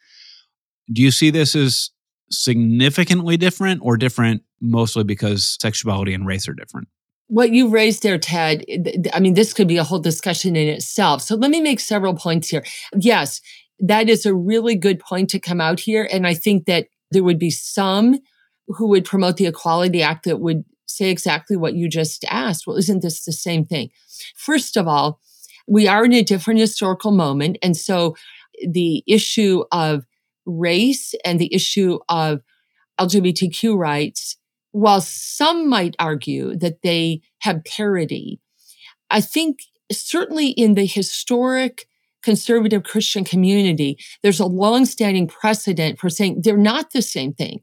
Do 0.91 1.03
you 1.03 1.11
see 1.11 1.31
this 1.31 1.55
as 1.55 1.91
significantly 2.31 3.37
different 3.37 3.81
or 3.83 3.97
different 3.97 4.43
mostly 4.61 5.05
because 5.05 5.57
sexuality 5.61 6.15
and 6.15 6.27
race 6.27 6.49
are 6.49 6.55
different? 6.55 6.89
What 7.29 7.51
you 7.51 7.69
raised 7.69 8.03
there, 8.03 8.19
Ted, 8.19 8.65
I 9.13 9.21
mean, 9.21 9.35
this 9.35 9.53
could 9.53 9.69
be 9.69 9.77
a 9.77 9.85
whole 9.85 9.99
discussion 9.99 10.57
in 10.57 10.69
itself. 10.69 11.23
So 11.23 11.37
let 11.37 11.51
me 11.51 11.61
make 11.61 11.79
several 11.79 12.15
points 12.15 12.49
here. 12.49 12.65
Yes, 12.99 13.41
that 13.81 14.09
is 14.09 14.25
a 14.25 14.35
really 14.35 14.77
good 14.77 14.99
point 14.99 15.29
to 15.31 15.39
come 15.39 15.61
out 15.61 15.81
here. 15.81 16.09
And 16.11 16.27
I 16.27 16.35
think 16.35 16.65
that 16.67 16.89
there 17.11 17.23
would 17.23 17.39
be 17.39 17.51
some 17.51 18.19
who 18.67 18.89
would 18.89 19.05
promote 19.05 19.37
the 19.37 19.47
Equality 19.47 20.03
Act 20.03 20.25
that 20.25 20.41
would 20.41 20.65
say 20.87 21.11
exactly 21.11 21.57
what 21.57 21.75
you 21.75 21.89
just 21.89 22.25
asked. 22.31 22.67
Well, 22.67 22.77
isn't 22.77 23.03
this 23.03 23.25
the 23.25 23.33
same 23.33 23.67
thing? 23.67 23.91
First 24.35 24.77
of 24.77 24.89
all, 24.89 25.21
we 25.67 25.87
are 25.87 26.05
in 26.05 26.15
a 26.15 26.23
different 26.23 26.61
historical 26.61 27.11
moment. 27.11 27.59
And 27.63 27.77
so 27.77 28.17
the 28.67 29.05
issue 29.07 29.65
of 29.71 30.07
race 30.49 31.15
and 31.25 31.39
the 31.39 31.55
issue 31.55 31.99
of 32.09 32.41
LGBTQ 32.99 33.77
rights, 33.77 34.37
while 34.73 35.01
some 35.01 35.69
might 35.69 35.95
argue 35.99 36.57
that 36.57 36.83
they 36.83 37.21
have 37.41 37.65
parity, 37.65 38.41
I 39.11 39.21
think 39.21 39.61
certainly 39.93 40.49
in 40.49 40.75
the 40.75 40.87
historic 40.87 41.87
conservative 42.23 42.83
Christian 42.83 43.25
community, 43.25 43.97
there's 44.23 44.41
a 44.41 44.47
long-standing 44.47 45.29
precedent 45.29 45.99
for 45.99 46.11
saying 46.11 46.41
they're 46.43 46.57
not 46.57 46.93
the 46.93 47.03
same 47.03 47.33
thing. 47.33 47.61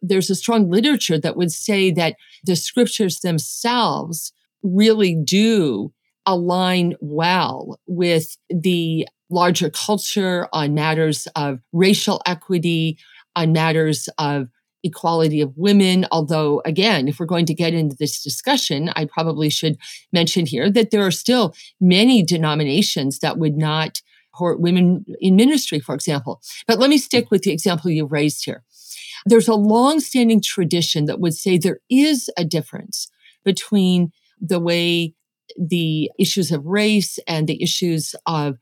There's 0.00 0.30
a 0.30 0.34
strong 0.34 0.70
literature 0.70 1.18
that 1.18 1.36
would 1.36 1.52
say 1.52 1.90
that 1.92 2.16
the 2.44 2.56
scriptures 2.56 3.20
themselves 3.20 4.32
really 4.62 5.14
do 5.14 5.92
align 6.26 6.94
well 7.00 7.78
with 7.86 8.36
the 8.48 9.06
larger 9.30 9.70
culture 9.70 10.48
on 10.52 10.74
matters 10.74 11.26
of 11.36 11.60
racial 11.72 12.20
equity, 12.26 12.98
on 13.36 13.52
matters 13.52 14.08
of 14.18 14.48
equality 14.82 15.40
of 15.40 15.56
women. 15.56 16.06
Although, 16.10 16.62
again, 16.64 17.06
if 17.06 17.20
we're 17.20 17.26
going 17.26 17.46
to 17.46 17.54
get 17.54 17.74
into 17.74 17.96
this 17.96 18.22
discussion, 18.22 18.90
I 18.96 19.04
probably 19.04 19.50
should 19.50 19.76
mention 20.12 20.46
here 20.46 20.70
that 20.70 20.90
there 20.90 21.06
are 21.06 21.10
still 21.10 21.54
many 21.80 22.22
denominations 22.22 23.20
that 23.20 23.38
would 23.38 23.56
not 23.56 24.02
support 24.32 24.60
women 24.60 25.04
in 25.20 25.36
ministry, 25.36 25.80
for 25.80 25.94
example. 25.94 26.40
But 26.66 26.78
let 26.78 26.88
me 26.88 26.98
stick 26.98 27.30
with 27.30 27.42
the 27.42 27.52
example 27.52 27.90
you 27.90 28.06
raised 28.06 28.44
here. 28.44 28.64
There's 29.26 29.48
a 29.48 29.54
long-standing 29.54 30.40
tradition 30.40 31.04
that 31.04 31.20
would 31.20 31.34
say 31.34 31.58
there 31.58 31.80
is 31.90 32.30
a 32.38 32.44
difference 32.44 33.10
between 33.44 34.12
the 34.40 34.58
way 34.58 35.14
the 35.58 36.10
issues 36.18 36.50
of 36.50 36.64
race 36.64 37.18
and 37.26 37.46
the 37.46 37.62
issues 37.62 38.14
of 38.24 38.56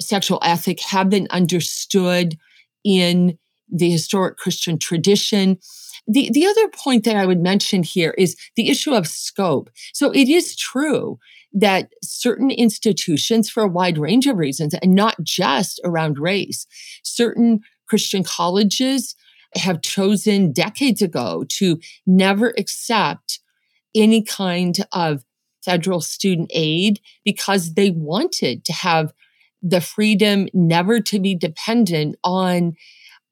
sexual 0.00 0.38
ethic 0.42 0.80
have 0.80 1.10
been 1.10 1.26
understood 1.30 2.36
in 2.84 3.38
the 3.70 3.90
historic 3.90 4.36
Christian 4.36 4.78
tradition. 4.78 5.58
The, 6.06 6.30
the 6.32 6.46
other 6.46 6.68
point 6.68 7.04
that 7.04 7.16
I 7.16 7.26
would 7.26 7.40
mention 7.40 7.82
here 7.82 8.14
is 8.16 8.36
the 8.56 8.70
issue 8.70 8.94
of 8.94 9.06
scope. 9.06 9.70
So 9.92 10.10
it 10.10 10.28
is 10.28 10.56
true 10.56 11.18
that 11.52 11.90
certain 12.02 12.50
institutions, 12.50 13.50
for 13.50 13.62
a 13.62 13.68
wide 13.68 13.98
range 13.98 14.26
of 14.26 14.36
reasons, 14.36 14.74
and 14.74 14.94
not 14.94 15.16
just 15.22 15.80
around 15.84 16.18
race, 16.18 16.66
certain 17.02 17.60
Christian 17.88 18.22
colleges 18.22 19.14
have 19.54 19.82
chosen 19.82 20.52
decades 20.52 21.00
ago 21.00 21.44
to 21.48 21.80
never 22.06 22.54
accept 22.58 23.40
any 23.94 24.22
kind 24.22 24.76
of 24.92 25.24
federal 25.64 26.00
student 26.00 26.50
aid 26.54 27.00
because 27.24 27.74
they 27.74 27.90
wanted 27.90 28.64
to 28.64 28.72
have 28.72 29.12
the 29.62 29.80
freedom 29.80 30.48
never 30.52 31.00
to 31.00 31.18
be 31.18 31.34
dependent 31.34 32.16
on 32.24 32.74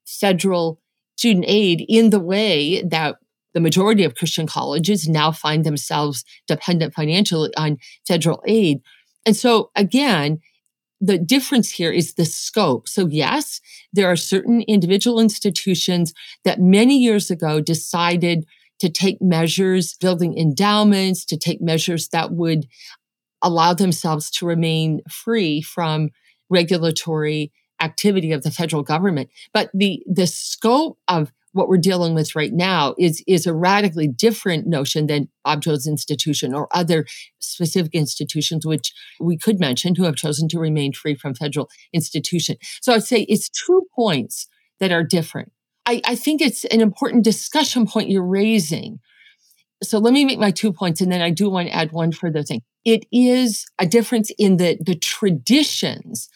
federal 0.06 0.80
student 1.16 1.44
aid 1.48 1.84
in 1.88 2.10
the 2.10 2.20
way 2.20 2.82
that 2.82 3.16
the 3.54 3.60
majority 3.60 4.04
of 4.04 4.14
Christian 4.14 4.46
colleges 4.46 5.08
now 5.08 5.32
find 5.32 5.64
themselves 5.64 6.24
dependent 6.46 6.92
financially 6.92 7.50
on 7.56 7.78
federal 8.06 8.42
aid. 8.46 8.80
And 9.24 9.34
so 9.34 9.70
again, 9.74 10.40
the 11.00 11.18
difference 11.18 11.70
here 11.70 11.90
is 11.90 12.14
the 12.14 12.24
scope. 12.24 12.88
So 12.88 13.06
yes, 13.06 13.60
there 13.92 14.10
are 14.10 14.16
certain 14.16 14.62
individual 14.62 15.20
institutions 15.20 16.12
that 16.44 16.60
many 16.60 16.98
years 16.98 17.30
ago 17.30 17.60
decided 17.60 18.44
to 18.78 18.90
take 18.90 19.22
measures, 19.22 19.94
building 19.94 20.36
endowments, 20.36 21.24
to 21.26 21.36
take 21.36 21.60
measures 21.60 22.08
that 22.08 22.32
would 22.32 22.66
allow 23.46 23.74
themselves 23.74 24.30
to 24.32 24.46
remain 24.46 25.00
free 25.08 25.62
from 25.62 26.10
regulatory 26.50 27.52
activity 27.80 28.32
of 28.32 28.42
the 28.42 28.50
federal 28.50 28.82
government. 28.82 29.30
But 29.52 29.70
the, 29.72 30.02
the 30.06 30.26
scope 30.26 30.98
of 31.08 31.32
what 31.52 31.68
we're 31.68 31.78
dealing 31.78 32.14
with 32.14 32.34
right 32.34 32.52
now 32.52 32.94
is, 32.98 33.22
is 33.26 33.46
a 33.46 33.54
radically 33.54 34.08
different 34.08 34.66
notion 34.66 35.06
than 35.06 35.28
Bob 35.44 35.62
Jones 35.62 35.86
Institution 35.86 36.52
or 36.54 36.68
other 36.70 37.06
specific 37.38 37.94
institutions, 37.94 38.66
which 38.66 38.92
we 39.20 39.38
could 39.38 39.58
mention 39.58 39.94
who 39.94 40.04
have 40.04 40.16
chosen 40.16 40.48
to 40.48 40.58
remain 40.58 40.92
free 40.92 41.14
from 41.14 41.34
federal 41.34 41.70
institution. 41.94 42.56
So 42.82 42.92
I'd 42.92 43.04
say 43.04 43.22
it's 43.22 43.48
two 43.48 43.86
points 43.94 44.48
that 44.80 44.92
are 44.92 45.02
different. 45.02 45.52
I, 45.86 46.02
I 46.04 46.14
think 46.16 46.42
it's 46.42 46.64
an 46.66 46.80
important 46.80 47.24
discussion 47.24 47.86
point 47.86 48.10
you're 48.10 48.22
raising. 48.22 48.98
So 49.82 49.98
let 49.98 50.12
me 50.14 50.24
make 50.24 50.38
my 50.38 50.50
two 50.50 50.72
points, 50.72 51.00
and 51.00 51.12
then 51.12 51.20
I 51.20 51.30
do 51.30 51.50
want 51.50 51.68
to 51.68 51.74
add 51.74 51.92
one 51.92 52.12
further 52.12 52.42
thing. 52.42 52.62
It 52.84 53.04
is 53.12 53.66
a 53.78 53.86
difference 53.86 54.30
in 54.38 54.56
the, 54.56 54.78
the 54.80 54.94
traditions 54.94 56.28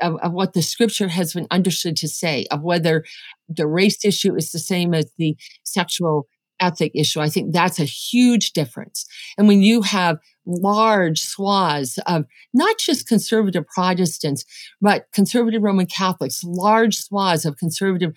of, 0.00 0.16
of, 0.16 0.32
what 0.32 0.52
the 0.52 0.62
scripture 0.62 1.08
has 1.08 1.32
been 1.32 1.46
understood 1.50 1.96
to 1.96 2.08
say, 2.08 2.46
of 2.50 2.62
whether 2.62 3.04
the 3.48 3.66
race 3.66 4.04
issue 4.04 4.34
is 4.34 4.50
the 4.50 4.58
same 4.58 4.94
as 4.94 5.12
the 5.16 5.36
sexual 5.64 6.28
ethic 6.60 6.92
issue. 6.94 7.20
I 7.20 7.28
think 7.28 7.52
that's 7.52 7.78
a 7.78 7.84
huge 7.84 8.52
difference. 8.52 9.06
And 9.36 9.46
when 9.46 9.62
you 9.62 9.82
have 9.82 10.18
large 10.44 11.20
swaths 11.20 11.98
of 12.06 12.24
not 12.52 12.78
just 12.78 13.06
conservative 13.06 13.66
Protestants, 13.66 14.44
but 14.80 15.06
conservative 15.12 15.62
Roman 15.62 15.86
Catholics, 15.86 16.42
large 16.42 16.96
swaths 16.96 17.44
of 17.44 17.58
conservative 17.58 18.12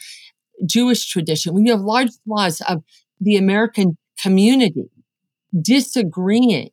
Jewish 0.65 1.07
tradition, 1.07 1.53
when 1.53 1.65
you 1.65 1.71
have 1.71 1.81
large 1.81 2.11
swaths 2.23 2.61
of 2.61 2.83
the 3.19 3.37
American 3.37 3.97
community 4.21 4.89
disagreeing 5.59 6.69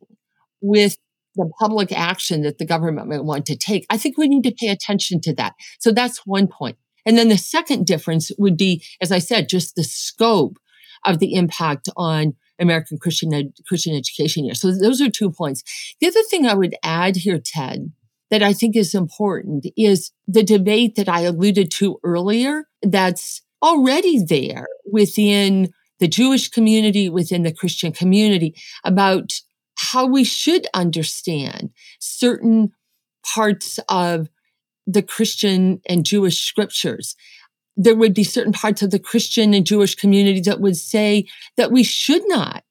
with 0.61 0.97
the 1.35 1.51
public 1.59 1.93
action 1.93 2.43
that 2.43 2.59
the 2.59 2.67
government 2.67 3.09
might 3.09 3.25
want 3.25 3.47
to 3.47 3.57
take, 3.57 3.87
I 3.91 3.97
think 3.97 4.19
we 4.19 4.29
need 4.29 4.43
to 4.45 4.55
pay 4.55 4.69
attention 4.69 5.21
to 5.23 5.35
that. 5.35 5.55
So 5.79 5.93
that's 5.93 6.27
one 6.27 6.49
point. 6.49 6.77
And 7.07 7.17
then 7.17 7.29
the 7.29 7.39
second 7.39 7.87
difference 7.87 8.31
would 8.39 8.57
be, 8.57 8.85
as 9.01 9.13
I 9.13 9.19
said, 9.19 9.49
just 9.49 9.77
the 9.77 9.85
scope 9.85 10.59
of 11.07 11.21
the 11.21 11.35
impact 11.35 11.89
on 11.97 12.35
American 12.59 12.99
Christian 12.99 13.33
ed- 13.33 13.53
Christian 13.67 13.95
education 13.95 14.45
here. 14.45 14.55
So 14.55 14.73
those 14.73 15.01
are 15.01 15.09
two 15.09 15.31
points. 15.31 15.63
The 16.01 16.09
other 16.09 16.23
thing 16.25 16.45
I 16.45 16.55
would 16.55 16.75
add 16.83 17.17
here, 17.17 17.41
Ted, 17.43 17.93
that 18.31 18.43
I 18.43 18.53
think 18.53 18.77
is 18.77 18.95
important 18.95 19.67
is 19.77 20.13
the 20.27 20.43
debate 20.43 20.97
that 20.97 21.09
I 21.09 21.21
alluded 21.21 21.71
to 21.73 21.99
earlier 22.05 22.65
that's 22.83 23.43
already 23.63 24.23
there 24.23 24.67
within 24.91 25.71
the 26.01 26.09
Jewish 26.09 26.49
community, 26.49 27.09
within 27.09 27.43
the 27.43 27.53
Christian 27.53 27.93
community 27.93 28.55
about 28.85 29.33
how 29.77 30.07
we 30.07 30.25
should 30.25 30.67
understand 30.75 31.71
certain 32.01 32.73
parts 33.25 33.79
of 33.89 34.29
the 34.87 35.03
Christian 35.03 35.81
and 35.89 36.05
Jewish 36.05 36.41
scriptures. 36.41 37.15
There 37.77 37.97
would 37.97 38.15
be 38.15 38.25
certain 38.25 38.53
parts 38.53 38.83
of 38.83 38.91
the 38.91 38.99
Christian 38.99 39.55
and 39.55 39.67
Jewish 39.67 39.95
community 39.95 40.41
that 40.41 40.61
would 40.61 40.77
say 40.77 41.27
that 41.57 41.71
we 41.71 41.85
should 41.85 42.23
not 42.27 42.65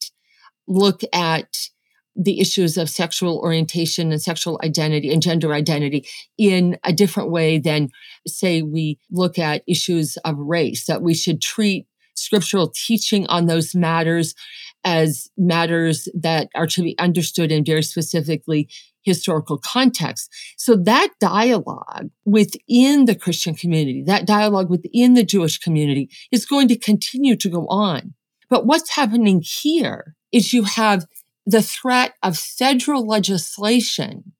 look 0.67 1.01
at 1.13 1.69
the 2.15 2.39
issues 2.39 2.77
of 2.77 2.89
sexual 2.89 3.37
orientation 3.37 4.11
and 4.11 4.21
sexual 4.21 4.59
identity 4.63 5.13
and 5.13 5.21
gender 5.21 5.53
identity 5.53 6.05
in 6.37 6.77
a 6.83 6.91
different 6.91 7.29
way 7.29 7.59
than, 7.59 7.89
say, 8.25 8.63
we 8.63 8.99
look 9.11 9.37
at 9.37 9.63
issues 9.67 10.17
of 10.25 10.35
race, 10.37 10.87
that 10.87 11.03
we 11.03 11.13
should 11.13 11.41
treat 11.41 11.85
scriptural 12.17 12.71
teaching 12.73 13.25
on 13.27 13.45
those 13.45 13.75
matters 13.75 14.33
as 14.83 15.29
matters 15.37 16.07
that 16.13 16.49
are 16.55 16.67
to 16.67 16.81
be 16.81 16.97
understood 16.99 17.51
in 17.51 17.65
very 17.65 17.83
specifically 17.83 18.69
historical 19.03 19.57
context. 19.57 20.29
So 20.57 20.75
that 20.75 21.09
dialogue 21.19 22.09
within 22.25 23.05
the 23.05 23.15
Christian 23.15 23.55
community, 23.55 24.03
that 24.05 24.27
dialogue 24.27 24.69
within 24.69 25.13
the 25.13 25.23
Jewish 25.23 25.57
community 25.57 26.09
is 26.31 26.45
going 26.45 26.67
to 26.67 26.77
continue 26.77 27.35
to 27.37 27.49
go 27.49 27.65
on. 27.67 28.13
But 28.49 28.65
what's 28.65 28.95
happening 28.95 29.41
here 29.41 30.15
is 30.31 30.53
you 30.53 30.63
have 30.63 31.05
the 31.45 31.61
threat 31.61 32.13
of 32.21 32.37
federal 32.37 33.07
legislation 33.07 34.33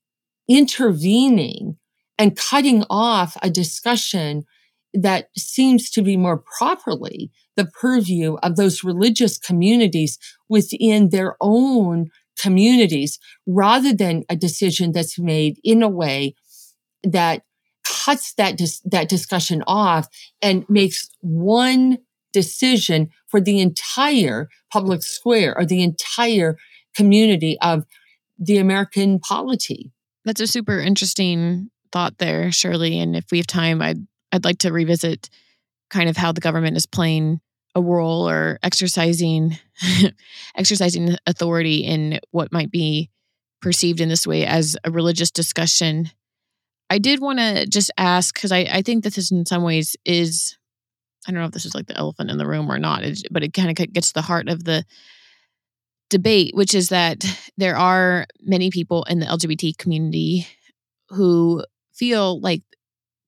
intervening 0.50 1.78
and 2.18 2.38
cutting 2.38 2.84
off 2.90 3.38
a 3.42 3.50
discussion 3.50 4.46
that 4.94 5.30
seems 5.38 5.90
to 5.92 6.02
be 6.02 6.18
more 6.18 6.38
properly 6.38 7.32
the 7.58 7.66
purview 7.66 8.36
of 8.36 8.56
those 8.56 8.84
religious 8.84 9.38
communities 9.38 10.18
within 10.48 11.10
their 11.10 11.36
own 11.42 12.10
communities 12.40 13.20
rather 13.46 13.94
than 13.94 14.24
a 14.30 14.36
decision 14.36 14.92
that's 14.92 15.20
made 15.20 15.60
in 15.64 15.84
a 15.84 15.90
way 15.90 16.36
that 17.04 17.42
cuts 17.84 18.34
that 18.36 18.58
dis- 18.58 18.82
that 18.86 19.10
discussion 19.10 19.64
off 19.68 20.08
and 20.42 20.66
makes 20.70 21.10
one 21.22 21.98
decision 22.32 23.10
for 23.28 23.42
the 23.42 23.60
entire 23.60 24.50
public 24.72 25.02
square 25.02 25.58
or 25.58 25.66
the 25.66 25.82
entire 25.82 26.58
community 26.96 27.58
of 27.62 27.86
the 28.38 28.58
American 28.58 29.20
polity. 29.20 29.92
That's 30.26 30.42
a 30.42 30.48
super 30.48 30.80
interesting 30.80 31.70
thought 31.92 32.18
there, 32.18 32.52
Shirley. 32.52 33.00
And 33.00 33.16
if 33.16 33.26
we 33.32 33.38
have 33.40 33.48
time, 33.48 33.82
I'd 33.82 34.06
I'd 34.32 34.46
like 34.46 34.60
to 34.60 34.74
revisit 34.74 35.30
kind 35.90 36.10
of 36.10 36.18
how 36.18 36.32
the 36.32 36.42
government 36.42 36.78
is 36.78 36.86
playing 36.86 37.40
a 37.78 37.82
role 37.82 38.28
or 38.28 38.58
exercising 38.64 39.58
exercising 40.56 41.16
authority 41.28 41.78
in 41.78 42.20
what 42.32 42.52
might 42.52 42.72
be 42.72 43.10
perceived 43.62 44.02
in 44.02 44.10
this 44.10 44.26
way 44.26 44.46
as 44.46 44.76
a 44.84 44.92
religious 44.92 45.30
discussion. 45.30 46.10
I 46.90 46.98
did 46.98 47.20
want 47.20 47.38
to 47.40 47.68
just 47.68 47.92
ask 47.98 48.34
because 48.34 48.52
I, 48.52 48.60
I 48.72 48.82
think 48.82 49.04
this 49.04 49.18
is 49.18 49.32
in 49.32 49.46
some 49.46 49.62
ways 49.62 49.96
is 50.06 50.58
I 51.28 51.32
don't 51.32 51.42
know 51.42 51.46
if 51.48 51.52
this 51.52 51.66
is 51.66 51.76
like 51.76 51.88
the 51.88 51.98
elephant 51.98 52.32
in 52.32 52.38
the 52.38 52.48
room 52.48 52.72
or 52.72 52.80
not, 52.80 53.04
but 53.30 53.44
it 53.44 53.54
kind 53.54 53.70
of 53.70 53.94
gets 53.94 54.08
to 54.08 54.14
the 54.16 54.22
heart 54.22 54.50
of 54.50 54.64
the 54.64 54.84
debate, 56.10 56.56
which 56.56 56.74
is 56.74 56.90
that 56.90 57.26
there 57.58 57.78
are 57.78 58.26
many 58.42 58.72
people 58.72 59.04
in 59.04 59.20
the 59.20 59.26
LGBT 59.26 59.78
community 59.78 60.48
who 61.10 61.64
feel 61.94 62.40
like 62.40 62.64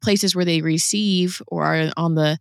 places 0.01 0.35
where 0.35 0.45
they 0.45 0.61
receive 0.61 1.41
or 1.47 1.65
are 1.65 1.91
on 1.97 2.15
the 2.15 2.39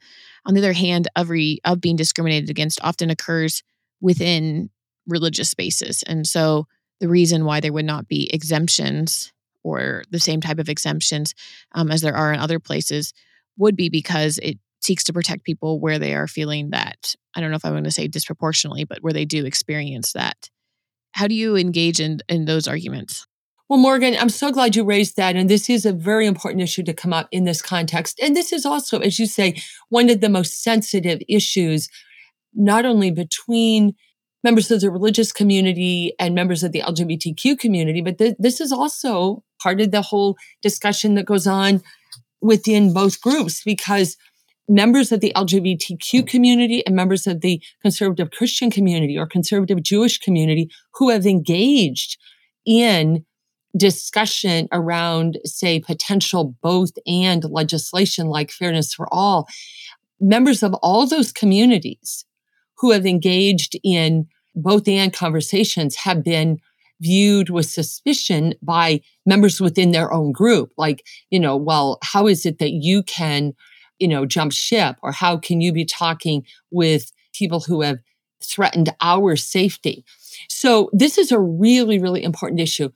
on 0.48 0.54
the 0.54 0.60
other 0.60 0.72
hand 0.72 1.06
of 1.14 1.30
of 1.64 1.80
being 1.80 1.96
discriminated 1.96 2.50
against 2.50 2.80
often 2.82 3.10
occurs 3.10 3.62
within 4.00 4.70
religious 5.06 5.48
spaces 5.48 6.02
and 6.06 6.26
so 6.26 6.66
the 7.00 7.08
reason 7.08 7.44
why 7.44 7.60
there 7.60 7.72
would 7.72 7.84
not 7.84 8.08
be 8.08 8.28
exemptions 8.32 9.32
or 9.62 10.02
the 10.10 10.18
same 10.18 10.40
type 10.40 10.58
of 10.58 10.68
exemptions 10.68 11.34
um, 11.72 11.90
as 11.90 12.00
there 12.00 12.16
are 12.16 12.32
in 12.32 12.40
other 12.40 12.58
places 12.58 13.12
would 13.56 13.76
be 13.76 13.88
because 13.88 14.38
it 14.38 14.58
seeks 14.80 15.04
to 15.04 15.12
protect 15.12 15.44
people 15.44 15.80
where 15.80 15.98
they 15.98 16.14
are 16.14 16.26
feeling 16.26 16.70
that 16.70 17.14
I 17.34 17.40
don't 17.40 17.50
know 17.50 17.56
if 17.56 17.64
I'm 17.64 17.72
going 17.72 17.84
to 17.84 17.90
say 17.90 18.08
disproportionately, 18.08 18.84
but 18.84 19.02
where 19.02 19.12
they 19.12 19.24
do 19.24 19.44
experience 19.44 20.12
that. 20.12 20.48
How 21.12 21.26
do 21.26 21.34
you 21.34 21.56
engage 21.56 22.00
in 22.00 22.20
in 22.28 22.44
those 22.44 22.68
arguments? 22.68 23.26
Well, 23.68 23.78
Morgan, 23.78 24.16
I'm 24.18 24.30
so 24.30 24.50
glad 24.50 24.76
you 24.76 24.84
raised 24.84 25.16
that. 25.16 25.36
And 25.36 25.50
this 25.50 25.68
is 25.68 25.84
a 25.84 25.92
very 25.92 26.26
important 26.26 26.62
issue 26.62 26.82
to 26.84 26.94
come 26.94 27.12
up 27.12 27.28
in 27.30 27.44
this 27.44 27.60
context. 27.60 28.18
And 28.22 28.34
this 28.34 28.50
is 28.50 28.64
also, 28.64 29.00
as 29.00 29.18
you 29.18 29.26
say, 29.26 29.60
one 29.90 30.08
of 30.08 30.22
the 30.22 30.30
most 30.30 30.62
sensitive 30.62 31.20
issues, 31.28 31.90
not 32.54 32.86
only 32.86 33.10
between 33.10 33.94
members 34.42 34.70
of 34.70 34.80
the 34.80 34.90
religious 34.90 35.32
community 35.32 36.14
and 36.18 36.34
members 36.34 36.62
of 36.62 36.72
the 36.72 36.80
LGBTQ 36.80 37.58
community, 37.58 38.00
but 38.00 38.16
th- 38.16 38.36
this 38.38 38.58
is 38.58 38.72
also 38.72 39.42
part 39.62 39.82
of 39.82 39.90
the 39.90 40.00
whole 40.00 40.36
discussion 40.62 41.14
that 41.16 41.26
goes 41.26 41.46
on 41.46 41.82
within 42.40 42.94
both 42.94 43.20
groups 43.20 43.62
because 43.64 44.16
members 44.66 45.12
of 45.12 45.20
the 45.20 45.32
LGBTQ 45.36 46.26
community 46.26 46.86
and 46.86 46.96
members 46.96 47.26
of 47.26 47.42
the 47.42 47.60
conservative 47.82 48.30
Christian 48.30 48.70
community 48.70 49.18
or 49.18 49.26
conservative 49.26 49.82
Jewish 49.82 50.18
community 50.18 50.70
who 50.94 51.10
have 51.10 51.26
engaged 51.26 52.16
in 52.64 53.26
discussion 53.76 54.68
around, 54.72 55.38
say, 55.44 55.80
potential 55.80 56.56
both 56.62 56.92
and 57.06 57.44
legislation 57.44 58.26
like 58.26 58.50
Fairness 58.50 58.94
for 58.94 59.12
All, 59.12 59.46
members 60.20 60.62
of 60.62 60.74
all 60.74 61.06
those 61.06 61.32
communities 61.32 62.24
who 62.78 62.90
have 62.90 63.06
engaged 63.06 63.78
in 63.84 64.26
both 64.54 64.88
and 64.88 65.12
conversations 65.12 65.96
have 65.96 66.24
been 66.24 66.58
viewed 67.00 67.50
with 67.50 67.66
suspicion 67.66 68.54
by 68.60 69.00
members 69.24 69.60
within 69.60 69.92
their 69.92 70.12
own 70.12 70.32
group. 70.32 70.72
Like, 70.76 71.04
you 71.30 71.38
know, 71.38 71.56
well, 71.56 71.98
how 72.02 72.26
is 72.26 72.44
it 72.44 72.58
that 72.58 72.72
you 72.72 73.04
can 73.04 73.54
you 73.98 74.08
know, 74.08 74.26
jump 74.26 74.52
ship? 74.52 74.96
Or 75.02 75.12
how 75.12 75.36
can 75.36 75.60
you 75.60 75.72
be 75.72 75.84
talking 75.84 76.44
with 76.70 77.12
people 77.32 77.60
who 77.60 77.82
have 77.82 77.98
threatened 78.42 78.94
our 79.00 79.36
safety? 79.36 80.04
So 80.48 80.90
this 80.92 81.18
is 81.18 81.32
a 81.32 81.40
really, 81.40 81.98
really 81.98 82.22
important 82.22 82.60
issue. 82.60 82.90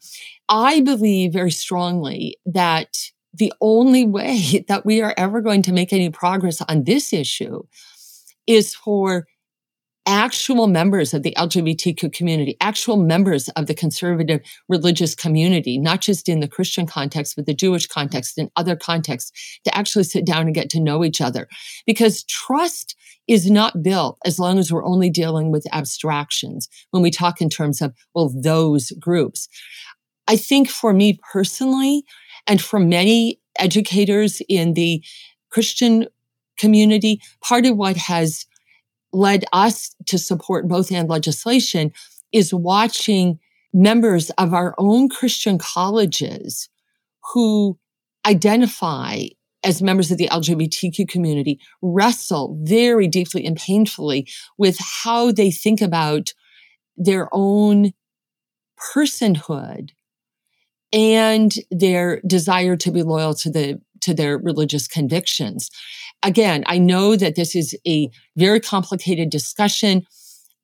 I 0.48 0.80
believe 0.80 1.32
very 1.32 1.50
strongly 1.50 2.36
that 2.46 2.96
the 3.34 3.52
only 3.60 4.06
way 4.06 4.64
that 4.68 4.84
we 4.84 5.00
are 5.00 5.14
ever 5.16 5.40
going 5.40 5.62
to 5.62 5.72
make 5.72 5.92
any 5.92 6.10
progress 6.10 6.60
on 6.62 6.84
this 6.84 7.12
issue 7.12 7.62
is 8.46 8.74
for 8.74 9.26
actual 10.12 10.66
members 10.66 11.14
of 11.14 11.22
the 11.22 11.34
LGBTQ 11.38 12.12
community, 12.12 12.56
actual 12.60 12.98
members 12.98 13.48
of 13.50 13.66
the 13.66 13.74
conservative 13.74 14.40
religious 14.68 15.14
community, 15.14 15.78
not 15.78 16.02
just 16.02 16.28
in 16.28 16.40
the 16.40 16.48
Christian 16.48 16.86
context, 16.86 17.34
but 17.34 17.46
the 17.46 17.54
Jewish 17.54 17.86
context 17.86 18.36
and 18.36 18.50
other 18.56 18.76
contexts, 18.76 19.32
to 19.64 19.74
actually 19.74 20.04
sit 20.04 20.26
down 20.26 20.42
and 20.42 20.54
get 20.54 20.68
to 20.70 20.80
know 20.80 21.02
each 21.02 21.20
other. 21.22 21.48
Because 21.86 22.24
trust 22.24 22.94
is 23.26 23.50
not 23.50 23.82
built 23.82 24.18
as 24.26 24.38
long 24.38 24.58
as 24.58 24.70
we're 24.70 24.84
only 24.84 25.08
dealing 25.08 25.50
with 25.50 25.66
abstractions 25.72 26.68
when 26.90 27.02
we 27.02 27.10
talk 27.10 27.40
in 27.40 27.48
terms 27.48 27.80
of, 27.80 27.94
well, 28.14 28.30
those 28.42 28.90
groups. 29.00 29.48
I 30.28 30.36
think 30.36 30.68
for 30.68 30.92
me 30.92 31.18
personally, 31.32 32.04
and 32.46 32.60
for 32.60 32.78
many 32.78 33.40
educators 33.58 34.42
in 34.48 34.74
the 34.74 35.02
Christian 35.50 36.06
community, 36.58 37.20
part 37.40 37.64
of 37.64 37.76
what 37.76 37.96
has 37.96 38.44
led 39.12 39.44
us 39.52 39.94
to 40.06 40.18
support 40.18 40.68
both 40.68 40.90
and 40.90 41.08
legislation 41.08 41.92
is 42.32 42.54
watching 42.54 43.38
members 43.72 44.30
of 44.30 44.52
our 44.54 44.74
own 44.78 45.08
Christian 45.08 45.58
colleges 45.58 46.68
who 47.32 47.78
identify 48.26 49.24
as 49.64 49.82
members 49.82 50.10
of 50.10 50.18
the 50.18 50.28
LGBTQ 50.28 51.08
community 51.08 51.60
wrestle 51.82 52.58
very 52.62 53.06
deeply 53.06 53.44
and 53.46 53.56
painfully 53.56 54.28
with 54.58 54.78
how 54.78 55.30
they 55.30 55.50
think 55.50 55.80
about 55.80 56.32
their 56.96 57.28
own 57.32 57.92
personhood 58.94 59.90
and 60.92 61.54
their 61.70 62.20
desire 62.26 62.76
to 62.76 62.90
be 62.90 63.02
loyal 63.02 63.34
to 63.34 63.50
the 63.50 63.80
to 64.00 64.12
their 64.12 64.36
religious 64.36 64.88
convictions 64.88 65.70
again, 66.22 66.64
I 66.66 66.78
know 66.78 67.16
that 67.16 67.34
this 67.34 67.54
is 67.54 67.76
a 67.86 68.10
very 68.36 68.60
complicated 68.60 69.30
discussion. 69.30 70.06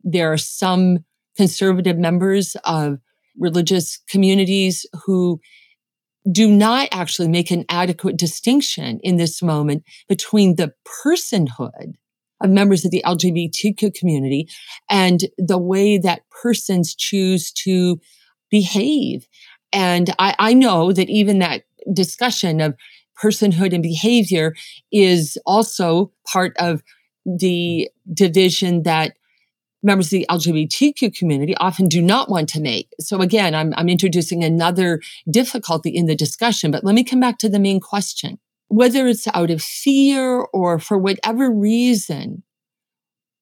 There 0.02 0.32
are 0.32 0.38
some 0.38 1.04
conservative 1.36 1.98
members 1.98 2.56
of 2.64 2.98
religious 3.38 3.98
communities 4.08 4.86
who 5.04 5.40
do 6.30 6.50
not 6.50 6.88
actually 6.92 7.28
make 7.28 7.50
an 7.50 7.64
adequate 7.68 8.16
distinction 8.16 9.00
in 9.02 9.16
this 9.16 9.42
moment 9.42 9.84
between 10.08 10.56
the 10.56 10.72
personhood 11.04 11.94
of 12.40 12.50
members 12.50 12.84
of 12.84 12.90
the 12.90 13.02
LGBTQ 13.04 13.94
community 13.94 14.48
and 14.90 15.20
the 15.38 15.58
way 15.58 15.98
that 15.98 16.22
persons 16.42 16.94
choose 16.94 17.50
to 17.52 18.00
behave. 18.50 19.26
And 19.72 20.14
I, 20.18 20.34
I 20.38 20.54
know 20.54 20.92
that 20.92 21.08
even 21.08 21.38
that 21.38 21.62
discussion 21.92 22.60
of 22.60 22.74
personhood 23.22 23.72
and 23.72 23.82
behavior 23.82 24.54
is 24.92 25.38
also 25.46 26.12
part 26.26 26.56
of 26.58 26.82
the 27.24 27.90
division 28.12 28.82
that 28.84 29.14
members 29.82 30.06
of 30.06 30.10
the 30.10 30.26
LGBTQ 30.28 31.14
community 31.16 31.54
often 31.56 31.86
do 31.86 32.02
not 32.02 32.28
want 32.28 32.48
to 32.50 32.60
make. 32.60 32.88
So 33.00 33.20
again, 33.20 33.54
I'm, 33.54 33.72
I'm 33.76 33.88
introducing 33.88 34.42
another 34.42 35.00
difficulty 35.30 35.90
in 35.90 36.06
the 36.06 36.16
discussion, 36.16 36.70
but 36.70 36.84
let 36.84 36.94
me 36.94 37.04
come 37.04 37.20
back 37.20 37.38
to 37.38 37.48
the 37.48 37.60
main 37.60 37.80
question. 37.80 38.38
Whether 38.68 39.06
it's 39.06 39.28
out 39.28 39.50
of 39.50 39.62
fear 39.62 40.46
or 40.52 40.78
for 40.78 40.98
whatever 40.98 41.50
reason, 41.50 42.42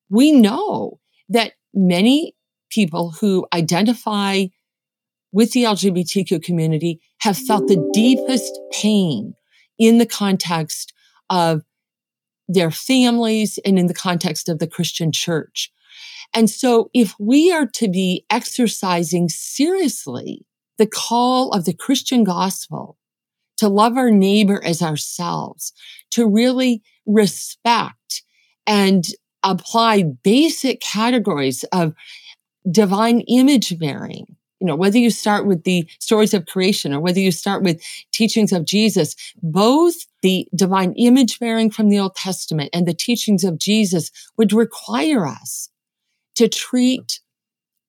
we 0.09 0.31
know 0.31 1.01
that 1.29 1.53
many 1.75 2.35
people 2.71 3.13
who 3.21 3.47
identify 3.53 4.45
with 5.33 5.53
the 5.53 5.65
LGBTQ 5.65 6.43
community 6.43 7.01
have 7.21 7.37
felt 7.37 7.67
the 7.67 7.91
deepest 7.93 8.59
pain 8.73 9.35
in 9.79 9.99
the 9.99 10.07
context 10.07 10.93
of 11.31 11.63
their 12.49 12.71
families 12.71 13.59
and 13.65 13.79
in 13.79 13.87
the 13.87 13.95
context 13.95 14.49
of 14.49 14.59
the 14.59 14.67
Christian 14.67 15.13
church. 15.13 15.73
And 16.35 16.49
so 16.49 16.91
if 16.95 17.15
we 17.19 17.53
are 17.53 17.67
to 17.67 17.89
be 17.89 18.25
exercising 18.31 19.29
seriously 19.29 20.47
the 20.79 20.87
call 20.87 21.51
of 21.53 21.65
the 21.65 21.73
Christian 21.73 22.25
gospel 22.25 22.99
to 23.57 23.69
love 23.69 23.97
our 23.97 24.11
neighbor 24.11 24.63
as 24.63 24.83
ourselves, 24.83 25.73
to 26.11 26.27
really 26.27 26.83
respect 27.07 28.23
and 28.67 29.07
apply 29.43 30.03
basic 30.03 30.81
categories 30.81 31.65
of 31.73 31.95
divine 32.71 33.21
image 33.21 33.79
bearing. 33.79 34.37
You 34.67 34.73
know, 34.73 34.77
whether 34.77 34.99
you 34.99 35.11
start 35.11 35.47
with 35.47 35.63
the 35.63 35.89
stories 36.01 36.35
of 36.35 36.47
creation 36.47 36.93
or 36.93 36.99
whether 36.99 37.21
you 37.21 37.31
start 37.31 37.63
with 37.63 37.81
teachings 38.11 38.51
of 38.51 38.65
Jesus, 38.65 39.15
both 39.41 39.95
the 40.23 40.49
divine 40.57 40.93
image 40.95 41.39
bearing 41.39 41.71
from 41.71 41.89
the 41.89 42.01
Old 42.01 42.17
Testament 42.17 42.71
and 42.73 42.85
the 42.85 42.93
teachings 42.93 43.45
of 43.45 43.59
Jesus 43.59 44.11
would 44.37 44.53
require 44.53 45.25
us 45.25 45.69
to 46.35 46.49
treat 46.49 47.21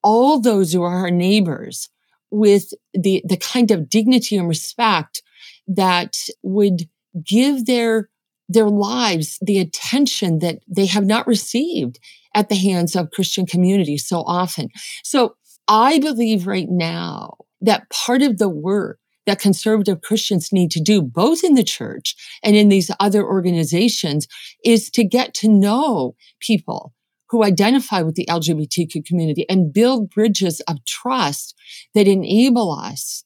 all 0.04 0.38
those 0.38 0.72
who 0.72 0.84
are 0.84 0.98
our 0.98 1.10
neighbors 1.10 1.88
with 2.30 2.72
the, 2.94 3.24
the 3.24 3.36
kind 3.36 3.72
of 3.72 3.88
dignity 3.88 4.36
and 4.36 4.46
respect 4.46 5.20
that 5.66 6.16
would 6.44 6.88
give 7.26 7.66
their 7.66 8.08
their 8.48 8.70
lives 8.70 9.36
the 9.42 9.58
attention 9.58 10.38
that 10.38 10.60
they 10.68 10.86
have 10.86 11.04
not 11.04 11.26
received 11.26 11.98
at 12.36 12.48
the 12.48 12.54
hands 12.54 12.94
of 12.94 13.10
Christian 13.10 13.46
communities 13.46 14.06
so 14.06 14.20
often. 14.20 14.68
So 15.02 15.34
I 15.68 15.98
believe 15.98 16.46
right 16.46 16.68
now 16.68 17.36
that 17.60 17.90
part 17.90 18.22
of 18.22 18.38
the 18.38 18.48
work 18.48 18.98
that 19.26 19.38
conservative 19.38 20.00
Christians 20.00 20.52
need 20.52 20.70
to 20.70 20.80
do, 20.80 21.02
both 21.02 21.44
in 21.44 21.54
the 21.54 21.62
church 21.62 22.16
and 22.42 22.56
in 22.56 22.70
these 22.70 22.90
other 22.98 23.22
organizations, 23.22 24.26
is 24.64 24.90
to 24.90 25.04
get 25.04 25.34
to 25.34 25.48
know 25.48 26.16
people 26.40 26.94
who 27.28 27.44
identify 27.44 28.00
with 28.00 28.14
the 28.14 28.24
LGBTQ 28.24 29.04
community 29.04 29.44
and 29.50 29.72
build 29.72 30.08
bridges 30.08 30.60
of 30.60 30.82
trust 30.86 31.54
that 31.94 32.08
enable 32.08 32.72
us 32.72 33.24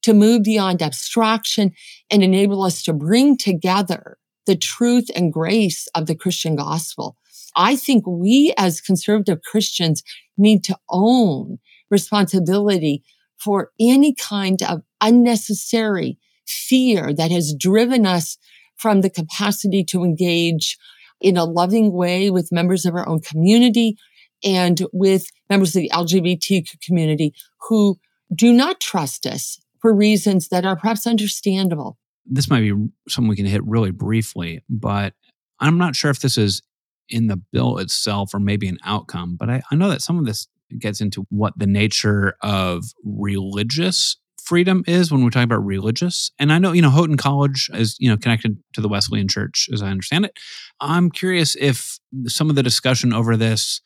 to 0.00 0.14
move 0.14 0.42
beyond 0.42 0.80
abstraction 0.80 1.72
and 2.10 2.22
enable 2.22 2.62
us 2.62 2.82
to 2.84 2.94
bring 2.94 3.36
together 3.36 4.16
the 4.46 4.56
truth 4.56 5.10
and 5.14 5.30
grace 5.30 5.86
of 5.94 6.06
the 6.06 6.14
Christian 6.14 6.56
gospel. 6.56 7.18
I 7.54 7.76
think 7.76 8.06
we 8.06 8.54
as 8.56 8.80
conservative 8.80 9.42
Christians 9.42 10.02
need 10.38 10.64
to 10.64 10.76
own 10.88 11.58
responsibility 11.90 13.02
for 13.38 13.70
any 13.80 14.14
kind 14.14 14.62
of 14.62 14.82
unnecessary 15.00 16.18
fear 16.46 17.12
that 17.12 17.30
has 17.30 17.54
driven 17.54 18.06
us 18.06 18.38
from 18.76 19.00
the 19.00 19.10
capacity 19.10 19.84
to 19.84 20.04
engage 20.04 20.78
in 21.20 21.36
a 21.36 21.44
loving 21.44 21.92
way 21.92 22.30
with 22.30 22.52
members 22.52 22.86
of 22.86 22.94
our 22.94 23.08
own 23.08 23.20
community 23.20 23.96
and 24.44 24.82
with 24.92 25.26
members 25.50 25.74
of 25.74 25.82
the 25.82 25.90
LGBTQ 25.92 26.80
community 26.80 27.34
who 27.68 27.98
do 28.34 28.52
not 28.52 28.80
trust 28.80 29.26
us 29.26 29.58
for 29.80 29.94
reasons 29.94 30.48
that 30.48 30.64
are 30.64 30.76
perhaps 30.76 31.06
understandable. 31.06 31.98
This 32.26 32.50
might 32.50 32.60
be 32.60 32.74
something 33.08 33.28
we 33.28 33.36
can 33.36 33.46
hit 33.46 33.64
really 33.64 33.90
briefly, 33.90 34.62
but 34.68 35.14
I'm 35.60 35.78
not 35.78 35.96
sure 35.96 36.10
if 36.10 36.20
this 36.20 36.36
is 36.36 36.62
in 37.08 37.26
the 37.26 37.36
bill 37.36 37.78
itself 37.78 38.34
or 38.34 38.40
maybe 38.40 38.68
an 38.68 38.78
outcome. 38.84 39.36
But 39.36 39.50
I, 39.50 39.62
I 39.70 39.74
know 39.74 39.88
that 39.88 40.02
some 40.02 40.18
of 40.18 40.26
this 40.26 40.46
gets 40.78 41.00
into 41.00 41.26
what 41.30 41.58
the 41.58 41.66
nature 41.66 42.36
of 42.42 42.84
religious 43.04 44.16
freedom 44.42 44.82
is 44.86 45.12
when 45.12 45.22
we're 45.22 45.30
talking 45.30 45.44
about 45.44 45.64
religious. 45.64 46.30
And 46.38 46.52
I 46.52 46.58
know, 46.58 46.72
you 46.72 46.80
know, 46.80 46.90
Houghton 46.90 47.18
College 47.18 47.70
is, 47.74 47.96
you 47.98 48.08
know, 48.08 48.16
connected 48.16 48.56
to 48.72 48.80
the 48.80 48.88
Wesleyan 48.88 49.28
Church, 49.28 49.68
as 49.72 49.82
I 49.82 49.90
understand 49.90 50.24
it. 50.24 50.38
I'm 50.80 51.10
curious 51.10 51.54
if 51.60 51.98
some 52.26 52.48
of 52.48 52.56
the 52.56 52.62
discussion 52.62 53.12
over 53.12 53.36
this 53.36 53.82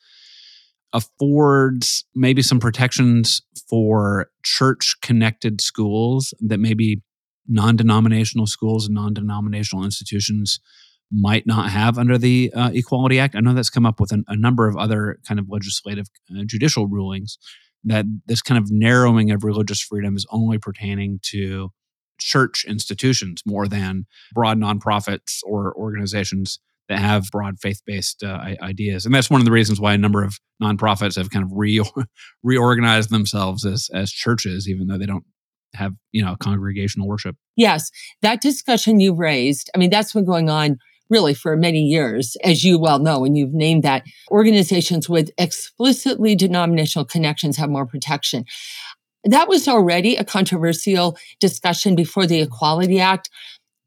affords 0.93 2.05
maybe 2.15 2.41
some 2.41 2.59
protections 2.59 3.41
for 3.69 4.29
church 4.43 4.95
connected 5.01 5.59
schools 5.59 6.33
that 6.39 6.59
maybe 6.59 7.01
non 7.47 7.75
denominational 7.75 8.47
schools 8.47 8.85
and 8.85 8.95
non 8.95 9.13
denominational 9.13 9.83
institutions 9.83 10.59
might 11.11 11.45
not 11.45 11.69
have 11.69 11.97
under 11.97 12.17
the 12.17 12.51
uh, 12.55 12.71
Equality 12.73 13.19
Act. 13.19 13.35
I 13.35 13.39
know 13.39 13.53
that's 13.53 13.69
come 13.69 13.85
up 13.85 13.99
with 13.99 14.11
an, 14.11 14.23
a 14.27 14.35
number 14.35 14.67
of 14.67 14.75
other 14.75 15.19
kind 15.27 15.39
of 15.39 15.47
legislative, 15.49 16.07
uh, 16.31 16.43
judicial 16.45 16.87
rulings 16.87 17.37
that 17.83 18.05
this 18.25 18.41
kind 18.41 18.57
of 18.57 18.71
narrowing 18.71 19.31
of 19.31 19.43
religious 19.43 19.81
freedom 19.81 20.15
is 20.15 20.25
only 20.31 20.57
pertaining 20.57 21.19
to 21.21 21.69
church 22.19 22.65
institutions 22.67 23.41
more 23.45 23.67
than 23.67 24.05
broad 24.33 24.57
nonprofits 24.57 25.39
or 25.45 25.75
organizations 25.75 26.59
that 26.89 26.99
have 26.99 27.25
broad 27.31 27.59
faith-based 27.59 28.23
uh, 28.23 28.39
ideas. 28.61 29.05
And 29.05 29.13
that's 29.13 29.29
one 29.29 29.41
of 29.41 29.45
the 29.45 29.51
reasons 29.51 29.79
why 29.79 29.93
a 29.93 29.97
number 29.97 30.23
of 30.23 30.39
nonprofits 30.61 31.15
have 31.15 31.29
kind 31.29 31.43
of 31.43 31.51
re- 31.53 31.83
reorganized 32.43 33.09
themselves 33.09 33.65
as 33.65 33.89
as 33.93 34.11
churches 34.11 34.67
even 34.69 34.87
though 34.87 34.97
they 34.97 35.05
don't 35.05 35.25
have 35.75 35.93
you 36.11 36.23
know 36.23 36.35
congregational 36.39 37.07
worship. 37.07 37.35
Yes. 37.55 37.89
That 38.21 38.41
discussion 38.41 38.99
you 38.99 39.15
raised 39.15 39.69
i 39.73 39.77
mean 39.77 39.89
that's 39.89 40.13
been 40.13 40.25
going 40.25 40.49
on 40.49 40.77
really 41.13 41.35
for 41.35 41.55
many 41.55 41.81
years 41.81 42.35
as 42.43 42.63
you 42.63 42.79
well 42.79 42.99
know 42.99 43.23
and 43.23 43.37
you've 43.37 43.53
named 43.53 43.83
that 43.83 44.03
organizations 44.31 45.07
with 45.07 45.29
explicitly 45.37 46.35
denominational 46.35 47.05
connections 47.05 47.55
have 47.55 47.69
more 47.69 47.85
protection 47.85 48.43
that 49.23 49.47
was 49.47 49.67
already 49.67 50.15
a 50.15 50.25
controversial 50.25 51.15
discussion 51.39 51.95
before 51.95 52.25
the 52.25 52.41
equality 52.41 52.99
act 52.99 53.29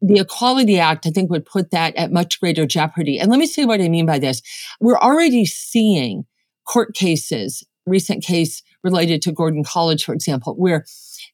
the 0.03 0.21
Equality 0.21 0.79
Act, 0.79 1.07
I 1.07 1.11
think, 1.11 1.31
would 1.31 1.47
put 1.47 1.71
that 1.71 1.97
at 1.97 2.13
much 2.13 2.39
greater 2.39 2.67
jeopardy. 2.67 3.19
And 3.19 3.31
let 3.31 3.39
me 3.39 3.47
say 3.47 3.65
what 3.65 3.81
I 3.81 3.89
mean 3.89 4.07
by 4.07 4.19
this. 4.19 4.43
We're 4.79 4.99
already 4.99 5.47
seeing 5.47 6.27
court 6.67 6.95
cases, 6.95 7.65
recent 7.87 8.23
case 8.23 8.63
related 8.85 9.23
to 9.23 9.33
Gordon 9.33 9.65
College, 9.65 10.05
for 10.05 10.13
example, 10.13 10.55
where 10.55 10.85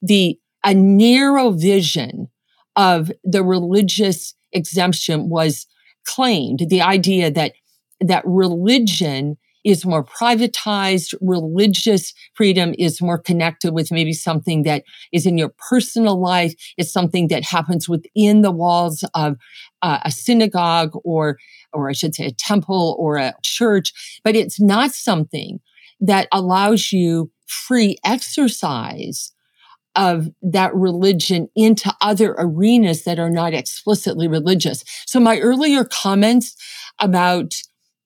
the 0.01 0.39
a 0.65 0.75
narrow 0.75 1.51
vision 1.51 2.29
of 2.77 3.11
the 3.25 3.43
religious 3.43 4.35
exemption 4.53 5.29
was 5.29 5.67
claimed. 6.05 6.67
The 6.69 6.83
idea 6.83 7.31
that 7.31 7.53
that 8.01 8.25
religion 8.27 9.37
is 9.65 9.87
more 9.87 10.05
privatized. 10.05 11.15
Religious 11.21 12.15
freedom 12.35 12.75
is 12.79 13.01
more 13.01 13.19
connected 13.19 13.73
with 13.73 13.93
maybe 13.93 14.13
something 14.13 14.63
that 14.65 14.83
is 15.13 15.27
in 15.27 15.39
your 15.39 15.53
personal 15.71 16.21
life. 16.21 16.55
It's 16.77 16.93
something 16.93 17.29
that 17.29 17.45
happens 17.45 17.89
within 17.89 18.43
the 18.43 18.51
walls 18.51 19.05
of 19.15 19.37
uh, 19.83 20.01
a 20.05 20.11
synagogue 20.11 20.93
or, 21.05 21.39
or 21.73 21.89
I 21.89 21.93
should 21.93 22.15
say 22.15 22.27
a 22.27 22.33
temple 22.33 22.97
or 22.99 23.17
a 23.17 23.35
church, 23.43 23.93
but 24.25 24.37
it's 24.37 24.61
not 24.61 24.93
something 24.93 25.61
that 26.01 26.29
allows 26.33 26.93
you 26.93 27.31
free 27.47 27.99
exercise 28.05 29.33
of 29.95 30.29
that 30.43 30.75
religion 30.75 31.49
into 31.55 31.95
other 32.01 32.35
arenas 32.39 33.05
that 33.05 33.19
are 33.19 33.31
not 33.31 33.55
explicitly 33.55 34.29
religious. 34.29 34.85
So 35.07 35.21
my 35.21 35.39
earlier 35.39 35.85
comments 35.85 36.57
about 36.99 37.55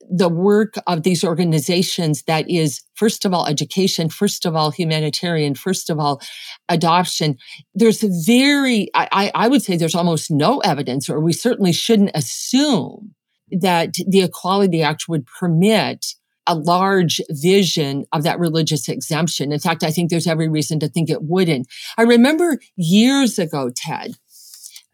the 0.08 0.28
work 0.28 0.74
of 0.86 1.02
these 1.02 1.24
organizations 1.24 2.22
that 2.24 2.48
is, 2.48 2.82
first 2.94 3.24
of 3.24 3.34
all, 3.34 3.46
education, 3.46 4.08
first 4.08 4.46
of 4.46 4.54
all, 4.54 4.70
humanitarian, 4.70 5.54
first 5.54 5.90
of 5.90 5.98
all, 5.98 6.20
adoption. 6.68 7.36
There's 7.74 8.02
very, 8.24 8.88
I, 8.94 9.32
I 9.34 9.48
would 9.48 9.62
say 9.62 9.76
there's 9.76 9.94
almost 9.94 10.30
no 10.30 10.58
evidence, 10.60 11.10
or 11.10 11.20
we 11.20 11.32
certainly 11.32 11.72
shouldn't 11.72 12.12
assume 12.14 13.14
that 13.50 13.94
the 14.06 14.22
Equality 14.22 14.82
Act 14.82 15.08
would 15.08 15.26
permit 15.26 16.14
a 16.46 16.54
large 16.54 17.20
vision 17.30 18.04
of 18.12 18.22
that 18.22 18.38
religious 18.38 18.88
exemption. 18.88 19.52
In 19.52 19.58
fact, 19.58 19.82
I 19.82 19.90
think 19.90 20.10
there's 20.10 20.26
every 20.26 20.48
reason 20.48 20.78
to 20.80 20.88
think 20.88 21.10
it 21.10 21.22
wouldn't. 21.22 21.66
I 21.98 22.02
remember 22.02 22.58
years 22.76 23.38
ago, 23.38 23.70
Ted, 23.74 24.14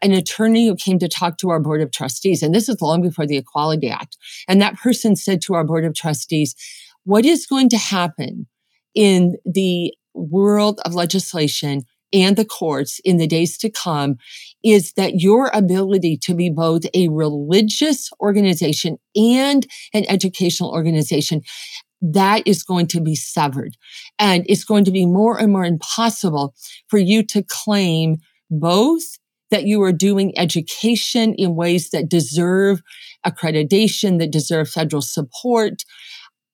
an 0.01 0.11
attorney 0.11 0.67
who 0.67 0.75
came 0.75 0.99
to 0.99 1.07
talk 1.07 1.37
to 1.37 1.49
our 1.49 1.59
board 1.59 1.81
of 1.81 1.91
trustees, 1.91 2.43
and 2.43 2.53
this 2.53 2.67
is 2.67 2.81
long 2.81 3.01
before 3.01 3.25
the 3.25 3.37
Equality 3.37 3.89
Act. 3.89 4.17
And 4.47 4.61
that 4.61 4.75
person 4.77 5.15
said 5.15 5.41
to 5.43 5.53
our 5.53 5.63
board 5.63 5.85
of 5.85 5.93
trustees, 5.93 6.55
what 7.03 7.25
is 7.25 7.45
going 7.45 7.69
to 7.69 7.77
happen 7.77 8.47
in 8.95 9.37
the 9.45 9.93
world 10.13 10.79
of 10.85 10.93
legislation 10.93 11.83
and 12.13 12.37
the 12.37 12.45
courts 12.45 12.99
in 13.03 13.17
the 13.17 13.27
days 13.27 13.57
to 13.57 13.69
come 13.69 14.17
is 14.63 14.93
that 14.93 15.19
your 15.19 15.49
ability 15.53 16.17
to 16.17 16.33
be 16.33 16.49
both 16.49 16.83
a 16.93 17.09
religious 17.09 18.09
organization 18.21 18.97
and 19.15 19.67
an 19.93 20.05
educational 20.07 20.71
organization 20.71 21.41
that 22.01 22.43
is 22.45 22.63
going 22.63 22.87
to 22.87 23.01
be 23.01 23.15
severed. 23.15 23.77
And 24.19 24.45
it's 24.47 24.65
going 24.65 24.85
to 24.85 24.91
be 24.91 25.05
more 25.05 25.39
and 25.39 25.51
more 25.51 25.65
impossible 25.65 26.53
for 26.87 26.99
you 26.99 27.23
to 27.27 27.43
claim 27.43 28.17
both 28.51 29.03
that 29.51 29.65
you 29.65 29.81
are 29.83 29.93
doing 29.93 30.37
education 30.37 31.33
in 31.35 31.55
ways 31.55 31.91
that 31.91 32.09
deserve 32.09 32.81
accreditation, 33.25 34.19
that 34.19 34.31
deserve 34.31 34.69
federal 34.69 35.01
support, 35.01 35.83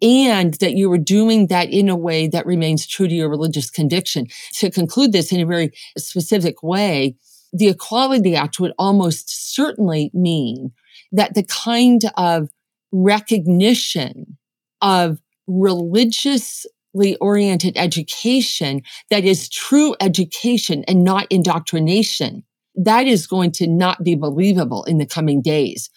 and 0.02 0.54
that 0.56 0.76
you 0.76 0.90
were 0.90 0.98
doing 0.98 1.48
that 1.48 1.70
in 1.70 1.90
a 1.90 1.96
way 1.96 2.28
that 2.28 2.46
remains 2.46 2.88
true 2.88 3.08
to 3.08 3.14
your 3.14 3.30
religious 3.30 3.70
conviction. 3.70 4.28
To 4.54 4.72
conclude 4.72 5.12
this 5.12 5.32
in 5.32 5.42
a 5.42 5.46
very 5.46 5.72
specific 5.98 6.64
way, 6.64 7.16
the 7.52 7.68
Equality 7.68 8.36
Act 8.36 8.60
would 8.60 8.74
almost 8.78 9.54
certainly 9.56 10.12
mean 10.14 10.72
that 11.12 11.34
the 11.34 11.44
kind 11.44 12.02
of 12.16 12.50
recognition 12.92 14.38
of 14.82 15.20
religiously 15.48 17.16
oriented 17.20 17.76
education 17.76 18.82
that 19.10 19.26
is 19.26 19.50
true 19.50 19.96
education 20.00 20.84
and 20.88 21.04
not 21.04 21.28
indoctrination, 21.30 22.44
that 22.76 23.08
is 23.08 23.28
going 23.28 23.52
to 23.52 23.68
not 23.68 24.04
be 24.04 24.16
believable 24.16 24.84
in 24.86 24.98
the 24.98 25.06
coming 25.06 25.42
days. 25.42 25.90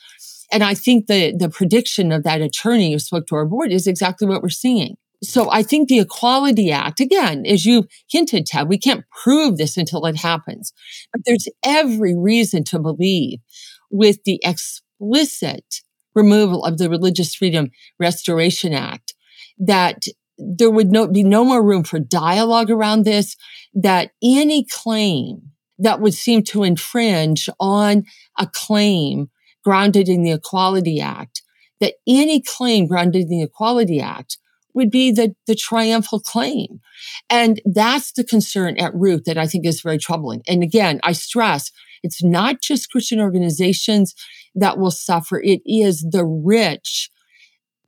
And 0.53 0.63
I 0.63 0.75
think 0.75 1.07
the, 1.07 1.35
the 1.37 1.49
prediction 1.49 2.13
of 2.13 2.23
that 2.25 2.43
attorney 2.43 2.93
who 2.93 2.99
spoke 2.99 3.27
to 3.29 3.37
our 3.37 3.47
board 3.47 3.73
is 3.73 3.87
exactly 3.87 4.29
what 4.29 4.43
we're 4.43 4.51
seeing. 4.51 4.97
So 5.25 5.51
I 5.51 5.63
think 5.63 5.89
the 5.89 6.01
Equality 6.01 6.73
Act, 6.73 7.01
again, 7.01 7.47
as 7.47 7.65
you 7.65 7.85
hinted, 8.11 8.45
Ted, 8.45 8.69
we 8.69 8.77
can't 8.77 9.05
prove 9.23 9.57
this 9.57 9.77
until 9.77 10.05
it 10.07 10.17
happens. 10.17 10.73
But 11.13 11.23
there's 11.25 11.49
every 11.65 12.17
reason 12.17 12.65
to 12.65 12.79
believe 12.79 13.39
with 13.91 14.19
the 14.25 14.41
explicit 14.45 15.83
removal 16.15 16.65
of 16.65 16.77
the 16.79 16.91
Religious 16.91 17.35
Freedom 17.35 17.71
Restoration 17.99 18.75
Act 18.75 19.15
that 19.59 20.03
there 20.39 20.71
would 20.71 20.91
no, 20.91 21.07
be 21.07 21.23
no 21.23 21.45
more 21.45 21.65
room 21.65 21.85
for 21.85 22.01
dialogue 22.01 22.71
around 22.71 23.05
this, 23.05 23.37
that 23.75 24.11
any 24.23 24.65
claim 24.65 25.53
that 25.79 26.01
would 26.01 26.15
seem 26.15 26.43
to 26.43 26.65
infringe 26.65 27.49
on 27.61 28.05
a 28.39 28.47
claim 28.47 29.31
grounded 29.65 30.09
in 30.09 30.23
the 30.23 30.33
Equality 30.33 31.01
Act, 31.01 31.43
that 31.81 31.95
any 32.07 32.41
claim 32.41 32.87
grounded 32.87 33.23
in 33.23 33.29
the 33.29 33.43
Equality 33.43 34.01
Act 34.01 34.39
would 34.75 34.91
be 34.91 35.11
the, 35.11 35.35
the 35.47 35.55
triumphal 35.55 36.21
claim. 36.21 36.81
And 37.29 37.61
that's 37.65 38.13
the 38.13 38.25
concern 38.25 38.79
at 38.79 38.95
root 38.95 39.25
that 39.27 39.37
I 39.37 39.47
think 39.47 39.67
is 39.67 39.83
very 39.83 39.99
troubling. 39.99 40.43
And 40.49 40.63
again, 40.63 41.01
I 41.03 41.13
stress 41.13 41.71
it's 42.03 42.23
not 42.23 42.61
just 42.61 42.91
Christian 42.91 43.21
organizations 43.21 44.15
that 44.55 44.79
will 44.79 44.91
suffer. 44.91 45.41
It 45.41 45.63
is 45.65 46.07
the 46.11 46.25
rich 46.25 47.11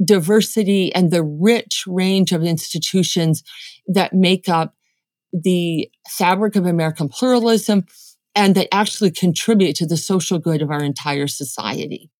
diversity 0.04 0.94
and 0.94 1.10
the 1.10 1.22
rich 1.22 1.84
range 1.86 2.32
of 2.32 2.42
institutions 2.42 3.42
that 3.86 4.12
make 4.12 4.48
up 4.48 4.74
the 5.32 5.90
fabric 6.08 6.56
of 6.56 6.66
American 6.66 7.08
pluralism 7.08 7.86
and 8.34 8.54
that 8.54 8.72
actually 8.72 9.10
contribute 9.10 9.76
to 9.76 9.86
the 9.86 9.96
social 9.96 10.38
good 10.38 10.62
of 10.62 10.70
our 10.70 10.82
entire 10.82 11.26
society. 11.26 12.10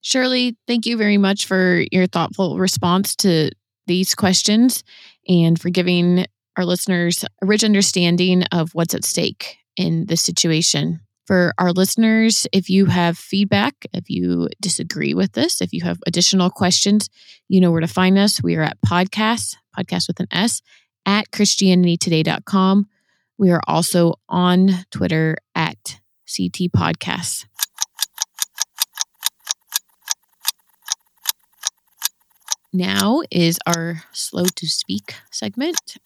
Shirley, 0.00 0.56
thank 0.66 0.84
you 0.84 0.96
very 0.96 1.18
much 1.18 1.46
for 1.46 1.84
your 1.92 2.06
thoughtful 2.06 2.58
response 2.58 3.14
to 3.16 3.50
these 3.86 4.14
questions 4.14 4.82
and 5.28 5.60
for 5.60 5.70
giving 5.70 6.26
our 6.56 6.64
listeners 6.64 7.24
a 7.24 7.46
rich 7.46 7.64
understanding 7.64 8.42
of 8.52 8.70
what's 8.74 8.94
at 8.94 9.04
stake 9.04 9.56
in 9.76 10.06
this 10.06 10.20
situation. 10.20 11.00
For 11.26 11.52
our 11.58 11.72
listeners, 11.72 12.48
if 12.52 12.68
you 12.68 12.86
have 12.86 13.16
feedback, 13.16 13.74
if 13.92 14.10
you 14.10 14.48
disagree 14.60 15.14
with 15.14 15.32
this, 15.32 15.60
if 15.60 15.72
you 15.72 15.82
have 15.84 15.98
additional 16.06 16.50
questions, 16.50 17.08
you 17.48 17.60
know 17.60 17.70
where 17.70 17.80
to 17.80 17.86
find 17.86 18.18
us. 18.18 18.42
We 18.42 18.56
are 18.56 18.62
at 18.62 18.78
podcast, 18.84 19.54
podcast 19.78 20.08
with 20.08 20.18
an 20.18 20.26
S, 20.32 20.62
at 21.06 21.30
christianitytoday.com. 21.30 22.86
We 23.42 23.50
are 23.50 23.60
also 23.66 24.20
on 24.28 24.68
Twitter 24.92 25.36
at 25.56 25.98
CT 26.28 26.70
Podcasts. 26.70 27.44
Now 32.72 33.22
is 33.32 33.58
our 33.66 34.04
slow 34.12 34.44
to 34.44 34.68
speak 34.68 35.16
segment 35.32 35.96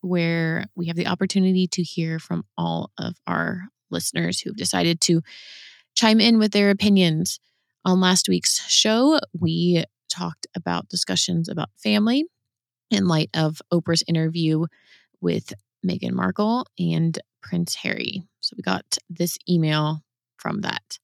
where 0.00 0.66
we 0.74 0.88
have 0.88 0.96
the 0.96 1.06
opportunity 1.06 1.68
to 1.68 1.82
hear 1.84 2.18
from 2.18 2.44
all 2.58 2.90
of 2.98 3.14
our 3.24 3.68
listeners 3.92 4.40
who've 4.40 4.56
decided 4.56 5.00
to 5.02 5.22
chime 5.94 6.18
in 6.18 6.40
with 6.40 6.50
their 6.50 6.70
opinions. 6.70 7.38
On 7.84 8.00
last 8.00 8.28
week's 8.28 8.68
show, 8.68 9.20
we 9.38 9.84
talked 10.08 10.48
about 10.56 10.88
discussions 10.88 11.48
about 11.48 11.70
family 11.76 12.24
in 12.90 13.06
light 13.06 13.30
of 13.32 13.62
Oprah's 13.72 14.02
interview 14.08 14.66
with 15.20 15.52
Meghan 15.86 16.12
Markle 16.12 16.66
and 16.78 17.18
Prince 17.42 17.74
Harry. 17.76 18.22
So 18.40 18.54
we 18.56 18.62
got 18.62 18.98
this 19.10 19.38
email 19.48 20.02
from 20.36 20.62
that. 20.62 20.98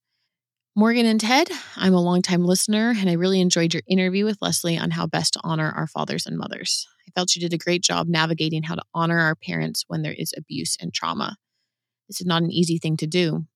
Morgan 0.74 1.06
and 1.06 1.20
Ted, 1.20 1.48
I'm 1.76 1.94
a 1.94 2.00
longtime 2.00 2.44
listener 2.44 2.94
and 2.96 3.10
I 3.10 3.14
really 3.14 3.40
enjoyed 3.40 3.74
your 3.74 3.82
interview 3.88 4.24
with 4.24 4.38
Leslie 4.40 4.78
on 4.78 4.92
how 4.92 5.08
best 5.08 5.32
to 5.32 5.40
honor 5.42 5.72
our 5.76 5.88
fathers 5.88 6.24
and 6.24 6.38
mothers. 6.38 6.86
I 7.08 7.10
felt 7.16 7.34
you 7.34 7.40
did 7.40 7.52
a 7.52 7.58
great 7.58 7.82
job 7.82 8.06
navigating 8.06 8.62
how 8.62 8.76
to 8.76 8.84
honor 8.94 9.18
our 9.18 9.34
parents 9.34 9.84
when 9.88 10.02
there 10.02 10.14
is 10.16 10.32
abuse 10.36 10.76
and 10.80 10.94
trauma. 10.94 11.36
This 12.06 12.20
is 12.20 12.26
not 12.26 12.42
an 12.42 12.52
easy 12.52 12.78
thing 12.78 12.96
to 12.98 13.08
do. 13.08 13.46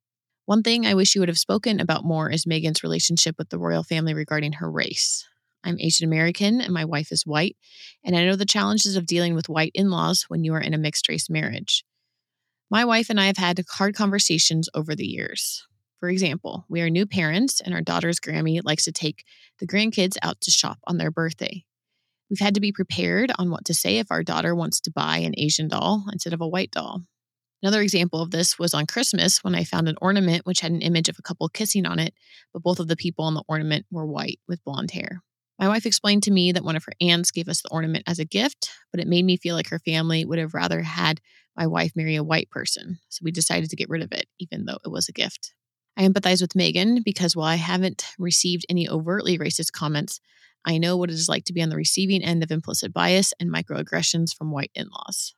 One 0.46 0.64
thing 0.64 0.84
I 0.84 0.94
wish 0.94 1.14
you 1.14 1.20
would 1.20 1.28
have 1.28 1.38
spoken 1.38 1.78
about 1.78 2.04
more 2.04 2.28
is 2.28 2.44
Meghan's 2.44 2.82
relationship 2.82 3.36
with 3.38 3.50
the 3.50 3.58
royal 3.58 3.84
family 3.84 4.14
regarding 4.14 4.54
her 4.54 4.68
race. 4.68 5.24
I'm 5.64 5.78
Asian 5.78 6.06
American 6.06 6.60
and 6.60 6.72
my 6.72 6.84
wife 6.84 7.12
is 7.12 7.26
white, 7.26 7.56
and 8.04 8.16
I 8.16 8.24
know 8.24 8.36
the 8.36 8.44
challenges 8.44 8.96
of 8.96 9.06
dealing 9.06 9.34
with 9.34 9.48
white 9.48 9.72
in 9.74 9.90
laws 9.90 10.24
when 10.28 10.44
you 10.44 10.54
are 10.54 10.60
in 10.60 10.74
a 10.74 10.78
mixed 10.78 11.08
race 11.08 11.30
marriage. 11.30 11.84
My 12.70 12.84
wife 12.84 13.10
and 13.10 13.20
I 13.20 13.26
have 13.26 13.36
had 13.36 13.62
hard 13.70 13.94
conversations 13.94 14.68
over 14.74 14.94
the 14.94 15.06
years. 15.06 15.66
For 16.00 16.08
example, 16.08 16.64
we 16.68 16.80
are 16.80 16.90
new 16.90 17.06
parents, 17.06 17.60
and 17.60 17.74
our 17.74 17.80
daughter's 17.80 18.18
Grammy 18.18 18.60
likes 18.64 18.84
to 18.86 18.92
take 18.92 19.24
the 19.60 19.66
grandkids 19.66 20.16
out 20.20 20.40
to 20.40 20.50
shop 20.50 20.78
on 20.86 20.98
their 20.98 21.10
birthday. 21.10 21.64
We've 22.28 22.40
had 22.40 22.54
to 22.54 22.60
be 22.60 22.72
prepared 22.72 23.30
on 23.38 23.50
what 23.50 23.64
to 23.66 23.74
say 23.74 23.98
if 23.98 24.10
our 24.10 24.24
daughter 24.24 24.54
wants 24.54 24.80
to 24.80 24.90
buy 24.90 25.18
an 25.18 25.34
Asian 25.36 25.68
doll 25.68 26.06
instead 26.10 26.32
of 26.32 26.40
a 26.40 26.48
white 26.48 26.70
doll. 26.70 27.02
Another 27.62 27.82
example 27.82 28.20
of 28.20 28.32
this 28.32 28.58
was 28.58 28.74
on 28.74 28.86
Christmas 28.86 29.44
when 29.44 29.54
I 29.54 29.62
found 29.62 29.88
an 29.88 29.98
ornament 30.02 30.44
which 30.44 30.60
had 30.60 30.72
an 30.72 30.82
image 30.82 31.08
of 31.08 31.18
a 31.18 31.22
couple 31.22 31.48
kissing 31.48 31.86
on 31.86 32.00
it, 32.00 32.14
but 32.52 32.62
both 32.62 32.80
of 32.80 32.88
the 32.88 32.96
people 32.96 33.26
on 33.26 33.34
the 33.34 33.44
ornament 33.46 33.86
were 33.90 34.06
white 34.06 34.40
with 34.48 34.64
blonde 34.64 34.90
hair. 34.90 35.22
My 35.62 35.68
wife 35.68 35.86
explained 35.86 36.24
to 36.24 36.32
me 36.32 36.50
that 36.50 36.64
one 36.64 36.74
of 36.74 36.82
her 36.86 36.92
aunts 37.00 37.30
gave 37.30 37.48
us 37.48 37.62
the 37.62 37.68
ornament 37.68 38.02
as 38.08 38.18
a 38.18 38.24
gift, 38.24 38.72
but 38.90 38.98
it 38.98 39.06
made 39.06 39.24
me 39.24 39.36
feel 39.36 39.54
like 39.54 39.68
her 39.68 39.78
family 39.78 40.24
would 40.24 40.40
have 40.40 40.54
rather 40.54 40.82
had 40.82 41.20
my 41.56 41.68
wife 41.68 41.92
marry 41.94 42.16
a 42.16 42.24
white 42.24 42.50
person. 42.50 42.98
So 43.10 43.20
we 43.22 43.30
decided 43.30 43.70
to 43.70 43.76
get 43.76 43.88
rid 43.88 44.02
of 44.02 44.10
it, 44.10 44.26
even 44.40 44.64
though 44.64 44.78
it 44.84 44.90
was 44.90 45.08
a 45.08 45.12
gift. 45.12 45.54
I 45.96 46.02
empathize 46.02 46.40
with 46.40 46.54
Meghan 46.54 47.04
because 47.04 47.36
while 47.36 47.46
I 47.46 47.54
haven't 47.54 48.04
received 48.18 48.66
any 48.68 48.88
overtly 48.88 49.38
racist 49.38 49.70
comments, 49.70 50.18
I 50.64 50.78
know 50.78 50.96
what 50.96 51.10
it 51.10 51.14
is 51.14 51.28
like 51.28 51.44
to 51.44 51.52
be 51.52 51.62
on 51.62 51.68
the 51.68 51.76
receiving 51.76 52.24
end 52.24 52.42
of 52.42 52.50
implicit 52.50 52.92
bias 52.92 53.32
and 53.38 53.48
microaggressions 53.48 54.34
from 54.36 54.50
white 54.50 54.72
in 54.74 54.88
laws. 54.88 55.36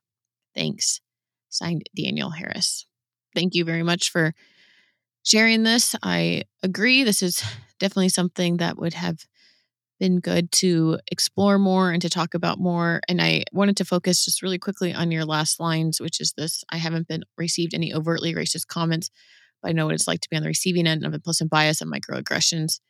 Thanks. 0.55 1.03
Signed 1.51 1.83
Daniel 1.95 2.31
Harris. 2.31 2.87
Thank 3.35 3.55
you 3.55 3.67
very 3.67 3.83
much 3.83 4.11
for 4.11 4.33
sharing 5.23 5.65
this. 5.65 5.95
I 6.03 6.45
agree. 6.63 7.05
This 7.05 7.23
is 7.23 7.45
definitely 7.79 8.09
something 8.09 8.57
that 8.57 8.79
would 8.79 8.95
have 8.95 9.27
been 9.99 10.21
good 10.21 10.51
to 10.53 10.99
explore 11.11 11.59
more 11.59 11.93
and 11.93 12.03
to 12.03 12.11
talk 12.11 12.35
about 12.35 12.59
more. 12.59 13.01
And 13.09 13.21
I 13.23 13.45
wanted 13.53 13.77
to 13.79 13.85
focus 13.85 14.25
just 14.25 14.43
really 14.43 14.59
quickly 14.59 14.93
on 14.93 15.11
your 15.11 15.25
last 15.25 15.61
lines, 15.61 16.01
which 16.01 16.21
is 16.21 16.33
this 16.37 16.65
I 16.71 16.77
haven't 16.77 17.09
been 17.09 17.25
received 17.39 17.75
any 17.75 17.95
overtly 17.95 18.35
racist 18.35 18.67
comments, 18.67 19.11
but 19.63 19.69
I 19.69 19.73
know 19.73 19.87
what 19.87 19.95
it's 19.95 20.09
like 20.09 20.21
to 20.21 20.29
be 20.31 20.37
on 20.37 20.43
the 20.43 20.49
receiving 20.49 20.87
end 20.87 21.05
of 21.05 21.15
implicit 21.15 21.49
bias 21.49 21.81
and 21.81 21.93
microaggressions. 21.93 22.81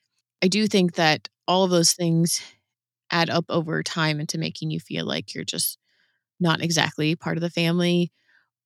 I 0.42 0.48
do 0.48 0.66
think 0.66 0.94
that 0.94 1.28
all 1.46 1.64
of 1.64 1.70
those 1.70 1.92
things 1.92 2.40
add 3.11 3.30
up 3.30 3.44
over 3.48 3.82
time 3.82 4.18
into 4.20 4.38
making 4.38 4.70
you 4.70 4.80
feel 4.80 5.07
like 5.07 5.34
you're 5.34 5.44
just 5.44 5.78
not 6.40 6.62
exactly 6.62 7.14
part 7.14 7.36
of 7.36 7.42
the 7.42 7.50
family 7.50 8.12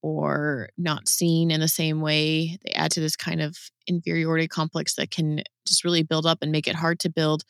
or 0.01 0.69
not 0.79 1.09
seen 1.09 1.51
in 1.51 1.61
the 1.61 1.69
same 1.69 2.01
way. 2.01 2.59
They 2.65 2.73
add 2.73 2.93
to 2.93 3.01
this 3.01 3.17
kind 3.17 3.43
of 3.43 3.57
inferiority 3.87 4.49
complex 4.49 4.95
that 4.95 5.11
can 5.11 5.43
just 5.67 5.85
really 5.85 6.03
build 6.03 6.25
up 6.25 6.39
and 6.41 6.53
make 6.53 6.69
it 6.69 6.77
hard 6.77 7.01
to 7.01 7.11
build 7.11 7.43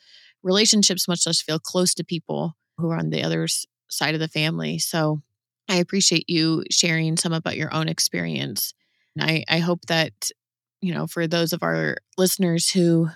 relationships, 0.43 1.07
much 1.07 1.25
less 1.25 1.41
feel 1.41 1.59
close 1.59 1.93
to 1.95 2.03
people 2.03 2.55
who 2.77 2.89
are 2.89 2.97
on 2.97 3.09
the 3.09 3.23
other 3.23 3.47
side 3.89 4.13
of 4.13 4.19
the 4.19 4.27
family. 4.27 4.79
So 4.79 5.21
I 5.67 5.75
appreciate 5.75 6.29
you 6.29 6.63
sharing 6.71 7.17
some 7.17 7.33
about 7.33 7.57
your 7.57 7.73
own 7.73 7.87
experience. 7.89 8.73
And 9.15 9.29
I, 9.29 9.43
I 9.49 9.59
hope 9.59 9.85
that, 9.87 10.29
you 10.81 10.93
know, 10.93 11.07
for 11.07 11.27
those 11.27 11.53
of 11.53 11.63
our 11.63 11.97
listeners 12.17 12.69
who 12.71 13.09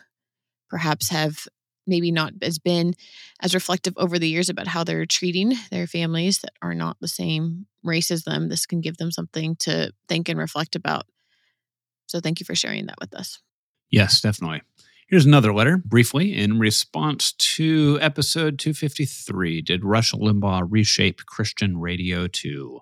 perhaps 0.69 1.09
have 1.09 1.47
maybe 1.85 2.11
not 2.11 2.33
as 2.41 2.59
been 2.59 2.93
as 3.41 3.53
reflective 3.53 3.93
over 3.97 4.17
the 4.17 4.29
years 4.29 4.49
about 4.49 4.67
how 4.67 4.83
they're 4.83 5.05
treating 5.05 5.53
their 5.69 5.87
families 5.87 6.39
that 6.39 6.53
are 6.61 6.73
not 6.73 6.97
the 7.01 7.07
same 7.07 7.65
race 7.83 8.09
as 8.09 8.23
them. 8.23 8.49
This 8.49 8.65
can 8.65 8.81
give 8.81 8.97
them 8.97 9.11
something 9.11 9.55
to 9.57 9.91
think 10.07 10.29
and 10.29 10.39
reflect 10.39 10.75
about. 10.75 11.05
So 12.07 12.19
thank 12.19 12.39
you 12.39 12.45
for 12.45 12.55
sharing 12.55 12.85
that 12.85 12.99
with 13.01 13.13
us. 13.13 13.39
Yes, 13.91 14.21
definitely. 14.21 14.61
Here's 15.09 15.25
another 15.25 15.53
letter, 15.53 15.77
briefly, 15.77 16.33
in 16.33 16.59
response 16.59 17.33
to 17.33 17.99
episode 18.01 18.57
253 18.57 19.61
Did 19.61 19.83
Rush 19.83 20.13
Limbaugh 20.13 20.65
reshape 20.69 21.25
Christian 21.25 21.77
radio 21.77 22.27
too? 22.27 22.79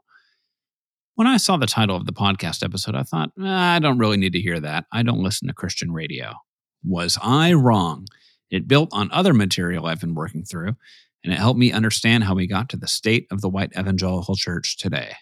When 1.15 1.25
I 1.27 1.37
saw 1.37 1.57
the 1.57 1.65
title 1.65 1.95
of 1.95 2.05
the 2.05 2.13
podcast 2.13 2.63
episode, 2.63 2.95
I 2.95 3.03
thought, 3.03 3.31
I 3.43 3.79
don't 3.79 3.97
really 3.97 4.17
need 4.17 4.33
to 4.33 4.39
hear 4.39 4.59
that. 4.59 4.85
I 4.93 5.01
don't 5.01 5.23
listen 5.23 5.47
to 5.47 5.53
Christian 5.53 5.91
radio. 5.91 6.35
Was 6.83 7.17
I 7.21 7.53
wrong? 7.53 8.05
It 8.51 8.67
built 8.67 8.89
on 8.91 9.11
other 9.11 9.33
material 9.33 9.87
I've 9.87 10.01
been 10.01 10.15
working 10.15 10.43
through, 10.43 10.75
and 11.23 11.33
it 11.33 11.39
helped 11.39 11.59
me 11.59 11.71
understand 11.71 12.25
how 12.25 12.35
we 12.35 12.45
got 12.45 12.69
to 12.69 12.77
the 12.77 12.87
state 12.87 13.25
of 13.31 13.41
the 13.41 13.49
white 13.49 13.71
evangelical 13.77 14.35
church 14.35 14.77
today. 14.77 15.15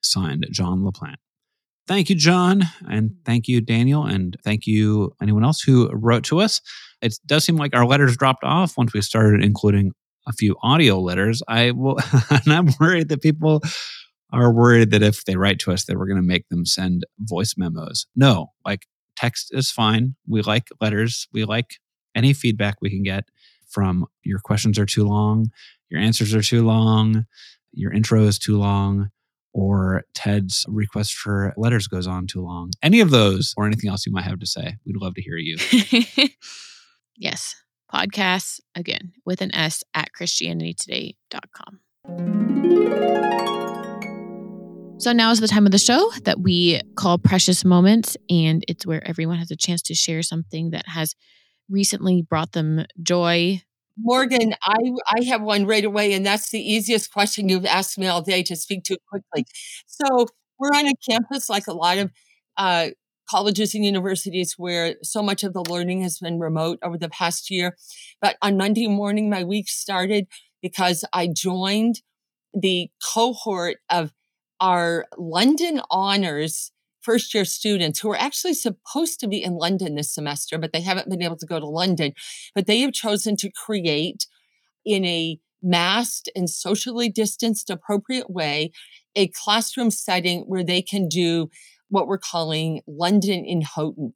Signed, 0.00 0.46
John 0.50 0.80
LaPlante. 0.80 1.16
Thank 1.88 2.10
you, 2.10 2.16
John, 2.16 2.64
and 2.86 3.12
thank 3.24 3.48
you, 3.48 3.62
Daniel, 3.62 4.04
and 4.04 4.36
thank 4.44 4.66
you, 4.66 5.14
anyone 5.22 5.42
else 5.42 5.62
who 5.62 5.88
wrote 5.90 6.22
to 6.24 6.38
us. 6.38 6.60
It 7.00 7.18
does 7.24 7.44
seem 7.44 7.56
like 7.56 7.74
our 7.74 7.86
letters 7.86 8.14
dropped 8.14 8.44
off 8.44 8.76
once 8.76 8.92
we 8.92 9.00
started 9.00 9.42
including 9.42 9.92
a 10.26 10.32
few 10.32 10.54
audio 10.62 11.00
letters. 11.00 11.42
I 11.48 11.70
will, 11.70 11.98
and 12.30 12.52
I'm 12.52 12.68
worried 12.78 13.08
that 13.08 13.22
people 13.22 13.62
are 14.30 14.52
worried 14.52 14.90
that 14.90 15.02
if 15.02 15.24
they 15.24 15.36
write 15.36 15.60
to 15.60 15.72
us, 15.72 15.86
that 15.86 15.96
we're 15.96 16.06
going 16.06 16.20
to 16.20 16.22
make 16.22 16.46
them 16.50 16.66
send 16.66 17.04
voice 17.20 17.54
memos. 17.56 18.06
No, 18.14 18.52
like 18.66 18.86
text 19.16 19.48
is 19.52 19.70
fine. 19.70 20.14
We 20.28 20.42
like 20.42 20.68
letters. 20.82 21.26
We 21.32 21.46
like 21.46 21.78
any 22.14 22.34
feedback 22.34 22.76
we 22.82 22.90
can 22.90 23.02
get 23.02 23.24
from 23.66 24.04
your 24.24 24.40
questions 24.40 24.78
are 24.78 24.86
too 24.86 25.04
long, 25.04 25.46
your 25.88 26.00
answers 26.00 26.34
are 26.34 26.42
too 26.42 26.66
long, 26.66 27.24
your 27.72 27.92
intro 27.92 28.24
is 28.24 28.38
too 28.38 28.58
long, 28.58 29.08
or 29.52 30.04
Ted's 30.14 30.64
request 30.68 31.14
for 31.14 31.52
letters 31.56 31.86
goes 31.88 32.06
on 32.06 32.26
too 32.26 32.42
long. 32.42 32.70
Any 32.82 33.00
of 33.00 33.10
those 33.10 33.54
or 33.56 33.66
anything 33.66 33.90
else 33.90 34.06
you 34.06 34.12
might 34.12 34.24
have 34.24 34.38
to 34.40 34.46
say, 34.46 34.76
we'd 34.84 34.96
love 34.96 35.14
to 35.14 35.22
hear 35.22 35.36
you. 35.36 35.56
yes. 37.16 37.54
Podcasts, 37.92 38.60
again, 38.74 39.12
with 39.24 39.40
an 39.40 39.54
S 39.54 39.82
at 39.94 40.10
ChristianityToday.com. 40.18 41.80
So 44.98 45.12
now 45.12 45.30
is 45.30 45.40
the 45.40 45.48
time 45.48 45.64
of 45.64 45.70
the 45.72 45.78
show 45.78 46.10
that 46.24 46.40
we 46.40 46.80
call 46.96 47.18
Precious 47.18 47.64
Moments, 47.64 48.16
and 48.28 48.64
it's 48.66 48.84
where 48.84 49.06
everyone 49.06 49.38
has 49.38 49.50
a 49.50 49.56
chance 49.56 49.80
to 49.82 49.94
share 49.94 50.22
something 50.22 50.70
that 50.70 50.88
has 50.88 51.14
recently 51.68 52.20
brought 52.20 52.52
them 52.52 52.84
joy. 53.00 53.62
Morgan, 54.00 54.54
I 54.62 54.76
I 55.08 55.24
have 55.24 55.42
one 55.42 55.66
right 55.66 55.84
away, 55.84 56.12
and 56.12 56.24
that's 56.24 56.50
the 56.50 56.60
easiest 56.60 57.12
question 57.12 57.48
you've 57.48 57.66
asked 57.66 57.98
me 57.98 58.06
all 58.06 58.22
day 58.22 58.42
to 58.44 58.56
speak 58.56 58.84
to 58.84 58.98
quickly. 59.10 59.46
So 59.86 60.26
we're 60.58 60.68
on 60.68 60.86
a 60.86 60.94
campus 61.08 61.48
like 61.48 61.66
a 61.66 61.72
lot 61.72 61.98
of 61.98 62.10
uh, 62.56 62.88
colleges 63.30 63.74
and 63.74 63.84
universities 63.84 64.54
where 64.56 64.94
so 65.02 65.22
much 65.22 65.42
of 65.44 65.52
the 65.52 65.64
learning 65.68 66.02
has 66.02 66.18
been 66.18 66.38
remote 66.38 66.78
over 66.82 66.96
the 66.98 67.08
past 67.08 67.50
year. 67.50 67.76
But 68.20 68.36
on 68.42 68.56
Monday 68.56 68.86
morning, 68.86 69.30
my 69.30 69.44
week 69.44 69.68
started 69.68 70.26
because 70.62 71.04
I 71.12 71.28
joined 71.28 72.00
the 72.54 72.90
cohort 73.04 73.78
of 73.90 74.12
our 74.60 75.06
London 75.16 75.80
honors 75.90 76.72
first 77.08 77.32
year 77.32 77.46
students 77.46 77.98
who 77.98 78.10
are 78.10 78.20
actually 78.20 78.52
supposed 78.52 79.18
to 79.18 79.26
be 79.26 79.42
in 79.42 79.54
London 79.54 79.94
this 79.94 80.12
semester, 80.12 80.58
but 80.58 80.74
they 80.74 80.82
haven't 80.82 81.08
been 81.08 81.22
able 81.22 81.38
to 81.38 81.46
go 81.46 81.58
to 81.58 81.66
London. 81.66 82.12
But 82.54 82.66
they 82.66 82.80
have 82.80 82.92
chosen 82.92 83.34
to 83.38 83.50
create 83.50 84.26
in 84.84 85.06
a 85.06 85.38
masked 85.62 86.28
and 86.36 86.50
socially 86.50 87.08
distanced 87.08 87.70
appropriate 87.70 88.28
way 88.28 88.72
a 89.16 89.28
classroom 89.28 89.90
setting 89.90 90.42
where 90.42 90.62
they 90.62 90.82
can 90.82 91.08
do 91.08 91.48
what 91.88 92.06
we're 92.06 92.18
calling 92.18 92.82
London 92.86 93.42
in 93.42 93.62
Houghton. 93.62 94.12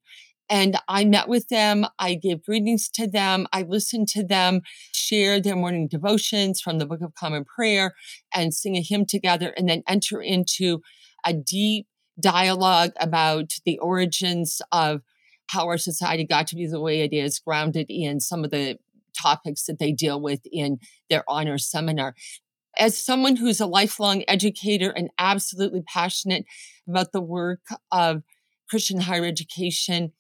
And 0.51 0.77
I 0.87 1.07
met 1.07 1.29
with 1.29 1.49
them. 1.49 1.87
I 1.99 2.13
gave 2.13 2.45
greetings 2.45 2.91
to 2.91 3.07
them. 3.07 3.47
I 3.55 3.63
listened 3.63 4.09
to 4.09 4.23
them 4.23 4.61
share 4.93 5.41
their 5.41 5.57
morning 5.57 5.89
devotions 5.89 6.61
from 6.61 6.77
the 6.79 6.85
Book 6.85 7.01
of 7.01 7.15
Common 7.15 7.47
Prayer 7.47 7.95
and 8.35 8.53
sing 8.53 8.77
a 8.77 8.83
hymn 8.83 9.07
together 9.07 9.55
and 9.57 9.67
then 9.67 9.83
enter 9.89 10.21
into 10.21 10.83
a 11.25 11.33
deep 11.33 11.87
dialogue 12.21 12.93
about 13.01 13.55
the 13.65 13.79
origins 13.79 14.61
of 14.71 15.03
how 15.49 15.67
our 15.67 15.79
society 15.79 16.25
got 16.25 16.47
to 16.49 16.57
be 16.57 16.67
the 16.67 16.81
way 16.81 17.01
it 17.01 17.13
is, 17.13 17.39
grounded 17.39 17.87
in 17.89 18.21
some 18.21 18.45
of 18.45 18.51
the 18.51 18.79
topics 19.21 19.65
that 19.67 19.79
they 19.79 19.93
deal 19.93 20.21
with 20.21 20.41
in 20.51 20.79
their 21.11 21.25
honor 21.29 21.59
seminar. 21.59 22.15
As 22.79 22.97
someone 22.97 23.37
who's 23.37 23.61
a 23.61 23.67
lifelong 23.67 24.25
educator 24.27 24.91
and 24.91 25.11
absolutely 25.19 25.83
passionate 25.83 26.47
about 26.89 27.13
the 27.13 27.21
work 27.21 27.61
of 27.91 28.23
Christian 28.71 29.01
higher 29.01 29.27
education, 29.27 30.13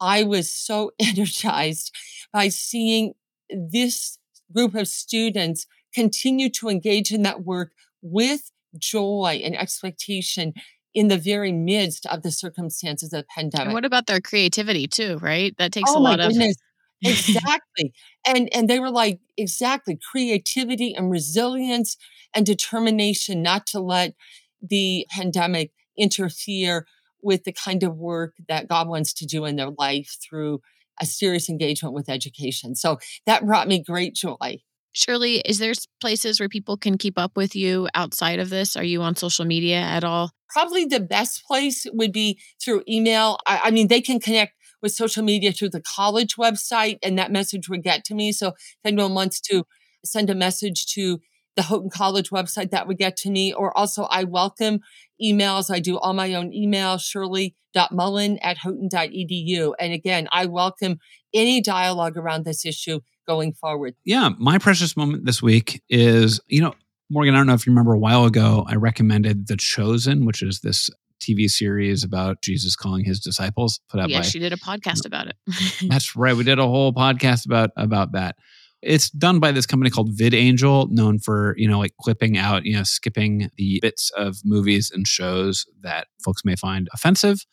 I 0.00 0.22
was 0.22 0.52
so 0.52 0.92
energized 0.98 1.94
by 2.32 2.48
seeing 2.48 3.14
this 3.50 4.18
group 4.52 4.74
of 4.74 4.88
students 4.88 5.66
continue 5.94 6.48
to 6.48 6.68
engage 6.68 7.12
in 7.12 7.22
that 7.22 7.44
work 7.44 7.72
with 8.00 8.50
joy 8.78 9.40
and 9.44 9.56
expectation 9.56 10.54
in 10.94 11.08
the 11.08 11.18
very 11.18 11.52
midst 11.52 12.06
of 12.06 12.22
the 12.22 12.30
circumstances 12.30 13.12
of 13.12 13.22
the 13.22 13.26
pandemic. 13.34 13.66
And 13.66 13.74
what 13.74 13.84
about 13.84 14.06
their 14.06 14.20
creativity 14.20 14.86
too, 14.86 15.18
right? 15.18 15.54
That 15.58 15.72
takes 15.72 15.90
oh 15.92 15.98
a 15.98 16.00
lot 16.00 16.18
goodness. 16.18 16.56
of 17.04 17.10
exactly. 17.10 17.92
and 18.26 18.48
and 18.54 18.68
they 18.68 18.80
were 18.80 18.90
like 18.90 19.20
exactly 19.36 19.98
creativity 20.10 20.94
and 20.94 21.10
resilience 21.10 21.96
and 22.34 22.44
determination 22.44 23.42
not 23.42 23.66
to 23.68 23.80
let 23.80 24.14
the 24.60 25.06
pandemic 25.10 25.72
interfere 25.96 26.86
with 27.22 27.44
the 27.44 27.52
kind 27.52 27.82
of 27.82 27.96
work 27.96 28.34
that 28.48 28.68
God 28.68 28.88
wants 28.88 29.12
to 29.14 29.26
do 29.26 29.44
in 29.44 29.56
their 29.56 29.70
life 29.78 30.16
through 30.22 30.60
a 31.00 31.06
serious 31.06 31.48
engagement 31.48 31.94
with 31.94 32.08
education. 32.08 32.74
So 32.74 32.98
that 33.26 33.46
brought 33.46 33.68
me 33.68 33.82
great 33.82 34.14
joy. 34.14 34.60
Shirley, 34.92 35.38
is 35.40 35.58
there 35.58 35.72
places 36.00 36.40
where 36.40 36.48
people 36.48 36.76
can 36.76 36.98
keep 36.98 37.18
up 37.18 37.36
with 37.36 37.54
you 37.54 37.88
outside 37.94 38.40
of 38.40 38.50
this? 38.50 38.76
Are 38.76 38.84
you 38.84 39.02
on 39.02 39.14
social 39.14 39.44
media 39.44 39.78
at 39.78 40.02
all? 40.02 40.32
Probably 40.48 40.84
the 40.84 41.00
best 41.00 41.44
place 41.46 41.86
would 41.92 42.12
be 42.12 42.40
through 42.62 42.82
email. 42.88 43.38
I, 43.46 43.60
I, 43.64 43.70
mean, 43.70 43.86
they 43.86 44.00
can 44.00 44.18
connect 44.18 44.54
with 44.82 44.92
social 44.92 45.22
media 45.22 45.52
through 45.52 45.70
the 45.70 45.82
college 45.82 46.36
website, 46.36 46.98
and 47.02 47.18
that 47.18 47.30
message 47.30 47.68
would 47.68 47.84
get 47.84 48.04
to 48.06 48.14
me. 48.14 48.32
So 48.32 48.48
if 48.48 48.54
anyone 48.84 49.14
wants 49.14 49.40
to 49.42 49.64
send 50.04 50.28
a 50.28 50.34
message 50.34 50.86
to 50.94 51.20
the 51.54 51.62
Houghton 51.62 51.90
College 51.90 52.30
website, 52.30 52.70
that 52.70 52.88
would 52.88 52.98
get 52.98 53.16
to 53.18 53.30
me. 53.30 53.52
Or 53.52 53.76
also, 53.76 54.04
I 54.04 54.24
welcome 54.24 54.80
emails. 55.22 55.72
I 55.72 55.78
do 55.78 55.98
all 55.98 56.14
my 56.14 56.34
own 56.34 56.50
emails, 56.50 57.02
shirley.mullen 57.02 58.38
at 58.38 58.58
houghton.edu. 58.58 59.72
And 59.78 59.92
again, 59.92 60.28
I 60.32 60.46
welcome 60.46 60.98
any 61.32 61.60
dialogue 61.60 62.16
around 62.16 62.44
this 62.44 62.64
issue 62.64 63.00
going 63.30 63.52
forward. 63.52 63.94
Yeah. 64.04 64.30
My 64.38 64.58
precious 64.58 64.96
moment 64.96 65.24
this 65.24 65.40
week 65.40 65.80
is, 65.88 66.40
you 66.48 66.60
know, 66.60 66.74
Morgan, 67.10 67.34
I 67.34 67.38
don't 67.38 67.46
know 67.46 67.54
if 67.54 67.64
you 67.64 67.70
remember 67.70 67.92
a 67.92 67.98
while 67.98 68.24
ago, 68.24 68.64
I 68.68 68.74
recommended 68.74 69.46
The 69.46 69.56
Chosen, 69.56 70.26
which 70.26 70.42
is 70.42 70.60
this 70.60 70.90
TV 71.20 71.48
series 71.48 72.02
about 72.02 72.42
Jesus 72.42 72.74
calling 72.74 73.04
his 73.04 73.20
disciples 73.20 73.80
put 73.88 74.00
out 74.00 74.08
yeah, 74.08 74.18
by. 74.18 74.22
she 74.22 74.40
did 74.40 74.52
a 74.52 74.56
podcast 74.56 75.06
about 75.06 75.28
it. 75.28 75.36
that's 75.88 76.16
right. 76.16 76.34
We 76.34 76.42
did 76.42 76.58
a 76.58 76.66
whole 76.66 76.92
podcast 76.92 77.46
about 77.46 77.70
about 77.76 78.12
that. 78.12 78.34
It's 78.82 79.10
done 79.10 79.38
by 79.38 79.52
this 79.52 79.66
company 79.66 79.90
called 79.90 80.16
VidAngel, 80.16 80.90
known 80.90 81.18
for, 81.20 81.54
you 81.56 81.68
know, 81.68 81.78
like 81.78 81.92
clipping 82.00 82.36
out, 82.36 82.64
you 82.64 82.76
know, 82.76 82.82
skipping 82.82 83.50
the 83.56 83.78
bits 83.80 84.10
of 84.16 84.38
movies 84.44 84.90
and 84.92 85.06
shows 85.06 85.66
that 85.82 86.08
folks 86.24 86.44
may 86.44 86.56
find 86.56 86.88
offensive. 86.94 87.44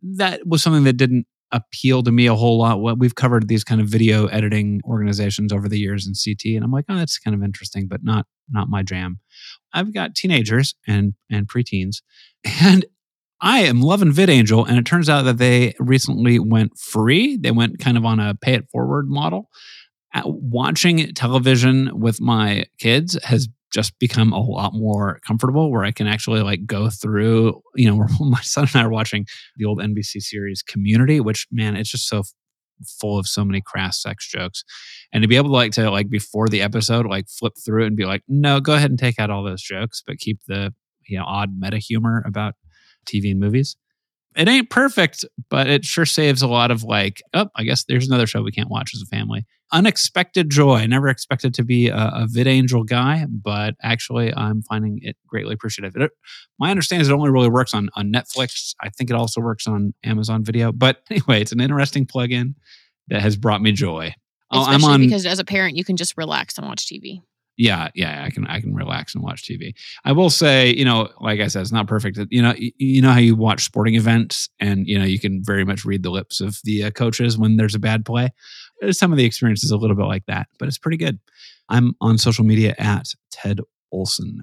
That 0.00 0.46
was 0.46 0.62
something 0.62 0.84
that 0.84 0.96
didn't 0.96 1.26
appeal 1.52 2.02
to 2.02 2.12
me 2.12 2.26
a 2.26 2.34
whole 2.34 2.58
lot. 2.58 2.80
What 2.80 2.98
we've 2.98 3.14
covered 3.14 3.48
these 3.48 3.64
kind 3.64 3.80
of 3.80 3.88
video 3.88 4.26
editing 4.26 4.80
organizations 4.84 5.52
over 5.52 5.68
the 5.68 5.78
years 5.78 6.06
in 6.06 6.14
CT, 6.14 6.56
and 6.56 6.64
I'm 6.64 6.72
like, 6.72 6.86
oh, 6.88 6.96
that's 6.96 7.18
kind 7.18 7.34
of 7.34 7.42
interesting, 7.42 7.86
but 7.86 8.02
not 8.02 8.26
not 8.50 8.68
my 8.68 8.82
jam. 8.82 9.20
I've 9.72 9.94
got 9.94 10.14
teenagers 10.14 10.74
and 10.86 11.14
and 11.30 11.48
preteens, 11.48 12.02
and 12.60 12.84
I 13.40 13.60
am 13.60 13.82
loving 13.82 14.12
VidAngel, 14.12 14.68
and 14.68 14.78
it 14.78 14.86
turns 14.86 15.08
out 15.08 15.22
that 15.22 15.38
they 15.38 15.74
recently 15.78 16.38
went 16.38 16.78
free. 16.78 17.36
They 17.36 17.50
went 17.50 17.78
kind 17.78 17.96
of 17.96 18.04
on 18.04 18.20
a 18.20 18.34
pay 18.34 18.54
it 18.54 18.68
forward 18.70 19.08
model 19.08 19.50
uh, 20.14 20.22
watching 20.24 21.12
television 21.14 21.90
with 21.98 22.20
my 22.20 22.64
kids 22.78 23.18
has 23.24 23.48
just 23.72 23.98
become 23.98 24.32
a 24.32 24.40
lot 24.40 24.72
more 24.74 25.18
comfortable 25.26 25.70
where 25.70 25.84
I 25.84 25.90
can 25.92 26.06
actually 26.06 26.42
like 26.42 26.66
go 26.66 26.90
through, 26.90 27.60
you 27.74 27.90
know, 27.90 28.06
my 28.20 28.40
son 28.42 28.68
and 28.72 28.82
I 28.82 28.84
are 28.84 28.90
watching 28.90 29.26
the 29.56 29.64
old 29.64 29.78
NBC 29.78 30.20
series 30.20 30.62
Community, 30.62 31.20
which 31.20 31.46
man, 31.50 31.76
it's 31.76 31.90
just 31.90 32.08
so 32.08 32.22
full 33.00 33.18
of 33.18 33.26
so 33.26 33.44
many 33.44 33.62
crass 33.64 34.02
sex 34.02 34.28
jokes. 34.28 34.64
And 35.12 35.22
to 35.22 35.28
be 35.28 35.36
able 35.36 35.50
to 35.50 35.54
like 35.54 35.72
to 35.72 35.90
like 35.90 36.10
before 36.10 36.48
the 36.48 36.62
episode, 36.62 37.06
like 37.06 37.26
flip 37.28 37.54
through 37.64 37.84
it 37.84 37.88
and 37.88 37.96
be 37.96 38.06
like, 38.06 38.22
no, 38.28 38.60
go 38.60 38.74
ahead 38.74 38.90
and 38.90 38.98
take 38.98 39.18
out 39.18 39.30
all 39.30 39.44
those 39.44 39.62
jokes, 39.62 40.02
but 40.06 40.18
keep 40.18 40.40
the, 40.46 40.72
you 41.06 41.18
know, 41.18 41.24
odd 41.26 41.50
meta 41.56 41.78
humor 41.78 42.22
about 42.26 42.54
TV 43.06 43.30
and 43.30 43.40
movies. 43.40 43.76
It 44.36 44.48
ain't 44.48 44.70
perfect, 44.70 45.24
but 45.50 45.68
it 45.68 45.84
sure 45.84 46.06
saves 46.06 46.42
a 46.42 46.46
lot 46.46 46.70
of 46.70 46.84
like, 46.84 47.22
oh, 47.34 47.48
I 47.54 47.64
guess 47.64 47.84
there's 47.84 48.06
another 48.06 48.26
show 48.26 48.42
we 48.42 48.52
can't 48.52 48.70
watch 48.70 48.92
as 48.94 49.02
a 49.02 49.06
family. 49.06 49.44
Unexpected 49.72 50.50
joy. 50.50 50.76
I 50.76 50.86
never 50.86 51.08
expected 51.08 51.54
to 51.54 51.64
be 51.64 51.88
a, 51.88 51.96
a 51.96 52.26
VidAngel 52.30 52.86
guy, 52.86 53.26
but 53.28 53.74
actually, 53.82 54.34
I'm 54.34 54.62
finding 54.62 55.00
it 55.02 55.16
greatly 55.26 55.54
appreciative. 55.54 55.96
It, 55.96 56.10
my 56.58 56.70
understanding 56.70 57.02
is 57.02 57.08
it 57.08 57.14
only 57.14 57.30
really 57.30 57.48
works 57.48 57.74
on, 57.74 57.88
on 57.94 58.12
Netflix. 58.12 58.74
I 58.80 58.90
think 58.90 59.10
it 59.10 59.16
also 59.16 59.40
works 59.40 59.66
on 59.66 59.94
Amazon 60.04 60.44
Video. 60.44 60.72
But 60.72 61.02
anyway, 61.10 61.40
it's 61.40 61.52
an 61.52 61.60
interesting 61.60 62.06
plugin 62.06 62.54
that 63.08 63.22
has 63.22 63.36
brought 63.36 63.62
me 63.62 63.72
joy. 63.72 64.14
Oh, 64.50 64.60
Especially 64.60 64.84
I'm 64.86 64.92
on, 64.92 65.00
because 65.00 65.24
as 65.24 65.38
a 65.38 65.44
parent, 65.44 65.76
you 65.76 65.84
can 65.84 65.96
just 65.96 66.16
relax 66.16 66.58
and 66.58 66.66
watch 66.66 66.86
TV 66.86 67.22
yeah 67.56 67.90
yeah 67.94 68.24
i 68.24 68.30
can 68.30 68.46
i 68.46 68.60
can 68.60 68.74
relax 68.74 69.14
and 69.14 69.22
watch 69.22 69.42
tv 69.42 69.74
i 70.04 70.12
will 70.12 70.30
say 70.30 70.74
you 70.74 70.84
know 70.84 71.08
like 71.20 71.40
i 71.40 71.46
said 71.46 71.60
it's 71.60 71.72
not 71.72 71.86
perfect 71.86 72.18
you 72.30 72.40
know 72.40 72.54
you 72.56 73.02
know 73.02 73.12
how 73.12 73.18
you 73.18 73.36
watch 73.36 73.64
sporting 73.64 73.94
events 73.94 74.48
and 74.58 74.86
you 74.86 74.98
know 74.98 75.04
you 75.04 75.20
can 75.20 75.42
very 75.44 75.64
much 75.64 75.84
read 75.84 76.02
the 76.02 76.10
lips 76.10 76.40
of 76.40 76.58
the 76.64 76.84
uh, 76.84 76.90
coaches 76.90 77.38
when 77.38 77.56
there's 77.56 77.74
a 77.74 77.78
bad 77.78 78.04
play? 78.04 78.30
Some 78.90 79.12
of 79.12 79.18
the 79.18 79.24
experience 79.24 79.62
is 79.64 79.70
a 79.70 79.76
little 79.76 79.96
bit 79.96 80.06
like 80.06 80.26
that 80.26 80.48
but 80.58 80.68
it's 80.68 80.78
pretty 80.78 80.96
good. 80.96 81.18
I'm 81.68 81.94
on 82.00 82.18
social 82.18 82.44
media 82.44 82.74
at 82.78 83.08
ted 83.30 83.60
olsen. 83.90 84.42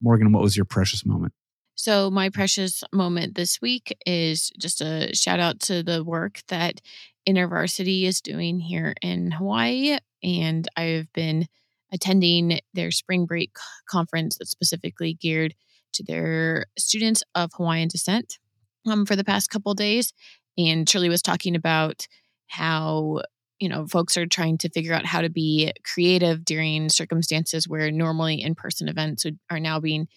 Morgan 0.00 0.32
what 0.32 0.42
was 0.42 0.56
your 0.56 0.64
precious 0.64 1.04
moment? 1.04 1.32
So 1.74 2.10
my 2.10 2.28
precious 2.28 2.84
moment 2.92 3.34
this 3.34 3.60
week 3.60 3.96
is 4.06 4.50
just 4.58 4.80
a 4.80 5.14
shout 5.14 5.40
out 5.40 5.60
to 5.60 5.82
the 5.82 6.04
work 6.04 6.40
that 6.48 6.80
InterVarsity 7.28 8.04
is 8.04 8.20
doing 8.20 8.60
here 8.60 8.94
in 9.02 9.30
hawaii 9.30 9.98
and 10.22 10.66
i've 10.76 11.12
been 11.12 11.46
attending 11.92 12.60
their 12.74 12.90
spring 12.90 13.26
break 13.26 13.50
conference 13.88 14.36
that's 14.38 14.50
specifically 14.50 15.14
geared 15.14 15.54
to 15.92 16.04
their 16.04 16.66
students 16.78 17.22
of 17.34 17.50
Hawaiian 17.54 17.88
descent 17.88 18.38
um, 18.86 19.06
for 19.06 19.16
the 19.16 19.24
past 19.24 19.50
couple 19.50 19.74
days. 19.74 20.12
And 20.56 20.88
Shirley 20.88 21.08
was 21.08 21.22
talking 21.22 21.56
about 21.56 22.06
how 22.48 23.22
you 23.58 23.68
know 23.68 23.86
folks 23.86 24.16
are 24.16 24.26
trying 24.26 24.58
to 24.58 24.70
figure 24.70 24.94
out 24.94 25.06
how 25.06 25.20
to 25.20 25.30
be 25.30 25.72
creative 25.84 26.44
during 26.44 26.88
circumstances 26.88 27.68
where 27.68 27.90
normally 27.90 28.40
in-person 28.40 28.88
events 28.88 29.26
are 29.50 29.60
now 29.60 29.80
being 29.80 30.08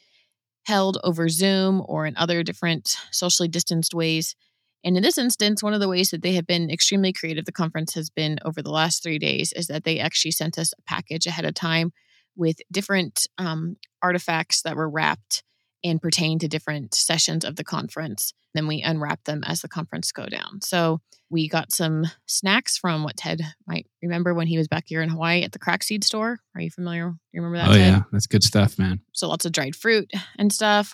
held 0.65 0.97
over 1.03 1.27
Zoom 1.27 1.83
or 1.85 2.05
in 2.05 2.15
other 2.15 2.41
different 2.41 2.97
socially 3.11 3.49
distanced 3.49 3.93
ways. 3.93 4.35
And 4.83 4.97
in 4.97 5.03
this 5.03 5.17
instance, 5.17 5.63
one 5.63 5.73
of 5.73 5.79
the 5.79 5.89
ways 5.89 6.09
that 6.11 6.21
they 6.21 6.33
have 6.33 6.45
been 6.45 6.69
extremely 6.69 7.13
creative, 7.13 7.45
the 7.45 7.51
conference 7.51 7.93
has 7.93 8.09
been 8.09 8.39
over 8.43 8.61
the 8.61 8.71
last 8.71 9.01
three 9.01 9.19
days, 9.19 9.53
is 9.53 9.67
that 9.67 9.83
they 9.83 9.99
actually 9.99 10.31
sent 10.31 10.57
us 10.57 10.73
a 10.73 10.81
package 10.83 11.25
ahead 11.25 11.45
of 11.45 11.53
time 11.53 11.93
with 12.35 12.57
different 12.71 13.27
um, 13.37 13.77
artifacts 14.01 14.61
that 14.63 14.75
were 14.75 14.89
wrapped 14.89 15.43
and 15.83 16.01
pertain 16.01 16.39
to 16.39 16.47
different 16.47 16.95
sessions 16.95 17.43
of 17.43 17.55
the 17.55 17.63
conference. 17.63 18.33
Then 18.53 18.67
we 18.67 18.81
unwrap 18.81 19.23
them 19.25 19.43
as 19.45 19.61
the 19.61 19.67
conference 19.67 20.11
go 20.11 20.27
down. 20.27 20.61
So 20.61 21.01
we 21.29 21.49
got 21.49 21.71
some 21.71 22.05
snacks 22.25 22.77
from 22.77 23.03
what 23.03 23.17
Ted 23.17 23.41
might 23.67 23.87
remember 24.01 24.33
when 24.33 24.47
he 24.47 24.57
was 24.57 24.67
back 24.67 24.85
here 24.87 25.01
in 25.01 25.09
Hawaii 25.09 25.43
at 25.43 25.51
the 25.51 25.59
crack 25.59 25.83
seed 25.83 26.03
store. 26.03 26.39
Are 26.55 26.61
you 26.61 26.69
familiar? 26.69 27.13
You 27.31 27.41
remember 27.41 27.57
that? 27.57 27.69
Oh 27.69 27.73
Ted? 27.73 27.93
yeah, 27.93 28.03
that's 28.11 28.27
good 28.27 28.43
stuff, 28.43 28.77
man. 28.77 29.01
So 29.13 29.27
lots 29.27 29.45
of 29.45 29.51
dried 29.51 29.75
fruit 29.75 30.11
and 30.37 30.53
stuff. 30.53 30.93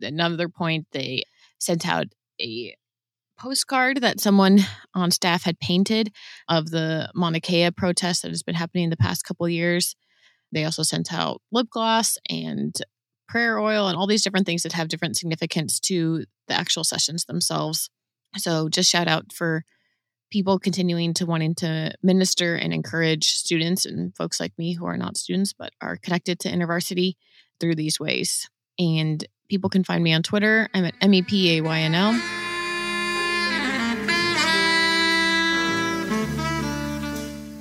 Another 0.00 0.48
point, 0.48 0.86
they 0.92 1.24
sent 1.58 1.86
out 1.86 2.06
a 2.40 2.74
postcard 3.40 4.02
that 4.02 4.20
someone 4.20 4.60
on 4.94 5.10
staff 5.10 5.44
had 5.44 5.58
painted 5.60 6.12
of 6.48 6.70
the 6.70 7.10
Mauna 7.14 7.40
Kea 7.40 7.70
protest 7.70 8.22
that 8.22 8.30
has 8.30 8.42
been 8.42 8.54
happening 8.54 8.84
in 8.84 8.90
the 8.90 8.96
past 8.96 9.24
couple 9.24 9.48
years. 9.48 9.96
They 10.52 10.64
also 10.64 10.82
sent 10.82 11.12
out 11.12 11.40
lip 11.50 11.68
gloss 11.70 12.18
and 12.28 12.74
prayer 13.28 13.58
oil 13.58 13.88
and 13.88 13.96
all 13.96 14.06
these 14.06 14.22
different 14.22 14.46
things 14.46 14.62
that 14.62 14.72
have 14.72 14.88
different 14.88 15.16
significance 15.16 15.80
to 15.80 16.24
the 16.48 16.54
actual 16.54 16.84
sessions 16.84 17.24
themselves. 17.24 17.88
So 18.36 18.68
just 18.68 18.90
shout 18.90 19.08
out 19.08 19.32
for 19.32 19.64
people 20.30 20.58
continuing 20.58 21.14
to 21.14 21.26
wanting 21.26 21.54
to 21.56 21.92
minister 22.02 22.54
and 22.54 22.72
encourage 22.72 23.28
students 23.30 23.86
and 23.86 24.14
folks 24.16 24.38
like 24.38 24.52
me 24.58 24.74
who 24.74 24.84
are 24.86 24.96
not 24.96 25.16
students 25.16 25.52
but 25.52 25.72
are 25.80 25.96
connected 25.96 26.38
to 26.40 26.50
InterVarsity 26.50 27.14
through 27.58 27.76
these 27.76 27.98
ways. 27.98 28.48
And 28.78 29.24
people 29.48 29.70
can 29.70 29.84
find 29.84 30.04
me 30.04 30.12
on 30.12 30.22
Twitter. 30.22 30.68
I'm 30.74 30.84
at 30.84 30.98
MEPAYNL. 31.00 32.49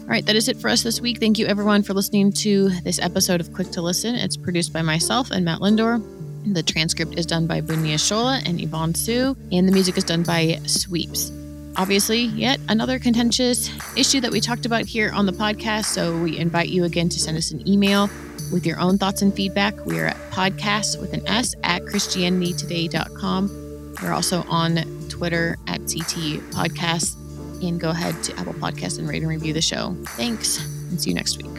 All 0.09 0.13
right, 0.13 0.25
that 0.25 0.35
is 0.35 0.49
it 0.49 0.57
for 0.57 0.69
us 0.69 0.81
this 0.81 0.99
week. 0.99 1.19
Thank 1.19 1.37
you, 1.37 1.45
everyone, 1.45 1.83
for 1.83 1.93
listening 1.93 2.31
to 2.31 2.69
this 2.81 2.97
episode 2.97 3.41
of 3.41 3.53
Quick 3.53 3.69
to 3.73 3.83
Listen. 3.83 4.15
It's 4.15 4.35
produced 4.35 4.73
by 4.73 4.81
myself 4.81 5.29
and 5.29 5.45
Matt 5.45 5.61
Linder. 5.61 6.01
The 6.47 6.63
transcript 6.63 7.19
is 7.19 7.27
done 7.27 7.45
by 7.45 7.61
Bunmi 7.61 7.93
Ishola 7.93 8.41
and 8.43 8.59
Yvonne 8.59 8.95
Su, 8.95 9.37
and 9.51 9.67
the 9.67 9.71
music 9.71 9.99
is 9.99 10.03
done 10.03 10.23
by 10.23 10.59
Sweeps. 10.65 11.31
Obviously, 11.75 12.21
yet 12.21 12.59
another 12.69 12.97
contentious 12.97 13.69
issue 13.95 14.19
that 14.21 14.31
we 14.31 14.41
talked 14.41 14.65
about 14.65 14.85
here 14.85 15.11
on 15.13 15.27
the 15.27 15.31
podcast. 15.31 15.85
So 15.85 16.19
we 16.19 16.39
invite 16.39 16.69
you 16.69 16.85
again 16.85 17.09
to 17.09 17.19
send 17.19 17.37
us 17.37 17.51
an 17.51 17.67
email 17.67 18.09
with 18.51 18.65
your 18.65 18.79
own 18.79 18.97
thoughts 18.97 19.21
and 19.21 19.31
feedback. 19.31 19.85
We 19.85 19.99
are 19.99 20.07
at 20.07 20.17
podcast 20.31 20.99
with 20.99 21.13
an 21.13 21.21
S 21.27 21.53
at 21.61 21.83
ChristianityToday.com. 21.83 23.95
We're 24.01 24.13
also 24.13 24.41
on 24.49 24.77
Twitter 25.07 25.55
at 25.67 25.81
CT 25.81 26.41
Podcast 26.49 27.18
and 27.61 27.79
go 27.79 27.89
ahead 27.89 28.21
to 28.23 28.37
Apple 28.37 28.53
Podcasts 28.53 28.99
and 28.99 29.07
rate 29.07 29.21
and 29.21 29.29
review 29.29 29.53
the 29.53 29.61
show. 29.61 29.95
Thanks, 30.09 30.57
and 30.89 31.01
see 31.01 31.11
you 31.11 31.15
next 31.15 31.37
week. 31.37 31.49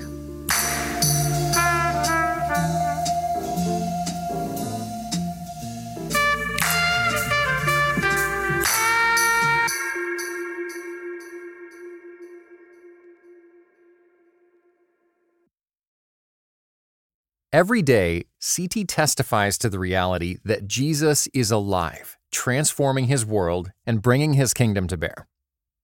Every 17.53 17.83
day, 17.83 18.27
CT 18.41 18.87
testifies 18.87 19.59
to 19.59 19.69
the 19.69 19.81
reality 19.81 20.39
that 20.45 20.69
Jesus 20.69 21.27
is 21.35 21.51
alive, 21.51 22.17
transforming 22.31 23.07
his 23.07 23.27
world 23.27 23.73
and 23.85 24.01
bringing 24.01 24.35
his 24.35 24.55
kingdom 24.55 24.87
to 24.87 24.97
bear. 24.97 25.27